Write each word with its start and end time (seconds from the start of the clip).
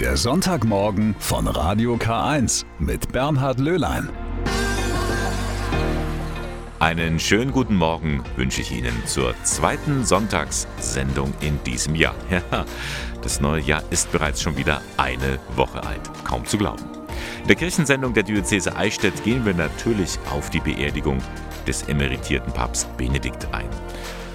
Der 0.00 0.18
Sonntagmorgen 0.18 1.16
von 1.18 1.46
Radio 1.48 1.94
K1 1.94 2.66
mit 2.78 3.12
Bernhard 3.12 3.58
Löhlein. 3.58 4.10
Einen 6.78 7.18
schönen 7.18 7.50
guten 7.50 7.76
Morgen 7.76 8.22
wünsche 8.36 8.60
ich 8.60 8.72
Ihnen 8.72 8.92
zur 9.06 9.34
zweiten 9.42 10.04
Sonntagssendung 10.04 11.32
in 11.40 11.58
diesem 11.64 11.94
Jahr. 11.94 12.14
Ja, 12.30 12.66
das 13.22 13.40
neue 13.40 13.62
Jahr 13.62 13.82
ist 13.88 14.12
bereits 14.12 14.42
schon 14.42 14.58
wieder 14.58 14.82
eine 14.98 15.38
Woche 15.54 15.82
alt. 15.82 16.02
Kaum 16.24 16.44
zu 16.44 16.58
glauben. 16.58 16.84
In 17.40 17.48
der 17.48 17.56
Kirchensendung 17.56 18.12
der 18.12 18.24
Diözese 18.24 18.76
Eichstätt 18.76 19.24
gehen 19.24 19.46
wir 19.46 19.54
natürlich 19.54 20.18
auf 20.30 20.50
die 20.50 20.60
Beerdigung 20.60 21.22
des 21.66 21.88
emeritierten 21.88 22.52
Papst 22.52 22.94
Benedikt 22.98 23.46
ein. 23.54 23.70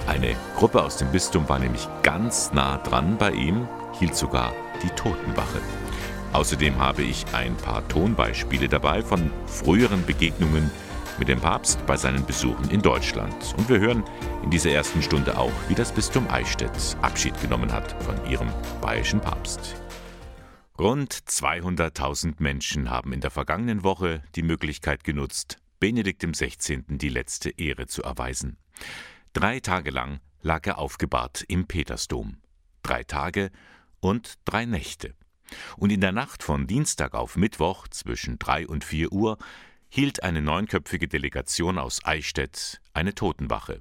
Eine 0.07 0.35
Gruppe 0.57 0.81
aus 0.81 0.97
dem 0.97 1.11
Bistum 1.11 1.47
war 1.47 1.59
nämlich 1.59 1.87
ganz 2.01 2.51
nah 2.51 2.79
dran 2.79 3.17
bei 3.19 3.29
ihm, 3.31 3.67
hielt 3.99 4.15
sogar 4.15 4.53
die 4.83 4.89
Totenwache. 4.89 5.61
Außerdem 6.33 6.77
habe 6.77 7.03
ich 7.03 7.25
ein 7.33 7.55
paar 7.57 7.87
Tonbeispiele 7.87 8.69
dabei 8.69 9.01
von 9.01 9.31
früheren 9.47 10.05
Begegnungen 10.05 10.71
mit 11.19 11.27
dem 11.27 11.39
Papst 11.39 11.85
bei 11.85 11.97
seinen 11.97 12.25
Besuchen 12.25 12.69
in 12.69 12.81
Deutschland. 12.81 13.53
Und 13.57 13.69
wir 13.69 13.79
hören 13.79 14.03
in 14.43 14.49
dieser 14.49 14.71
ersten 14.71 15.01
Stunde 15.01 15.37
auch, 15.37 15.51
wie 15.67 15.75
das 15.75 15.91
Bistum 15.91 16.27
Eichstätt 16.29 16.71
Abschied 17.01 17.39
genommen 17.41 17.71
hat 17.71 18.01
von 18.03 18.15
ihrem 18.29 18.49
bayerischen 18.81 19.19
Papst. 19.19 19.75
Rund 20.79 21.13
200.000 21.13 22.35
Menschen 22.39 22.89
haben 22.89 23.13
in 23.13 23.21
der 23.21 23.29
vergangenen 23.29 23.83
Woche 23.83 24.23
die 24.35 24.41
Möglichkeit 24.41 25.03
genutzt, 25.03 25.57
Benedikt 25.79 26.25
XVI. 26.25 26.83
die 26.87 27.09
letzte 27.09 27.49
Ehre 27.51 27.87
zu 27.87 28.01
erweisen. 28.03 28.57
Drei 29.33 29.59
Tage 29.59 29.91
lang 29.91 30.21
lag 30.41 30.65
er 30.65 30.79
aufgebahrt 30.79 31.43
im 31.47 31.67
Petersdom. 31.67 32.37
Drei 32.83 33.03
Tage 33.03 33.51
und 34.01 34.33
drei 34.45 34.65
Nächte. 34.65 35.13
Und 35.77 35.91
in 35.91 36.01
der 36.01 36.11
Nacht 36.11 36.43
von 36.43 36.67
Dienstag 36.67 37.13
auf 37.13 37.37
Mittwoch 37.37 37.87
zwischen 37.87 38.39
drei 38.39 38.67
und 38.67 38.83
vier 38.83 39.11
Uhr 39.11 39.37
hielt 39.89 40.23
eine 40.23 40.41
neunköpfige 40.41 41.07
Delegation 41.07 41.77
aus 41.77 41.99
Eichstätt 42.03 42.81
eine 42.93 43.13
Totenwache. 43.13 43.79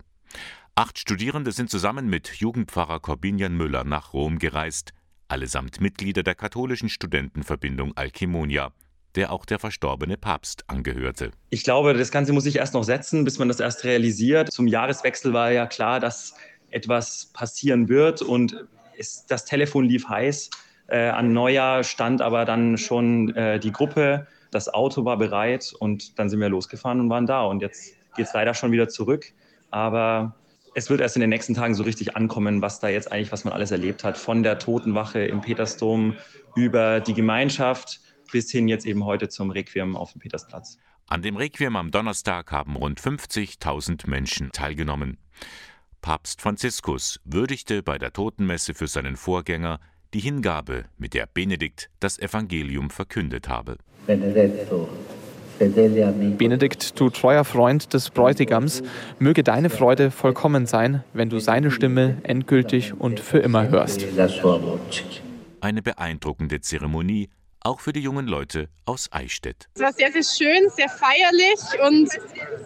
Acht 0.74 0.98
Studierende 0.98 1.52
sind 1.52 1.70
zusammen 1.70 2.08
mit 2.08 2.28
Jugendpfarrer 2.36 3.00
Corbinian 3.00 3.56
Müller 3.56 3.84
nach 3.84 4.12
Rom 4.12 4.38
gereist, 4.38 4.92
allesamt 5.28 5.80
Mitglieder 5.80 6.22
der 6.22 6.34
katholischen 6.34 6.88
Studentenverbindung 6.88 7.96
Alkimonia, 7.96 8.72
der 9.14 9.32
auch 9.32 9.44
der 9.44 9.58
verstorbene 9.58 10.16
Papst 10.16 10.64
angehörte. 10.68 11.30
Ich 11.50 11.64
glaube, 11.64 11.94
das 11.94 12.10
Ganze 12.10 12.32
muss 12.32 12.44
sich 12.44 12.56
erst 12.56 12.74
noch 12.74 12.84
setzen, 12.84 13.24
bis 13.24 13.38
man 13.38 13.48
das 13.48 13.60
erst 13.60 13.84
realisiert. 13.84 14.52
Zum 14.52 14.66
Jahreswechsel 14.66 15.32
war 15.32 15.52
ja 15.52 15.66
klar, 15.66 16.00
dass 16.00 16.34
etwas 16.70 17.26
passieren 17.32 17.88
wird 17.88 18.22
und 18.22 18.64
es, 19.00 19.26
das 19.26 19.44
Telefon 19.44 19.86
lief 19.86 20.08
heiß. 20.08 20.50
Äh, 20.88 21.08
an 21.08 21.32
Neujahr 21.32 21.82
stand 21.84 22.20
aber 22.22 22.44
dann 22.44 22.78
schon 22.78 23.34
äh, 23.34 23.58
die 23.58 23.72
Gruppe, 23.72 24.26
das 24.50 24.68
Auto 24.72 25.04
war 25.04 25.16
bereit 25.16 25.72
und 25.78 26.18
dann 26.18 26.28
sind 26.28 26.40
wir 26.40 26.48
losgefahren 26.48 27.00
und 27.00 27.10
waren 27.10 27.26
da. 27.26 27.42
Und 27.42 27.62
jetzt 27.62 27.94
geht 28.16 28.26
es 28.26 28.32
leider 28.34 28.54
schon 28.54 28.72
wieder 28.72 28.88
zurück. 28.88 29.32
Aber 29.70 30.34
es 30.74 30.90
wird 30.90 31.00
erst 31.00 31.16
in 31.16 31.20
den 31.20 31.30
nächsten 31.30 31.54
Tagen 31.54 31.74
so 31.74 31.82
richtig 31.82 32.16
ankommen, 32.16 32.62
was 32.62 32.80
da 32.80 32.88
jetzt 32.88 33.10
eigentlich, 33.10 33.32
was 33.32 33.44
man 33.44 33.52
alles 33.52 33.70
erlebt 33.70 34.04
hat. 34.04 34.18
Von 34.18 34.42
der 34.42 34.58
Totenwache 34.58 35.20
im 35.20 35.40
Petersdom 35.40 36.16
über 36.56 37.00
die 37.00 37.14
Gemeinschaft 37.14 38.00
bis 38.32 38.50
hin 38.50 38.68
jetzt 38.68 38.86
eben 38.86 39.04
heute 39.04 39.28
zum 39.28 39.50
Requiem 39.50 39.96
auf 39.96 40.12
dem 40.12 40.20
Petersplatz. 40.20 40.78
An 41.06 41.22
dem 41.22 41.36
Requiem 41.36 41.74
am 41.74 41.90
Donnerstag 41.90 42.52
haben 42.52 42.76
rund 42.76 43.00
50.000 43.00 44.08
Menschen 44.08 44.50
teilgenommen. 44.52 45.18
Papst 46.02 46.40
Franziskus 46.40 47.20
würdigte 47.24 47.82
bei 47.82 47.98
der 47.98 48.12
Totenmesse 48.12 48.74
für 48.74 48.86
seinen 48.86 49.16
Vorgänger 49.16 49.80
die 50.14 50.20
Hingabe, 50.20 50.86
mit 50.98 51.14
der 51.14 51.26
Benedikt 51.26 51.90
das 52.00 52.18
Evangelium 52.18 52.90
verkündet 52.90 53.48
habe. 53.48 53.76
Benedikt, 55.58 56.98
du 56.98 57.10
treuer 57.10 57.44
Freund 57.44 57.92
des 57.92 58.08
Bräutigams, 58.10 58.82
möge 59.18 59.42
deine 59.42 59.68
Freude 59.68 60.10
vollkommen 60.10 60.64
sein, 60.64 61.04
wenn 61.12 61.28
du 61.28 61.38
seine 61.38 61.70
Stimme 61.70 62.16
endgültig 62.22 62.94
und 62.94 63.20
für 63.20 63.38
immer 63.38 63.68
hörst. 63.68 64.04
Eine 65.60 65.82
beeindruckende 65.82 66.62
Zeremonie, 66.62 67.28
auch 67.62 67.80
für 67.80 67.92
die 67.92 68.00
jungen 68.00 68.26
Leute 68.26 68.68
aus 68.86 69.08
Eichstätt. 69.12 69.68
Es 69.74 69.82
war 69.82 69.92
sehr, 69.92 70.10
sehr 70.12 70.22
schön, 70.22 70.70
sehr 70.70 70.88
feierlich 70.88 71.60
und 71.86 72.08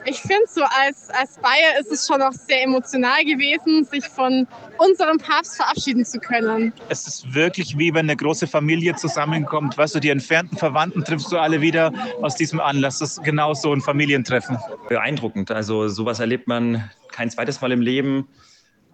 ich 0.04 0.20
finde 0.20 0.44
so 0.48 0.62
als, 0.62 1.10
als 1.10 1.38
Bayer 1.38 1.80
ist 1.80 1.90
es 1.90 2.06
schon 2.06 2.22
auch 2.22 2.32
sehr 2.32 2.62
emotional 2.62 3.24
gewesen, 3.24 3.84
sich 3.84 4.06
von 4.06 4.46
unserem 4.78 5.18
Papst 5.18 5.56
verabschieden 5.56 6.04
zu 6.04 6.18
können. 6.20 6.72
Es 6.88 7.06
ist 7.06 7.34
wirklich 7.34 7.76
wie 7.76 7.92
wenn 7.92 8.06
eine 8.06 8.16
große 8.16 8.46
Familie 8.46 8.94
zusammenkommt. 8.94 9.76
Weißt 9.76 9.94
du, 9.94 10.00
die 10.00 10.10
entfernten 10.10 10.58
Verwandten 10.58 11.04
triffst 11.04 11.30
du 11.32 11.38
alle 11.38 11.60
wieder 11.60 11.92
aus 12.22 12.36
diesem 12.36 12.60
Anlass. 12.60 12.98
Das 12.98 13.18
ist 13.18 13.24
genau 13.24 13.54
so 13.54 13.72
ein 13.72 13.80
Familientreffen. 13.80 14.58
Beeindruckend. 14.88 15.50
Also 15.50 15.88
sowas 15.88 16.20
erlebt 16.20 16.46
man 16.46 16.90
kein 17.10 17.30
zweites 17.30 17.60
Mal 17.60 17.72
im 17.72 17.80
Leben. 17.80 18.28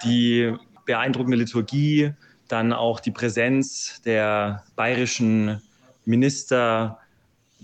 Die 0.04 0.54
beeindruckende 0.86 1.36
Liturgie, 1.36 2.12
dann 2.48 2.72
auch 2.72 3.00
die 3.00 3.10
Präsenz 3.10 4.00
der 4.04 4.64
bayerischen 4.76 5.62
Minister, 6.04 6.98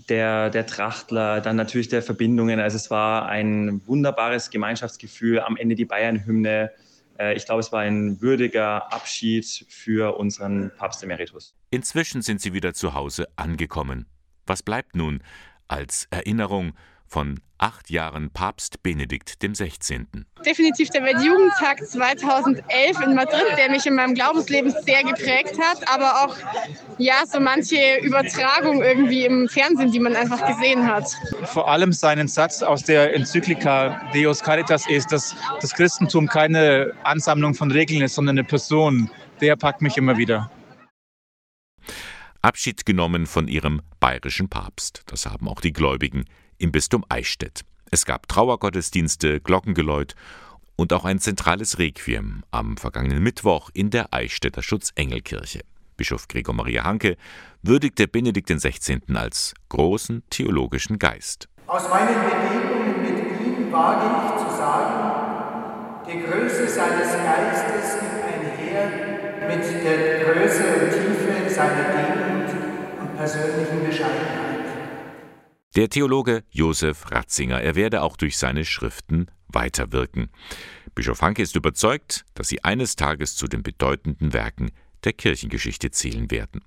der, 0.09 0.49
der 0.49 0.65
Trachtler, 0.65 1.41
dann 1.41 1.55
natürlich 1.55 1.89
der 1.89 2.01
Verbindungen. 2.01 2.59
Also 2.59 2.77
es 2.77 2.89
war 2.91 3.27
ein 3.27 3.81
wunderbares 3.87 4.49
Gemeinschaftsgefühl. 4.49 5.39
Am 5.39 5.57
Ende 5.57 5.75
die 5.75 5.85
Bayern-Hymne. 5.85 6.71
Äh, 7.19 7.35
ich 7.35 7.45
glaube, 7.45 7.61
es 7.61 7.71
war 7.71 7.81
ein 7.81 8.21
würdiger 8.21 8.91
Abschied 8.93 9.65
für 9.69 10.17
unseren 10.17 10.71
Papst 10.77 11.03
Emeritus. 11.03 11.53
Inzwischen 11.71 12.21
sind 12.21 12.41
sie 12.41 12.53
wieder 12.53 12.73
zu 12.73 12.93
Hause 12.93 13.27
angekommen. 13.35 14.05
Was 14.45 14.63
bleibt 14.63 14.95
nun 14.95 15.21
als 15.67 16.07
Erinnerung 16.11 16.73
von 17.07 17.39
acht 17.57 17.89
Jahren 17.89 18.29
Papst 18.29 18.83
Benedikt 18.83 19.39
XVI. 19.39 20.05
Definitiv 20.45 20.89
der 20.89 21.03
Weltjugendtag 21.03 21.85
2011 21.85 23.01
in 23.01 23.15
Madrid, 23.15 23.57
der 23.57 23.71
mich 23.71 23.85
in 23.85 23.95
meinem 23.95 24.13
Glaubensleben 24.13 24.73
sehr 24.85 25.03
geprägt 25.03 25.57
hat, 25.59 25.87
aber 25.91 26.23
auch 26.23 26.35
ja 26.97 27.25
so 27.25 27.39
manche 27.39 27.97
Übertragung 28.01 28.83
irgendwie 28.83 29.25
im 29.25 29.47
Fernsehen, 29.47 29.91
die 29.91 29.99
man 29.99 30.15
einfach 30.15 30.45
gesehen 30.45 30.85
hat. 30.85 31.09
Vor 31.45 31.69
allem 31.69 31.93
seinen 31.93 32.27
Satz 32.27 32.61
aus 32.61 32.83
der 32.83 33.15
Enzyklika 33.15 34.01
Deus 34.13 34.43
Caritas 34.43 34.87
ist, 34.87 35.11
dass 35.11 35.35
das 35.61 35.73
Christentum 35.73 36.27
keine 36.27 36.93
Ansammlung 37.03 37.55
von 37.55 37.71
Regeln 37.71 38.01
ist, 38.01 38.15
sondern 38.15 38.37
eine 38.37 38.47
Person. 38.47 39.09
Der 39.41 39.55
packt 39.55 39.81
mich 39.81 39.97
immer 39.97 40.17
wieder. 40.17 40.51
Abschied 42.41 42.85
genommen 42.85 43.25
von 43.25 43.47
ihrem 43.47 43.81
bayerischen 43.99 44.47
Papst. 44.47 45.03
Das 45.07 45.25
haben 45.25 45.47
auch 45.47 45.59
die 45.59 45.73
Gläubigen 45.73 46.25
im 46.57 46.71
Bistum 46.71 47.05
Eichstätt. 47.09 47.61
Es 47.91 48.05
gab 48.05 48.27
Trauergottesdienste, 48.27 49.39
Glockengeläut 49.39 50.15
und 50.75 50.93
auch 50.93 51.05
ein 51.05 51.19
zentrales 51.19 51.79
Requiem 51.79 52.43
am 52.51 52.77
vergangenen 52.77 53.23
Mittwoch 53.23 53.69
in 53.73 53.89
der 53.89 54.13
Eichstätter 54.13 54.61
Schutzengelkirche. 54.61 55.61
Bischof 55.97 56.27
Gregor 56.27 56.53
Maria 56.53 56.83
Hanke 56.83 57.17
würdigte 57.63 58.07
Benedikt 58.07 58.49
XVI. 58.49 58.99
als 59.15 59.53
großen 59.69 60.23
theologischen 60.29 60.99
Geist. 60.99 61.49
Aus 61.65 61.89
meinen 61.89 62.15
Begegnungen 62.23 63.01
mit 63.01 63.17
ihm 63.41 63.71
wage 63.71 64.05
ich 64.05 64.45
zu 64.45 64.55
sagen, 64.55 66.05
die 66.07 66.21
Größe 66.21 66.69
seines 66.69 67.11
Geistes 67.11 67.99
geht 67.99 68.23
einher 68.23 69.47
mit 69.47 69.83
der 69.83 70.23
Größe 70.23 70.63
und 70.63 70.91
Tiefe 70.91 71.49
seiner 71.49 71.89
Demut 71.91 72.49
und 73.01 73.17
persönlichen 73.17 73.83
Bescheidenheit. 73.85 74.46
Der 75.77 75.89
Theologe 75.89 76.43
Josef 76.49 77.11
Ratzinger, 77.11 77.61
er 77.61 77.75
werde 77.75 78.01
auch 78.01 78.17
durch 78.17 78.39
seine 78.39 78.65
Schriften 78.65 79.27
weiterwirken. 79.47 80.31
Bischof 80.95 81.21
Hanke 81.21 81.43
ist 81.43 81.55
überzeugt, 81.55 82.25
dass 82.33 82.47
sie 82.47 82.63
eines 82.63 82.95
Tages 82.95 83.35
zu 83.35 83.47
den 83.47 83.61
bedeutenden 83.61 84.33
Werken 84.33 84.71
der 85.03 85.13
Kirchengeschichte 85.13 85.91
zählen 85.91 86.31
werden. 86.31 86.63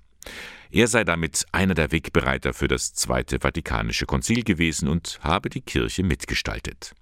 Er 0.69 0.87
sei 0.87 1.03
damit 1.03 1.45
einer 1.51 1.73
der 1.73 1.91
Wegbereiter 1.91 2.53
für 2.53 2.69
das 2.69 2.93
Zweite 2.93 3.41
Vatikanische 3.41 4.05
Konzil 4.05 4.45
gewesen 4.45 4.87
und 4.87 5.19
habe 5.21 5.49
die 5.49 5.59
Kirche 5.59 6.03
mitgestaltet. 6.03 6.93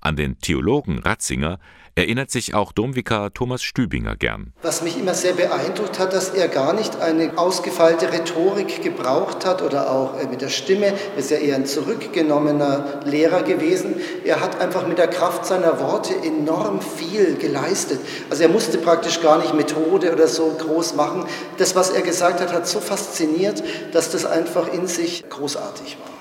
An 0.00 0.16
den 0.16 0.38
Theologen 0.38 0.98
Ratzinger 0.98 1.58
erinnert 1.98 2.30
sich 2.30 2.54
auch 2.54 2.70
Domvikar 2.70 3.34
Thomas 3.34 3.62
Stübinger 3.62 4.14
gern. 4.14 4.52
Was 4.62 4.82
mich 4.82 4.96
immer 4.96 5.14
sehr 5.14 5.32
beeindruckt 5.32 5.98
hat, 5.98 6.12
dass 6.12 6.28
er 6.28 6.46
gar 6.46 6.72
nicht 6.72 7.00
eine 7.00 7.36
ausgefeilte 7.36 8.12
Rhetorik 8.12 8.82
gebraucht 8.84 9.44
hat 9.44 9.62
oder 9.62 9.90
auch 9.90 10.16
äh, 10.16 10.26
mit 10.26 10.40
der 10.40 10.48
Stimme. 10.48 10.86
Er 10.86 11.16
ist 11.16 11.32
ja 11.32 11.38
eher 11.38 11.56
ein 11.56 11.66
zurückgenommener 11.66 13.00
Lehrer 13.04 13.42
gewesen. 13.42 13.96
Er 14.24 14.40
hat 14.40 14.60
einfach 14.60 14.86
mit 14.86 14.98
der 14.98 15.08
Kraft 15.08 15.44
seiner 15.44 15.80
Worte 15.80 16.14
enorm 16.24 16.80
viel 16.80 17.34
geleistet. 17.34 17.98
Also 18.30 18.44
er 18.44 18.48
musste 18.48 18.78
praktisch 18.78 19.20
gar 19.20 19.38
nicht 19.38 19.54
Methode 19.54 20.12
oder 20.12 20.28
so 20.28 20.56
groß 20.56 20.94
machen. 20.94 21.24
Das, 21.56 21.74
was 21.74 21.90
er 21.90 22.02
gesagt 22.02 22.40
hat, 22.40 22.52
hat 22.52 22.68
so 22.68 22.78
fasziniert, 22.78 23.62
dass 23.92 24.12
das 24.12 24.24
einfach 24.24 24.72
in 24.72 24.86
sich 24.86 25.28
großartig 25.28 25.98
war. 25.98 26.17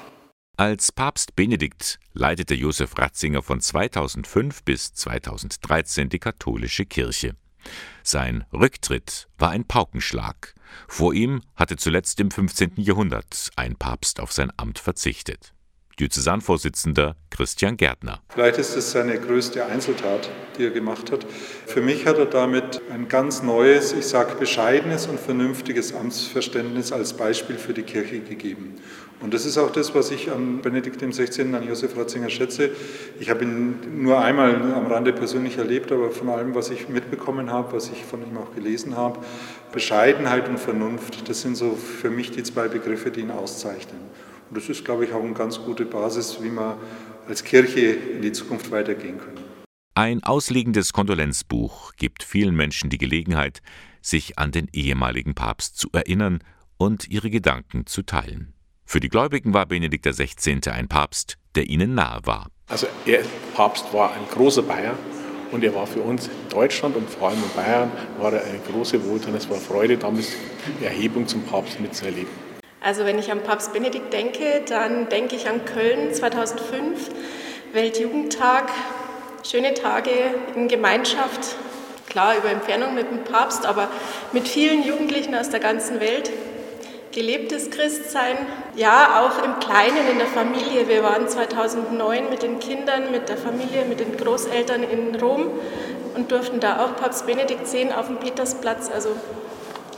Als 0.59 0.91
Papst 0.91 1.35
Benedikt 1.35 1.99
leitete 2.13 2.55
Josef 2.55 2.97
Ratzinger 2.97 3.43
von 3.43 3.61
2005 3.61 4.63
bis 4.63 4.91
2013 4.91 6.09
die 6.09 6.17
katholische 6.17 6.83
Kirche. 6.83 7.35
Sein 8.01 8.43
Rücktritt 8.51 9.27
war 9.37 9.51
ein 9.51 9.65
Paukenschlag. 9.65 10.55
Vor 10.87 11.13
ihm 11.13 11.43
hatte 11.55 11.77
zuletzt 11.77 12.19
im 12.19 12.31
15. 12.31 12.71
Jahrhundert 12.77 13.51
ein 13.55 13.75
Papst 13.75 14.19
auf 14.19 14.31
sein 14.31 14.51
Amt 14.57 14.79
verzichtet. 14.79 15.53
Diözesanvorsitzender 15.99 17.15
Christian 17.31 17.75
Gärtner. 17.75 18.21
Vielleicht 18.29 18.57
ist 18.57 18.75
es 18.75 18.91
seine 18.91 19.19
größte 19.19 19.65
Einzeltat, 19.65 20.29
die 20.57 20.65
er 20.65 20.69
gemacht 20.69 21.11
hat. 21.11 21.25
Für 21.65 21.81
mich 21.81 22.05
hat 22.05 22.17
er 22.19 22.27
damit 22.27 22.81
ein 22.91 23.07
ganz 23.07 23.41
neues, 23.41 23.93
ich 23.93 24.05
sage 24.05 24.35
bescheidenes 24.35 25.07
und 25.07 25.19
vernünftiges 25.19 25.95
Amtsverständnis 25.95 26.91
als 26.91 27.13
Beispiel 27.13 27.57
für 27.57 27.73
die 27.73 27.81
Kirche 27.81 28.19
gegeben. 28.19 28.75
Und 29.19 29.33
das 29.33 29.45
ist 29.45 29.57
auch 29.57 29.71
das, 29.71 29.95
was 29.95 30.11
ich 30.11 30.31
an 30.31 30.61
Benedikt 30.61 31.01
XVI., 31.01 31.41
an 31.55 31.67
Josef 31.67 31.97
Ratzinger 31.97 32.29
schätze. 32.29 32.69
Ich 33.19 33.31
habe 33.31 33.43
ihn 33.43 34.03
nur 34.03 34.19
einmal 34.19 34.55
am 34.55 34.85
Rande 34.85 35.11
persönlich 35.11 35.57
erlebt, 35.57 35.91
aber 35.91 36.11
von 36.11 36.29
allem, 36.29 36.53
was 36.53 36.69
ich 36.69 36.87
mitbekommen 36.87 37.51
habe, 37.51 37.73
was 37.73 37.89
ich 37.89 38.05
von 38.05 38.21
ihm 38.21 38.37
auch 38.37 38.53
gelesen 38.53 38.95
habe, 38.95 39.19
Bescheidenheit 39.71 40.47
und 40.47 40.59
Vernunft, 40.59 41.27
das 41.27 41.41
sind 41.41 41.55
so 41.55 41.71
für 41.71 42.11
mich 42.11 42.29
die 42.29 42.43
zwei 42.43 42.67
Begriffe, 42.67 43.09
die 43.09 43.21
ihn 43.21 43.31
auszeichnen. 43.31 44.01
Und 44.49 44.57
das 44.57 44.69
ist, 44.69 44.85
glaube 44.85 45.05
ich, 45.05 45.13
auch 45.13 45.23
eine 45.23 45.33
ganz 45.33 45.59
gute 45.59 45.85
Basis, 45.85 46.37
wie 46.41 46.51
wir 46.51 46.77
als 47.27 47.43
Kirche 47.43 47.81
in 47.81 48.21
die 48.21 48.31
Zukunft 48.31 48.69
weitergehen 48.69 49.17
können. 49.17 49.39
Ein 49.95 50.23
ausliegendes 50.23 50.93
Kondolenzbuch 50.93 51.93
gibt 51.95 52.21
vielen 52.21 52.55
Menschen 52.55 52.91
die 52.91 52.99
Gelegenheit, 52.99 53.61
sich 53.99 54.37
an 54.37 54.51
den 54.51 54.67
ehemaligen 54.71 55.33
Papst 55.33 55.77
zu 55.79 55.89
erinnern 55.91 56.39
und 56.77 57.07
ihre 57.09 57.31
Gedanken 57.31 57.87
zu 57.87 58.03
teilen. 58.03 58.53
Für 58.89 59.01
die 59.01 59.09
Gläubigen 59.09 59.53
war 59.53 59.65
Benedikt 59.65 60.05
XVI. 60.05 60.61
ein 60.71 60.87
Papst, 60.87 61.37
der 61.55 61.67
ihnen 61.67 61.93
nahe 61.93 62.21
war. 62.23 62.47
Also 62.69 62.87
er 63.05 63.19
Papst 63.53 63.91
war 63.91 64.13
ein 64.13 64.25
großer 64.31 64.61
Bayer 64.61 64.95
und 65.51 65.61
er 65.61 65.75
war 65.75 65.85
für 65.85 65.99
uns 65.99 66.27
in 66.27 66.49
Deutschland 66.49 66.95
und 66.95 67.09
vor 67.09 67.27
allem 67.27 67.43
in 67.43 67.49
Bayern 67.53 67.91
war 68.17 68.31
er 68.31 68.45
eine 68.45 68.59
große 68.59 69.05
Wohltat. 69.05 69.35
Es 69.35 69.49
war 69.49 69.57
Freude, 69.57 69.97
damals 69.97 70.31
die 70.79 70.85
Erhebung 70.85 71.27
zum 71.27 71.43
Papst 71.43 71.81
mitzuerleben. 71.81 72.29
Also 72.79 73.03
wenn 73.03 73.19
ich 73.19 73.29
an 73.29 73.43
Papst 73.43 73.73
Benedikt 73.73 74.13
denke, 74.13 74.61
dann 74.69 75.09
denke 75.09 75.35
ich 75.35 75.49
an 75.49 75.65
Köln 75.65 76.13
2005, 76.13 77.09
Weltjugendtag, 77.73 78.69
schöne 79.43 79.73
Tage 79.73 80.11
in 80.55 80.69
Gemeinschaft, 80.69 81.57
klar 82.07 82.37
über 82.37 82.49
Entfernung 82.49 82.95
mit 82.95 83.11
dem 83.11 83.25
Papst, 83.25 83.65
aber 83.65 83.89
mit 84.31 84.47
vielen 84.47 84.81
Jugendlichen 84.85 85.35
aus 85.35 85.49
der 85.49 85.59
ganzen 85.59 85.99
Welt. 85.99 86.31
Gelebtes 87.17 87.71
Christsein, 87.71 88.37
ja, 88.75 89.23
auch 89.23 89.43
im 89.43 89.59
Kleinen, 89.59 90.07
in 90.11 90.19
der 90.19 90.27
Familie. 90.27 90.87
Wir 90.87 91.01
waren 91.01 91.27
2009 91.27 92.29
mit 92.29 92.43
den 92.43 92.59
Kindern, 92.59 93.09
mit 93.11 93.27
der 93.27 93.37
Familie, 93.37 93.85
mit 93.89 93.99
den 93.99 94.15
Großeltern 94.15 94.83
in 94.83 95.19
Rom 95.19 95.47
und 96.15 96.31
durften 96.31 96.59
da 96.59 96.85
auch 96.85 96.95
Papst 96.95 97.25
Benedikt 97.25 97.67
sehen 97.67 97.91
auf 97.91 98.05
dem 98.05 98.17
Petersplatz. 98.17 98.91
Also 98.93 99.09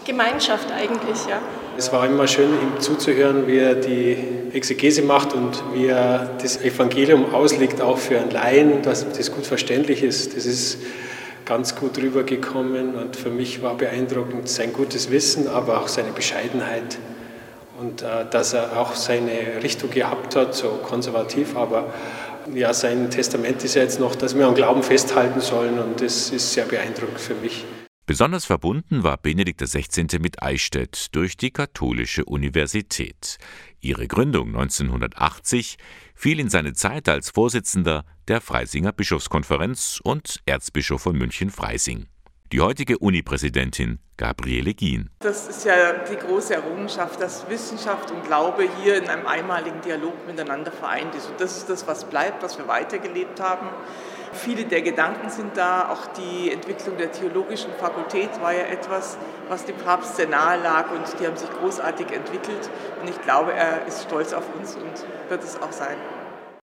Gemeinschaft 0.05 0.71
eigentlich, 0.71 1.25
ja. 1.29 1.41
Es 1.77 1.91
war 1.91 2.05
immer 2.05 2.25
schön, 2.25 2.53
ihm 2.53 2.79
zuzuhören, 2.79 3.47
wie 3.47 3.57
er 3.57 3.75
die 3.75 4.15
Exegese 4.53 5.01
macht 5.01 5.33
und 5.33 5.61
wie 5.73 5.87
er 5.87 6.37
das 6.41 6.61
Evangelium 6.61 7.35
auslegt, 7.35 7.81
auch 7.81 7.97
für 7.97 8.17
einen 8.17 8.31
Laien, 8.31 8.81
dass 8.81 9.05
das 9.11 9.29
gut 9.33 9.45
verständlich 9.45 10.03
ist. 10.03 10.37
Das 10.37 10.45
ist 10.45 10.77
ganz 11.43 11.75
gut 11.75 11.97
rübergekommen 11.97 12.95
und 12.95 13.17
für 13.17 13.29
mich 13.29 13.61
war 13.61 13.75
beeindruckend 13.75 14.47
sein 14.47 14.71
gutes 14.71 15.11
Wissen, 15.11 15.49
aber 15.49 15.81
auch 15.81 15.89
seine 15.89 16.11
Bescheidenheit 16.11 16.97
und 17.79 18.01
äh, 18.01 18.25
dass 18.29 18.53
er 18.53 18.77
auch 18.79 18.95
seine 18.95 19.63
Richtung 19.63 19.89
gehabt 19.89 20.35
hat, 20.35 20.53
so 20.53 20.79
konservativ, 20.83 21.55
aber 21.55 21.93
ja, 22.53 22.73
sein 22.73 23.09
Testament 23.09 23.63
ist 23.63 23.75
ja 23.75 23.83
jetzt 23.83 23.99
noch, 23.99 24.15
dass 24.15 24.35
wir 24.35 24.47
am 24.47 24.55
Glauben 24.55 24.83
festhalten 24.83 25.41
sollen 25.41 25.79
und 25.79 26.01
das 26.01 26.29
ist 26.29 26.53
sehr 26.53 26.65
beeindruckend 26.65 27.19
für 27.19 27.35
mich. 27.35 27.65
Besonders 28.05 28.45
verbunden 28.45 29.03
war 29.03 29.17
Benedikt 29.17 29.61
XVI. 29.61 30.17
mit 30.19 30.41
Eichstätt 30.41 31.09
durch 31.11 31.37
die 31.37 31.51
Katholische 31.51 32.25
Universität. 32.25 33.37
Ihre 33.81 34.07
Gründung 34.07 34.47
1980 34.47 35.77
fiel 36.15 36.39
in 36.39 36.49
seine 36.49 36.73
Zeit 36.73 37.07
als 37.07 37.29
Vorsitzender 37.29 38.05
der 38.27 38.41
Freisinger 38.41 38.93
Bischofskonferenz 38.93 39.99
und 40.03 40.41
Erzbischof 40.47 41.03
von 41.03 41.17
München-Freising. 41.17 42.07
Die 42.51 42.61
heutige 42.61 42.97
Unipräsidentin 42.97 43.99
Gabriele 44.17 44.73
Gien. 44.73 45.11
Das 45.19 45.47
ist 45.47 45.65
ja 45.65 45.93
die 45.93 46.15
große 46.15 46.55
Errungenschaft, 46.55 47.21
dass 47.21 47.47
Wissenschaft 47.47 48.09
und 48.09 48.25
Glaube 48.25 48.67
hier 48.81 48.97
in 48.97 49.07
einem 49.07 49.27
einmaligen 49.27 49.81
Dialog 49.81 50.25
miteinander 50.25 50.71
vereint 50.71 51.13
ist. 51.13 51.29
Und 51.29 51.39
das 51.39 51.57
ist 51.57 51.69
das, 51.69 51.85
was 51.85 52.05
bleibt, 52.05 52.41
was 52.41 52.57
wir 52.57 52.67
weitergelebt 52.67 53.39
haben. 53.39 53.67
Viele 54.33 54.65
der 54.65 54.81
Gedanken 54.81 55.29
sind 55.29 55.57
da, 55.57 55.89
auch 55.89 56.07
die 56.13 56.51
Entwicklung 56.51 56.97
der 56.97 57.11
theologischen 57.11 57.71
Fakultät 57.73 58.41
war 58.41 58.51
ja 58.51 58.63
etwas, 58.63 59.19
was 59.47 59.65
dem 59.65 59.77
Papst 59.77 60.15
sehr 60.15 60.27
nahe 60.27 60.59
lag 60.59 60.89
und 60.89 61.05
die 61.19 61.27
haben 61.27 61.37
sich 61.37 61.51
großartig 61.51 62.07
entwickelt. 62.11 62.67
Und 62.99 63.11
ich 63.11 63.21
glaube, 63.21 63.53
er 63.53 63.85
ist 63.85 64.05
stolz 64.05 64.33
auf 64.33 64.45
uns 64.59 64.75
und 64.75 65.05
wird 65.29 65.43
es 65.43 65.61
auch 65.61 65.71
sein. 65.71 65.97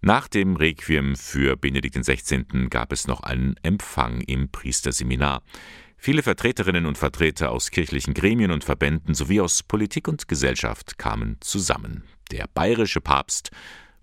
Nach 0.06 0.28
dem 0.28 0.56
Requiem 0.56 1.16
für 1.16 1.56
Benedikt 1.56 1.96
XVI. 1.96 2.44
gab 2.68 2.92
es 2.92 3.06
noch 3.06 3.22
einen 3.22 3.54
Empfang 3.62 4.20
im 4.20 4.50
Priesterseminar. 4.50 5.40
Viele 5.96 6.22
Vertreterinnen 6.22 6.84
und 6.84 6.98
Vertreter 6.98 7.50
aus 7.50 7.70
kirchlichen 7.70 8.12
Gremien 8.12 8.50
und 8.50 8.64
Verbänden 8.64 9.14
sowie 9.14 9.40
aus 9.40 9.62
Politik 9.62 10.06
und 10.06 10.28
Gesellschaft 10.28 10.98
kamen 10.98 11.38
zusammen. 11.40 12.04
Der 12.30 12.48
bayerische 12.52 13.00
Papst 13.00 13.50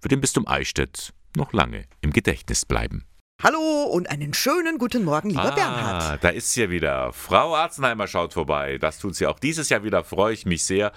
wird 0.02 0.12
im 0.12 0.22
Bistum 0.22 0.48
Eichstätt 0.48 1.14
noch 1.38 1.54
lange 1.54 1.86
im 2.02 2.12
Gedächtnis 2.12 2.66
bleiben. 2.66 3.06
Hallo 3.44 3.86
und 3.86 4.08
einen 4.08 4.36
schönen 4.36 4.78
guten 4.78 5.04
Morgen, 5.04 5.30
lieber 5.30 5.52
ah, 5.52 5.56
Bernhard. 5.56 6.24
Da 6.24 6.30
ist 6.30 6.52
sie 6.52 6.62
ja 6.62 6.70
wieder. 6.70 7.12
Frau 7.12 7.56
Arzenheimer 7.56 8.06
schaut 8.06 8.34
vorbei. 8.34 8.78
Das 8.78 9.00
tut 9.00 9.16
sie 9.16 9.26
auch 9.26 9.40
dieses 9.40 9.70
Jahr 9.70 9.84
wieder. 9.84 10.04
Freue 10.04 10.34
ich 10.34 10.46
mich 10.46 10.64
sehr. 10.64 10.92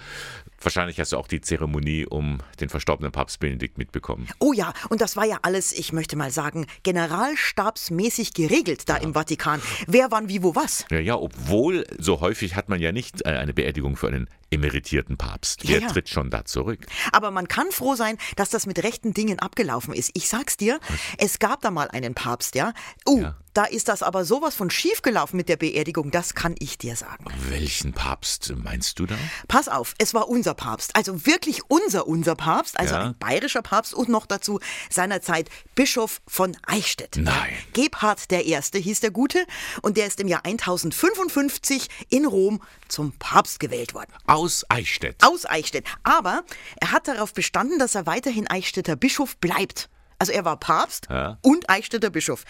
Wahrscheinlich 0.65 0.99
hast 0.99 1.11
du 1.11 1.17
auch 1.17 1.27
die 1.27 1.41
Zeremonie 1.41 2.07
um 2.07 2.39
den 2.59 2.69
verstorbenen 2.69 3.11
Papst 3.11 3.39
Benedikt 3.39 3.77
mitbekommen. 3.77 4.27
Oh 4.39 4.51
ja, 4.51 4.73
und 4.89 4.99
das 4.99 5.15
war 5.15 5.23
ja 5.23 5.37
alles, 5.43 5.71
ich 5.71 5.93
möchte 5.93 6.15
mal 6.15 6.31
sagen, 6.31 6.65
generalstabsmäßig 6.81 8.33
geregelt 8.33 8.89
da 8.89 8.97
ja. 8.97 9.03
im 9.03 9.13
Vatikan. 9.13 9.61
Wer 9.85 10.09
wann 10.09 10.27
wie 10.27 10.41
wo 10.41 10.55
was. 10.55 10.85
Ja, 10.89 10.99
ja, 10.99 11.17
obwohl 11.17 11.85
so 11.99 12.19
häufig 12.19 12.55
hat 12.55 12.67
man 12.67 12.81
ja 12.81 12.91
nicht 12.91 13.23
äh, 13.27 13.29
eine 13.29 13.53
Beerdigung 13.53 13.95
für 13.95 14.07
einen 14.07 14.27
emeritierten 14.51 15.17
Papst. 15.17 15.67
Wer 15.67 15.79
ja, 15.79 15.87
ja. 15.87 15.91
tritt 15.91 16.09
schon 16.09 16.29
da 16.29 16.45
zurück? 16.45 16.85
Aber 17.11 17.31
man 17.31 17.47
kann 17.47 17.71
froh 17.71 17.95
sein, 17.95 18.17
dass 18.35 18.49
das 18.49 18.65
mit 18.65 18.83
rechten 18.83 19.13
Dingen 19.13 19.39
abgelaufen 19.39 19.93
ist. 19.93 20.11
Ich 20.13 20.29
sag's 20.29 20.57
dir, 20.57 20.79
was? 20.87 20.99
es 21.17 21.39
gab 21.39 21.61
da 21.61 21.71
mal 21.71 21.89
einen 21.89 22.13
Papst, 22.13 22.55
ja. 22.55 22.73
Uh, 23.07 23.21
ja. 23.21 23.37
Da 23.55 23.63
ist 23.63 23.87
das 23.87 24.03
aber 24.03 24.25
sowas 24.25 24.53
von 24.53 24.69
schief 24.69 25.01
gelaufen 25.01 25.37
mit 25.37 25.47
der 25.47 25.55
Beerdigung, 25.55 26.11
das 26.11 26.33
kann 26.33 26.55
ich 26.59 26.77
dir 26.77 26.97
sagen. 26.97 27.23
Welchen 27.47 27.93
Papst 27.93 28.53
meinst 28.53 28.99
du 28.99 29.05
da? 29.05 29.15
Pass 29.47 29.69
auf, 29.69 29.93
es 29.97 30.13
war 30.13 30.27
unser 30.27 30.53
Papst, 30.55 30.93
also 30.93 31.25
wirklich 31.25 31.61
unser, 31.69 32.05
unser 32.05 32.35
Papst, 32.35 32.77
also 32.77 32.95
ein 32.95 33.17
bayerischer 33.17 33.61
Papst 33.61 33.93
und 33.93 34.09
noch 34.09 34.25
dazu 34.25 34.59
seinerzeit 34.89 35.49
Bischof 35.73 36.21
von 36.27 36.57
Eichstätt. 36.67 37.15
Nein. 37.15 37.53
Gebhard 37.71 38.29
der 38.29 38.45
Erste 38.45 38.77
hieß 38.77 38.99
der 38.99 39.11
Gute 39.11 39.45
und 39.81 39.95
der 39.95 40.07
ist 40.07 40.19
im 40.19 40.27
Jahr 40.27 40.43
1055 40.43 41.87
in 42.09 42.25
Rom 42.25 42.61
zum 42.89 43.13
Papst 43.13 43.61
gewählt 43.61 43.93
worden. 43.93 44.11
Aus 44.35 44.65
Eichstätt. 44.67 45.23
Aus 45.23 45.45
Eichstätt. 45.45 45.85
Aber 46.03 46.43
er 46.81 46.91
hat 46.91 47.07
darauf 47.07 47.33
bestanden, 47.33 47.79
dass 47.79 47.95
er 47.95 48.05
weiterhin 48.05 48.49
Eichstätter 48.49 48.97
Bischof 48.97 49.37
bleibt. 49.37 49.89
Also 50.25 50.33
er 50.33 50.43
war 50.43 50.57
Papst 50.57 51.05
ja. 51.11 51.37
und 51.43 51.69
Eichstätter 51.69 52.09
Bischof. 52.09 52.45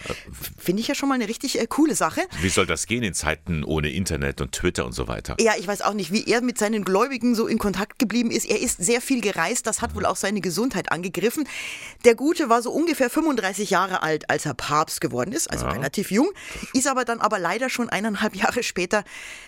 Finde 0.56 0.80
ich 0.80 0.88
ja 0.88 0.94
schon 0.94 1.10
mal 1.10 1.16
eine 1.16 1.28
richtig 1.28 1.60
äh, 1.60 1.66
coole 1.66 1.94
Sache. 1.94 2.22
Wie 2.40 2.48
soll 2.48 2.64
das 2.64 2.86
gehen 2.86 3.02
in 3.02 3.12
Zeiten 3.12 3.64
ohne 3.64 3.90
Internet 3.90 4.40
und 4.40 4.52
Twitter 4.52 4.86
und 4.86 4.92
so 4.92 5.08
weiter? 5.08 5.36
Ja, 5.38 5.52
ich 5.58 5.68
weiß 5.68 5.82
auch 5.82 5.92
nicht, 5.92 6.10
wie 6.10 6.24
er 6.24 6.40
mit 6.40 6.56
seinen 6.56 6.86
Gläubigen 6.86 7.34
so 7.34 7.46
in 7.46 7.58
Kontakt 7.58 7.98
geblieben 7.98 8.30
ist. 8.30 8.46
Er 8.46 8.58
ist 8.62 8.82
sehr 8.82 9.02
viel 9.02 9.20
gereist, 9.20 9.66
das 9.66 9.82
hat 9.82 9.94
wohl 9.94 10.06
auch 10.06 10.16
seine 10.16 10.40
Gesundheit 10.40 10.90
angegriffen. 10.90 11.46
Der 12.06 12.14
Gute 12.14 12.48
war 12.48 12.62
so 12.62 12.70
ungefähr 12.70 13.10
35 13.10 13.68
Jahre 13.68 14.02
alt, 14.02 14.30
als 14.30 14.46
er 14.46 14.54
Papst 14.54 15.02
geworden 15.02 15.32
ist, 15.32 15.50
also 15.50 15.66
ja. 15.66 15.72
relativ 15.72 16.10
jung, 16.10 16.30
ist 16.72 16.88
aber 16.88 17.04
dann 17.04 17.20
aber 17.20 17.38
leider 17.38 17.68
schon 17.68 17.90
eineinhalb 17.90 18.34
Jahre 18.36 18.62
später 18.62 19.04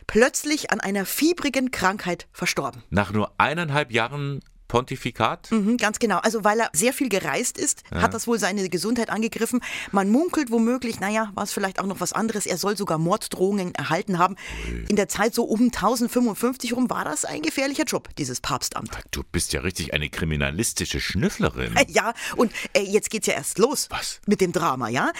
plötzlich 0.06 0.70
an 0.70 0.80
einer 0.80 1.06
fiebrigen 1.06 1.70
Krankheit 1.70 2.26
verstorben. 2.32 2.82
Nach 2.90 3.10
nur 3.10 3.32
eineinhalb 3.38 3.90
Jahren 3.90 4.42
Pontifikat? 4.68 5.50
Mhm, 5.50 5.76
ganz 5.76 5.98
genau. 5.98 6.18
Also 6.18 6.44
weil 6.44 6.60
er 6.60 6.70
sehr 6.72 6.92
viel 6.92 7.08
gereist 7.08 7.58
ist, 7.58 7.82
ja. 7.90 8.02
hat 8.02 8.14
das 8.14 8.26
wohl 8.26 8.38
seine 8.38 8.68
Gesundheit 8.68 9.10
angegriffen. 9.10 9.60
Man 9.90 10.10
munkelt 10.10 10.50
womöglich, 10.50 11.00
naja, 11.00 11.30
war 11.34 11.44
es 11.44 11.52
vielleicht 11.52 11.80
auch 11.80 11.86
noch 11.86 12.00
was 12.00 12.12
anderes. 12.12 12.46
Er 12.46 12.58
soll 12.58 12.76
sogar 12.76 12.98
Morddrohungen 12.98 13.74
erhalten 13.74 14.18
haben. 14.18 14.36
Ui. 14.70 14.84
In 14.88 14.96
der 14.96 15.08
Zeit 15.08 15.34
so 15.34 15.44
um 15.44 15.62
1055 15.62 16.74
rum 16.76 16.90
war 16.90 17.04
das 17.04 17.24
ein 17.24 17.42
gefährlicher 17.42 17.84
Job, 17.84 18.08
dieses 18.16 18.40
Papstamt. 18.40 18.90
Du 19.10 19.22
bist 19.22 19.52
ja 19.52 19.62
richtig 19.62 19.94
eine 19.94 20.08
kriminalistische 20.08 21.00
Schnüfflerin. 21.00 21.74
Ja, 21.88 22.12
und 22.36 22.52
äh, 22.74 22.82
jetzt 22.82 23.08
geht's 23.08 23.26
ja 23.26 23.34
erst 23.34 23.58
los. 23.58 23.88
Was? 23.90 24.20
Mit 24.26 24.42
dem 24.42 24.52
Drama, 24.52 24.88
ja? 24.88 25.10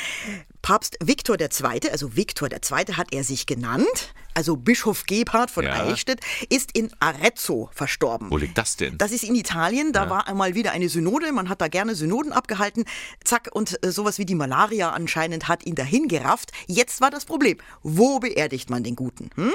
Papst 0.62 0.97
Viktor 1.03 1.37
II., 1.41 1.91
also 1.91 2.17
Viktor 2.17 2.49
II. 2.50 2.95
hat 2.95 3.12
er 3.12 3.25
sich 3.25 3.47
genannt, 3.47 4.12
also 4.35 4.57
Bischof 4.57 5.05
Gebhard 5.07 5.50
von 5.50 5.65
Ja. 5.65 5.85
Eichstätt, 5.87 6.21
ist 6.49 6.73
in 6.77 6.91
Arezzo 7.00 7.71
verstorben. 7.73 8.31
Wo 8.31 8.37
liegt 8.37 8.59
das 8.59 8.77
denn? 8.77 8.99
Das 8.99 9.12
ist 9.12 9.25
in 9.25 9.35
Italien, 9.35 9.93
da 9.93 10.05
Ja. 10.05 10.11
war 10.11 10.29
einmal 10.29 10.55
wieder 10.55 10.73
eine 10.73 10.88
Synode, 10.88 11.33
man 11.33 11.49
hat 11.49 11.61
da 11.61 11.69
gerne 11.69 11.95
Synoden 11.95 12.33
abgehalten, 12.33 12.85
zack, 13.25 13.49
und 13.53 13.83
äh, 13.85 13.91
sowas 13.91 14.19
wie 14.19 14.27
die 14.27 14.35
Malaria 14.35 14.91
anscheinend 14.91 15.49
hat 15.49 15.65
ihn 15.65 15.75
dahin 15.75 16.09
gerafft. 16.09 16.50
Jetzt 16.67 17.00
war 17.00 17.11
das 17.11 17.25
Problem, 17.25 17.59
wo 17.83 18.19
beerdigt 18.19 18.71
man 18.71 18.83
den 18.85 18.97
Guten? 18.97 19.31
Hm? 19.37 19.53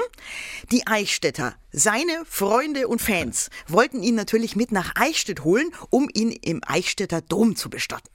Die 0.72 0.86
Eichstätter, 0.86 1.54
seine 1.72 2.24
Freunde 2.24 2.88
und 2.88 3.00
Fans, 3.02 3.50
wollten 3.68 4.02
ihn 4.02 4.14
natürlich 4.14 4.56
mit 4.56 4.72
nach 4.72 4.92
Eichstätt 4.96 5.44
holen, 5.44 5.70
um 5.90 6.08
ihn 6.12 6.30
im 6.30 6.60
Eichstätter 6.66 7.20
Dom 7.20 7.56
zu 7.56 7.70
bestatten. 7.70 8.08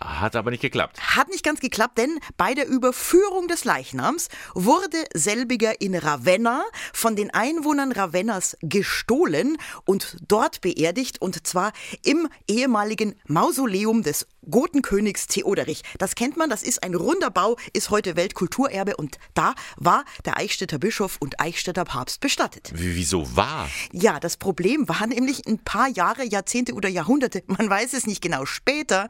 Hat 0.00 0.34
aber 0.34 0.50
nicht 0.50 0.62
geklappt. 0.62 0.98
Hat 1.16 1.28
nicht 1.28 1.44
ganz 1.44 1.60
geklappt, 1.60 1.98
denn 1.98 2.18
bei 2.38 2.54
der 2.54 2.66
Überführung 2.66 3.48
des 3.48 3.64
Leichnams 3.64 4.28
wurde 4.54 4.96
selbiger 5.14 5.80
in 5.80 5.94
Ravenna 5.94 6.64
von 6.94 7.16
den 7.16 7.30
Einwohnern 7.34 7.92
Ravennas 7.92 8.56
gestohlen 8.62 9.58
und 9.84 10.16
dort 10.26 10.62
beerdigt, 10.62 11.20
und 11.20 11.46
zwar 11.46 11.72
im 12.02 12.28
ehemaligen 12.48 13.14
Mausoleum 13.26 14.02
des 14.02 14.26
Gotenkönigs 14.50 15.26
Theoderich. 15.26 15.82
Das 15.98 16.14
kennt 16.14 16.38
man, 16.38 16.48
das 16.48 16.62
ist 16.62 16.82
ein 16.82 16.94
runder 16.94 17.30
Bau, 17.30 17.56
ist 17.74 17.90
heute 17.90 18.16
Weltkulturerbe 18.16 18.96
und 18.96 19.18
da 19.34 19.54
war 19.76 20.04
der 20.24 20.38
Eichstätter 20.38 20.78
Bischof 20.78 21.18
und 21.20 21.38
Eichstätter 21.40 21.84
Papst 21.84 22.20
bestattet. 22.20 22.72
Wie- 22.74 22.96
Wieso 22.96 23.36
war? 23.36 23.68
Ja, 23.92 24.18
das 24.18 24.36
Problem 24.38 24.88
war 24.88 25.06
nämlich 25.06 25.46
ein 25.46 25.58
paar 25.58 25.88
Jahre, 25.88 26.24
Jahrzehnte 26.24 26.72
oder 26.72 26.88
Jahrhunderte, 26.88 27.42
man 27.46 27.68
weiß 27.68 27.92
es 27.92 28.06
nicht 28.06 28.22
genau, 28.22 28.46
später 28.46 29.08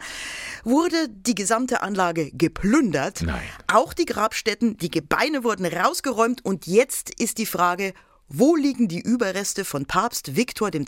wurde 0.80 1.10
die 1.10 1.34
gesamte 1.34 1.82
Anlage 1.82 2.30
geplündert. 2.32 3.20
Nein. 3.20 3.42
Auch 3.66 3.92
die 3.92 4.06
Grabstätten, 4.06 4.78
die 4.78 4.90
Gebeine 4.90 5.44
wurden 5.44 5.66
rausgeräumt 5.66 6.42
und 6.42 6.66
jetzt 6.66 7.20
ist 7.20 7.36
die 7.36 7.44
Frage, 7.44 7.92
wo 8.28 8.56
liegen 8.56 8.88
die 8.88 9.00
Überreste 9.00 9.64
von 9.64 9.84
Papst 9.84 10.36
Viktor 10.36 10.72
II.? 10.72 10.86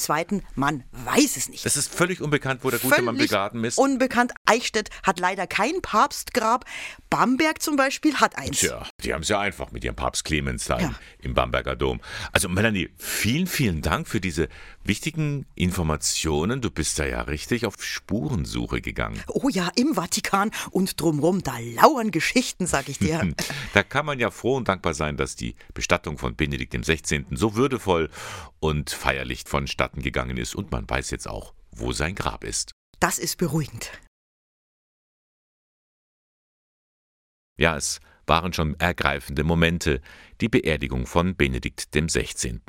Man 0.55 0.85
weiß 0.93 1.37
es 1.37 1.49
nicht. 1.49 1.67
Es 1.67 1.77
ist 1.77 1.93
völlig 1.93 2.23
unbekannt, 2.23 2.61
wo 2.63 2.71
der 2.71 2.79
gute 2.79 3.03
Mann 3.03 3.17
Völlig 3.17 3.31
begraben 3.31 3.65
ist. 3.65 3.79
Unbekannt. 3.79 4.33
Eichstätt 4.53 4.91
hat 5.03 5.19
leider 5.19 5.47
kein 5.47 5.81
Papstgrab. 5.81 6.67
Bamberg 7.09 7.63
zum 7.63 7.77
Beispiel 7.77 8.15
hat 8.17 8.37
eins. 8.37 8.59
Tja, 8.61 8.87
die 9.03 9.15
haben 9.15 9.23
es 9.23 9.29
ja 9.29 9.41
einfach 9.41 9.71
mit 9.73 9.83
ihrem 9.85 9.97
Papst 9.97 10.25
Clemens 10.25 10.67
da 10.67 10.77
im- 10.79 10.95
im 11.21 11.35
Bamberger 11.35 11.75
Dom. 11.77 12.01
Also 12.33 12.49
Melanie, 12.51 12.91
vielen, 12.99 13.47
vielen 13.47 13.81
Dank 13.81 14.07
für 14.09 14.21
diese 14.21 14.49
wichtigen 14.85 15.47
Informationen. 15.55 16.61
Du 16.61 16.71
bist 16.71 16.99
da 16.99 17.07
ja 17.07 17.23
richtig 17.23 17.65
auf 17.67 17.83
Spurensuche 17.83 18.81
gegangen. 18.83 19.23
Oh 19.29 19.49
ja, 19.49 19.71
im 19.77 19.95
Vatikan 19.95 20.51
und 20.71 21.01
drumrum, 21.01 21.43
da 21.43 21.55
lauern 21.59 22.11
Geschichten, 22.11 22.67
sag 22.67 22.89
ich 22.89 22.99
dir. 22.99 23.23
Da 23.75 23.83
kann 23.83 24.05
man 24.05 24.19
ja 24.21 24.31
froh 24.31 24.57
und 24.57 24.69
dankbar 24.69 24.93
sein, 24.95 25.17
dass 25.17 25.35
die 25.37 25.55
Bestattung 25.73 26.19
von 26.19 26.37
Benedikt 26.37 26.75
XVI. 26.75 27.25
so 27.31 27.55
würdevoll 27.57 28.11
und 28.61 28.91
feierlich 28.91 29.45
vonstatten 29.47 30.03
gegangen 30.03 30.37
ist 30.37 30.55
und 30.55 30.71
man 30.73 30.89
weiß 30.89 31.11
jetzt 31.11 31.27
auch, 31.29 31.55
wo 31.71 31.93
sein 31.93 32.15
Grab 32.15 32.45
ist. 32.45 32.73
Das 33.01 33.19
ist 33.19 33.39
beruhigend. 33.39 33.91
Ja, 37.57 37.77
es 37.77 38.01
waren 38.27 38.53
schon 38.53 38.75
ergreifende 38.79 39.45
Momente, 39.45 40.01
die 40.41 40.49
Beerdigung 40.49 41.07
von 41.07 41.37
Benedikt 41.37 41.91
XVI. 41.93 42.61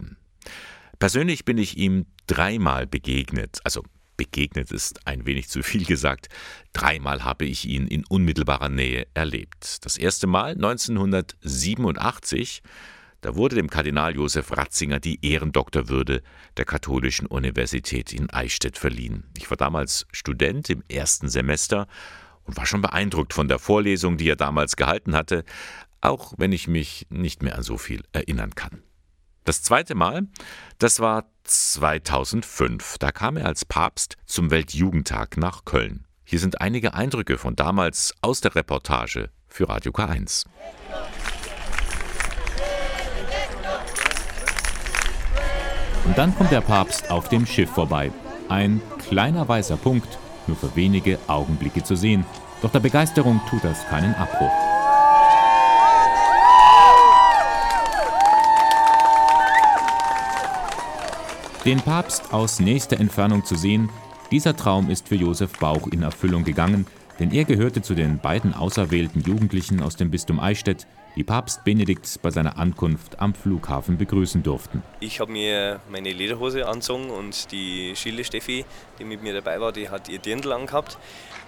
Persönlich 1.00 1.46
bin 1.46 1.58
ich 1.58 1.78
ihm 1.78 2.06
dreimal 2.28 2.88
begegnet, 2.88 3.60
also 3.63 3.84
begegnet 4.18 4.72
ist 4.72 5.08
ein 5.08 5.25
wenig 5.25 5.50
zu 5.50 5.63
viel 5.63 5.86
gesagt, 5.86 6.28
dreimal 6.74 7.24
habe 7.24 7.46
ich 7.46 7.66
ihn 7.66 7.88
in 7.88 8.06
unmittelbarer 8.06 8.70
Nähe 8.70 9.08
erlebt. 9.13 9.86
Das 9.86 9.98
erste 9.98 10.28
Mal 10.28 10.52
1987, 10.52 12.62
da 13.22 13.36
wurde 13.36 13.56
dem 13.56 13.70
Kardinal 13.70 14.16
Josef 14.16 14.56
Ratzinger 14.56 15.00
die 15.00 15.25
Ehrendoktorwürde 15.25 16.22
der 16.58 16.66
Katholischen 16.66 17.25
Universität 17.25 18.13
in 18.13 18.30
Eichstätt 18.30 18.78
verliehen. 18.78 19.24
Ich 19.38 19.50
war 19.50 19.58
damals 19.58 20.06
Student 20.12 20.70
im 20.70 20.84
ersten 20.90 21.30
Semester 21.30 21.88
und 22.46 22.58
war 22.58 22.66
schon 22.66 22.82
beeindruckt 22.82 23.34
von 23.34 23.48
der 23.48 23.60
Vorlesung, 23.60 24.18
die 24.18 24.30
er 24.30 24.36
damals 24.36 24.76
gehalten 24.76 25.16
hatte, 25.16 25.44
auch 26.02 26.34
wenn 26.38 26.52
ich 26.52 26.68
mich 26.68 27.08
nicht 27.10 27.44
mehr 27.44 27.56
an 27.56 27.64
so 27.64 27.78
viel 27.78 28.04
erinnern 28.12 28.56
kann. 28.56 28.84
Das 29.46 29.62
zweite 29.62 29.96
Mal, 29.96 30.28
das 30.80 31.00
war 31.00 31.26
2005. 31.44 32.98
Da 32.98 33.12
kam 33.12 33.38
er 33.38 33.46
als 33.46 33.66
Papst 33.66 34.16
zum 34.26 34.52
Weltjugendtag 34.52 35.38
nach 35.38 35.66
Köln. 35.66 36.06
Hier 36.24 36.40
sind 36.40 36.62
einige 36.62 36.94
Eindrücke 36.94 37.38
von 37.38 37.56
damals 37.56 38.14
aus 38.22 38.40
der 38.40 38.56
Reportage 38.56 39.30
für 39.48 39.68
Radio 39.68 39.92
K1. 39.92 40.46
Und 46.06 46.18
dann 46.18 46.36
kommt 46.36 46.52
der 46.52 46.62
Papst 46.62 47.10
auf 47.12 47.30
dem 47.30 47.46
Schiff 47.46 47.70
vorbei. 47.70 48.12
Ein 48.50 48.82
kleiner 49.08 49.48
weißer 49.48 49.78
Punkt, 49.78 50.20
nur 50.48 50.58
für 50.58 50.76
wenige 50.76 51.20
Augenblicke 51.28 51.84
zu 51.84 51.96
sehen. 51.96 52.26
Doch 52.62 52.72
der 52.72 52.80
Begeisterung 52.80 53.42
tut 53.50 53.64
das 53.64 53.86
keinen 53.88 54.14
Abbruch. 54.16 54.52
Den 61.66 61.80
Papst 61.80 62.34
aus 62.34 62.60
nächster 62.60 63.00
Entfernung 63.00 63.46
zu 63.46 63.56
sehen, 63.56 63.90
dieser 64.32 64.56
Traum 64.56 64.90
ist 64.90 65.08
für 65.08 65.16
Josef 65.16 65.60
Bauch 65.60 65.88
in 65.88 66.04
Erfüllung 66.04 66.44
gegangen, 66.44 66.86
denn 67.20 67.32
er 67.32 67.46
gehörte 67.46 67.82
zu 67.82 67.94
den 67.94 68.20
beiden 68.20 68.54
auserwählten 68.54 69.22
Jugendlichen 69.22 69.82
aus 69.82 69.96
dem 69.96 70.12
Bistum 70.12 70.40
Eichstätt, 70.40 70.88
die 71.15 71.24
Papst 71.24 71.63
Benedikt 71.63 72.20
bei 72.22 72.32
seiner 72.32 72.58
Ankunft 72.58 73.20
am 73.20 73.34
Flughafen 73.34 73.98
begrüßen 73.98 74.43
durften. 74.43 74.82
Ich 75.00 75.20
habe 75.20 75.32
mir 75.32 75.79
meine 75.89 76.12
Lederhose 76.12 76.67
angezogen 76.67 77.10
und 77.10 77.51
die 77.51 77.93
Schille 77.96 78.24
Steffi, 78.24 78.65
die 79.00 79.03
mit 79.03 79.22
mir 79.22 79.34
dabei 79.34 79.60
war, 79.60 79.72
die 79.72 79.89
hat 79.89 80.10
ihr 80.10 80.20
Dirndl 80.20 80.51
angehabt. 80.51 80.98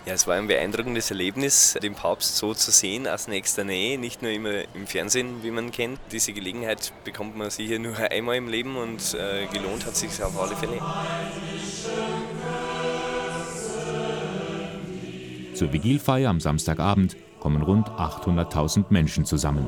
Ja, 0.05 0.13
es 0.13 0.27
war 0.27 0.36
ein 0.36 0.45
beeindruckendes 0.45 1.10
Erlebnis, 1.10 1.75
den 1.81 1.95
Papst 1.95 2.38
so 2.38 2.53
zu 2.53 2.69
sehen 2.69 3.07
aus 3.07 3.27
nächster 3.27 3.63
Nähe, 3.63 3.98
nicht 3.98 4.22
nur 4.22 4.29
immer 4.29 4.62
im 4.75 4.86
Fernsehen, 4.86 5.41
wie 5.41 5.50
man 5.50 5.72
kennt. 5.72 6.00
Diese 6.12 6.31
Gelegenheit 6.31 6.93
bekommt 7.03 7.36
man 7.36 7.50
sicher 7.50 7.79
nur 7.79 7.98
einmal 8.12 8.36
im 8.36 8.48
Leben 8.48 8.75
und 8.75 9.15
äh, 9.15 9.48
gelohnt 9.48 9.86
hat 9.86 9.95
sich 9.95 10.22
auf 10.22 10.39
alle 10.39 10.55
Fälle. 10.55 10.79
Zur 15.55 15.74
Vigilfeier 15.74 16.29
am 16.29 16.39
Samstagabend 16.39 17.15
kommen 17.46 17.62
rund 17.62 17.92
800.000 17.92 18.86
Menschen 18.90 19.24
zusammen. 19.24 19.68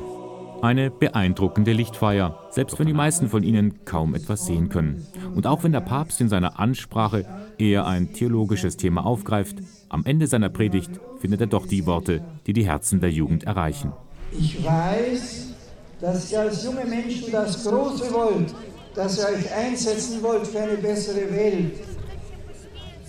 Eine 0.62 0.90
beeindruckende 0.90 1.72
Lichtfeier, 1.72 2.36
selbst 2.50 2.76
wenn 2.76 2.88
die 2.88 2.92
meisten 2.92 3.28
von 3.28 3.44
ihnen 3.44 3.84
kaum 3.84 4.16
etwas 4.16 4.46
sehen 4.46 4.68
können. 4.68 5.06
Und 5.36 5.46
auch 5.46 5.62
wenn 5.62 5.70
der 5.70 5.80
Papst 5.80 6.20
in 6.20 6.28
seiner 6.28 6.58
Ansprache 6.58 7.24
eher 7.56 7.86
ein 7.86 8.12
theologisches 8.12 8.76
Thema 8.76 9.06
aufgreift, 9.06 9.58
am 9.90 10.04
Ende 10.04 10.26
seiner 10.26 10.48
Predigt 10.48 10.90
findet 11.20 11.40
er 11.40 11.46
doch 11.46 11.68
die 11.68 11.86
Worte, 11.86 12.20
die 12.48 12.52
die 12.52 12.66
Herzen 12.66 12.98
der 12.98 13.12
Jugend 13.12 13.44
erreichen. 13.44 13.92
Ich 14.32 14.64
weiß, 14.64 15.54
dass 16.00 16.32
ihr 16.32 16.40
als 16.40 16.64
junge 16.64 16.84
Menschen 16.84 17.30
das 17.30 17.62
Große 17.62 18.12
wollt, 18.12 18.52
dass 18.96 19.18
ihr 19.18 19.36
euch 19.36 19.54
einsetzen 19.54 20.20
wollt 20.20 20.48
für 20.48 20.58
eine 20.58 20.78
bessere 20.78 21.30
Welt. 21.30 21.78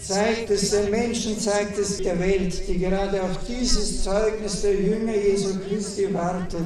Zeigt 0.02 0.50
es 0.50 0.72
den 0.72 0.90
Menschen, 0.90 1.38
zeigt 1.38 1.78
es 1.78 1.98
der 1.98 2.20
Welt, 2.20 2.68
die 2.68 2.80
gerade 2.80 3.22
auf 3.22 3.46
dieses 3.48 4.04
Zeugnis 4.04 4.62
der 4.62 4.76
Jünger 4.76 5.16
Jesu 5.16 5.60
Christi 5.60 6.14
wartet 6.14 6.66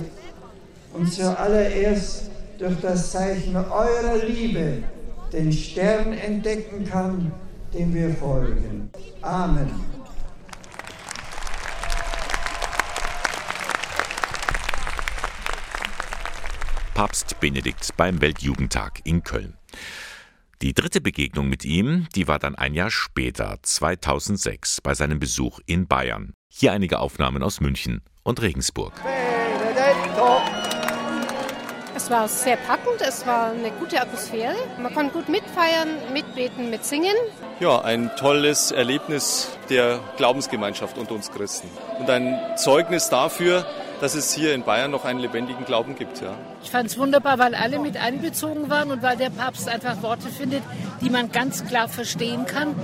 und 0.94 1.12
zuallererst 1.12 2.30
durch 2.60 2.80
das 2.82 3.12
Zeichen 3.12 3.56
eurer 3.56 4.24
Liebe 4.26 4.84
den 5.34 5.52
Stern 5.52 6.14
entdecken 6.14 6.86
kann, 6.86 7.34
dem 7.74 7.94
wir 7.94 8.14
folgen. 8.14 8.92
Amen. 9.22 9.70
Papst 16.94 17.40
Benedikt 17.40 17.98
beim 17.98 18.22
Weltjugendtag 18.22 19.02
in 19.04 19.24
Köln. 19.24 19.58
Die 20.64 20.74
dritte 20.74 21.02
Begegnung 21.02 21.50
mit 21.50 21.66
ihm, 21.66 22.08
die 22.16 22.30
war 22.30 22.40
dann 22.40 22.56
ein 22.56 22.74
Jahr 22.74 22.90
später, 22.90 23.58
2006, 23.62 24.80
bei 24.80 24.94
seinem 24.94 25.20
Besuch 25.20 25.60
in 25.66 25.90
Bayern. 25.90 26.32
Hier 26.48 26.72
einige 26.72 27.00
Aufnahmen 27.00 27.44
aus 27.44 27.60
München 27.60 28.02
und 28.24 28.42
Regensburg. 28.42 28.94
Es 31.94 32.10
war 32.10 32.30
sehr 32.30 32.56
packend, 32.56 33.02
es 33.06 33.28
war 33.28 33.52
eine 33.52 33.72
gute 33.72 34.00
Atmosphäre. 34.00 34.56
Man 34.82 34.94
konnte 34.94 35.12
gut 35.12 35.28
mitfeiern, 35.28 35.90
mitbeten, 36.14 36.70
mitsingen. 36.70 37.16
Ja, 37.60 37.82
ein 37.82 38.10
tolles 38.16 38.72
Erlebnis 38.72 39.58
der 39.70 40.00
Glaubensgemeinschaft 40.16 40.98
unter 40.98 41.14
uns 41.14 41.30
Christen. 41.30 41.68
Und 42.00 42.10
ein 42.10 42.40
Zeugnis 42.56 43.10
dafür, 43.10 43.66
dass 44.02 44.16
es 44.16 44.34
hier 44.34 44.54
in 44.54 44.64
Bayern 44.64 44.92
noch 44.92 45.06
einen 45.06 45.20
lebendigen 45.20 45.66
Glauben 45.66 45.96
gibt. 45.96 46.22
Ja. 46.22 46.36
Ich 46.64 46.72
fand 46.72 46.90
es 46.90 46.98
wunderbar, 46.98 47.40
weil 47.40 47.56
alle 47.56 47.80
mit 47.80 47.98
einbezogen 47.98 48.70
waren 48.70 48.92
und 48.92 49.02
weil 49.02 49.18
der 49.18 49.30
Papst 49.30 49.68
einfach 49.68 50.02
Worte 50.02 50.30
findet, 50.30 50.64
die 51.02 51.10
man 51.10 51.32
ganz 51.32 51.66
klar 51.66 51.88
verstehen 51.88 52.46
kann 52.46 52.76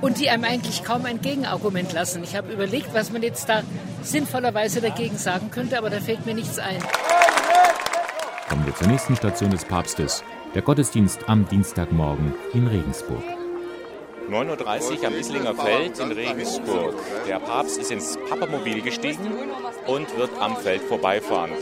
und 0.00 0.18
die 0.18 0.28
einem 0.28 0.44
eigentlich 0.44 0.84
kaum 0.84 1.04
ein 1.04 1.20
Gegenargument 1.20 1.92
lassen. 1.92 2.22
Ich 2.22 2.36
habe 2.36 2.52
überlegt, 2.52 2.94
was 2.94 3.10
man 3.12 3.22
jetzt 3.22 3.48
da 3.48 3.62
sinnvollerweise 4.02 4.80
dagegen 4.80 5.16
sagen 5.16 5.50
könnte, 5.50 5.78
aber 5.78 5.90
da 5.90 6.00
fällt 6.00 6.26
mir 6.26 6.34
nichts 6.34 6.58
ein. 6.58 6.78
Kommen 8.48 8.66
wir 8.66 8.74
zur 8.74 8.86
nächsten 8.86 9.16
Station 9.16 9.50
des 9.50 9.64
Papstes, 9.64 10.22
der 10.54 10.62
Gottesdienst 10.62 11.28
am 11.28 11.48
Dienstagmorgen 11.48 12.34
in 12.52 12.66
Regensburg. 12.66 13.22
9.30 14.30 15.00
Uhr 15.00 15.06
am 15.06 15.14
Islinger 15.14 15.54
Feld 15.54 15.98
in 16.00 16.10
Regensburg. 16.10 16.94
Der 17.28 17.38
Papst 17.38 17.78
ist 17.78 17.92
ins 17.92 18.18
Papamobil 18.28 18.82
gestiegen 18.82 19.32
und 19.86 20.16
wird 20.18 20.30
am 20.40 20.56
Feld 20.56 20.82
vorbeifahren. 20.82 21.52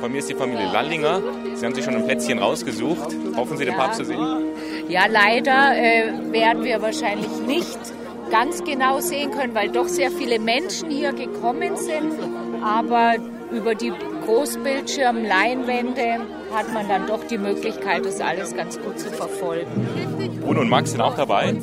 Von 0.00 0.10
mir 0.10 0.18
ist 0.18 0.28
die 0.28 0.34
Familie 0.34 0.66
Lallinger. 0.72 1.22
Sie 1.54 1.64
haben 1.64 1.74
sich 1.74 1.84
schon 1.84 1.94
ein 1.94 2.04
Plätzchen 2.04 2.38
rausgesucht. 2.38 3.14
Hoffen 3.36 3.56
Sie, 3.56 3.64
den 3.64 3.74
Papst 3.74 3.98
zu 3.98 4.04
sehen? 4.04 4.18
Ja, 4.88 5.06
leider 5.06 5.76
äh, 5.76 6.32
werden 6.32 6.64
wir 6.64 6.82
wahrscheinlich 6.82 7.30
nicht 7.46 7.78
ganz 8.30 8.64
genau 8.64 9.00
sehen 9.00 9.30
können, 9.30 9.54
weil 9.54 9.70
doch 9.70 9.88
sehr 9.88 10.10
viele 10.10 10.40
Menschen 10.40 10.90
hier 10.90 11.12
gekommen 11.12 11.76
sind. 11.76 12.12
Aber 12.62 13.14
über 13.52 13.74
die 13.74 13.92
Großbildschirm, 14.26 15.24
Leinwände 15.24 16.20
hat 16.52 16.72
man 16.72 16.88
dann 16.88 17.06
doch 17.06 17.24
die 17.24 17.38
Möglichkeit, 17.38 18.04
das 18.04 18.20
alles 18.20 18.54
ganz 18.54 18.78
gut 18.80 18.98
zu 18.98 19.08
verfolgen. 19.10 19.88
Bruno 20.42 20.60
und 20.60 20.68
Max 20.68 20.90
sind 20.90 21.00
auch 21.00 21.14
dabei. 21.14 21.56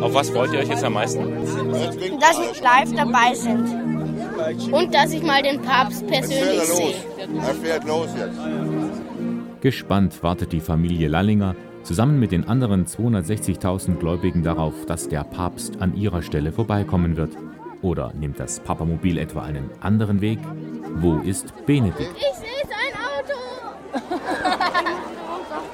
Auf 0.00 0.14
was 0.14 0.30
freut 0.30 0.52
ihr 0.52 0.60
euch 0.60 0.68
jetzt 0.68 0.84
am 0.84 0.94
meisten? 0.94 1.20
Dass 2.20 2.38
wir 2.38 2.62
live 2.62 2.94
dabei 2.94 3.34
sind. 3.34 4.72
Und 4.72 4.94
dass 4.94 5.12
ich 5.12 5.22
mal 5.22 5.42
den 5.42 5.60
Papst 5.62 6.06
persönlich 6.06 6.62
sehe. 6.62 6.94
Er 7.18 7.54
fährt 7.54 7.84
los 7.84 8.08
jetzt. 8.16 8.38
Gespannt 9.60 10.22
wartet 10.22 10.52
die 10.52 10.60
Familie 10.60 11.08
Lallinger 11.08 11.56
zusammen 11.82 12.20
mit 12.20 12.32
den 12.32 12.46
anderen 12.46 12.86
260.000 12.86 13.96
Gläubigen 13.96 14.42
darauf, 14.42 14.86
dass 14.86 15.08
der 15.08 15.24
Papst 15.24 15.80
an 15.80 15.96
ihrer 15.96 16.22
Stelle 16.22 16.52
vorbeikommen 16.52 17.16
wird. 17.16 17.36
Oder 17.82 18.12
nimmt 18.14 18.38
das 18.38 18.60
Papamobil 18.60 19.18
etwa 19.18 19.42
einen 19.42 19.70
anderen 19.80 20.20
Weg? 20.20 20.38
Wo 20.96 21.18
ist 21.18 21.54
Benedikt? 21.66 22.14
Ich 22.16 22.36
sehe 22.38 22.62
sein 22.68 22.94
Auto. 23.04 23.38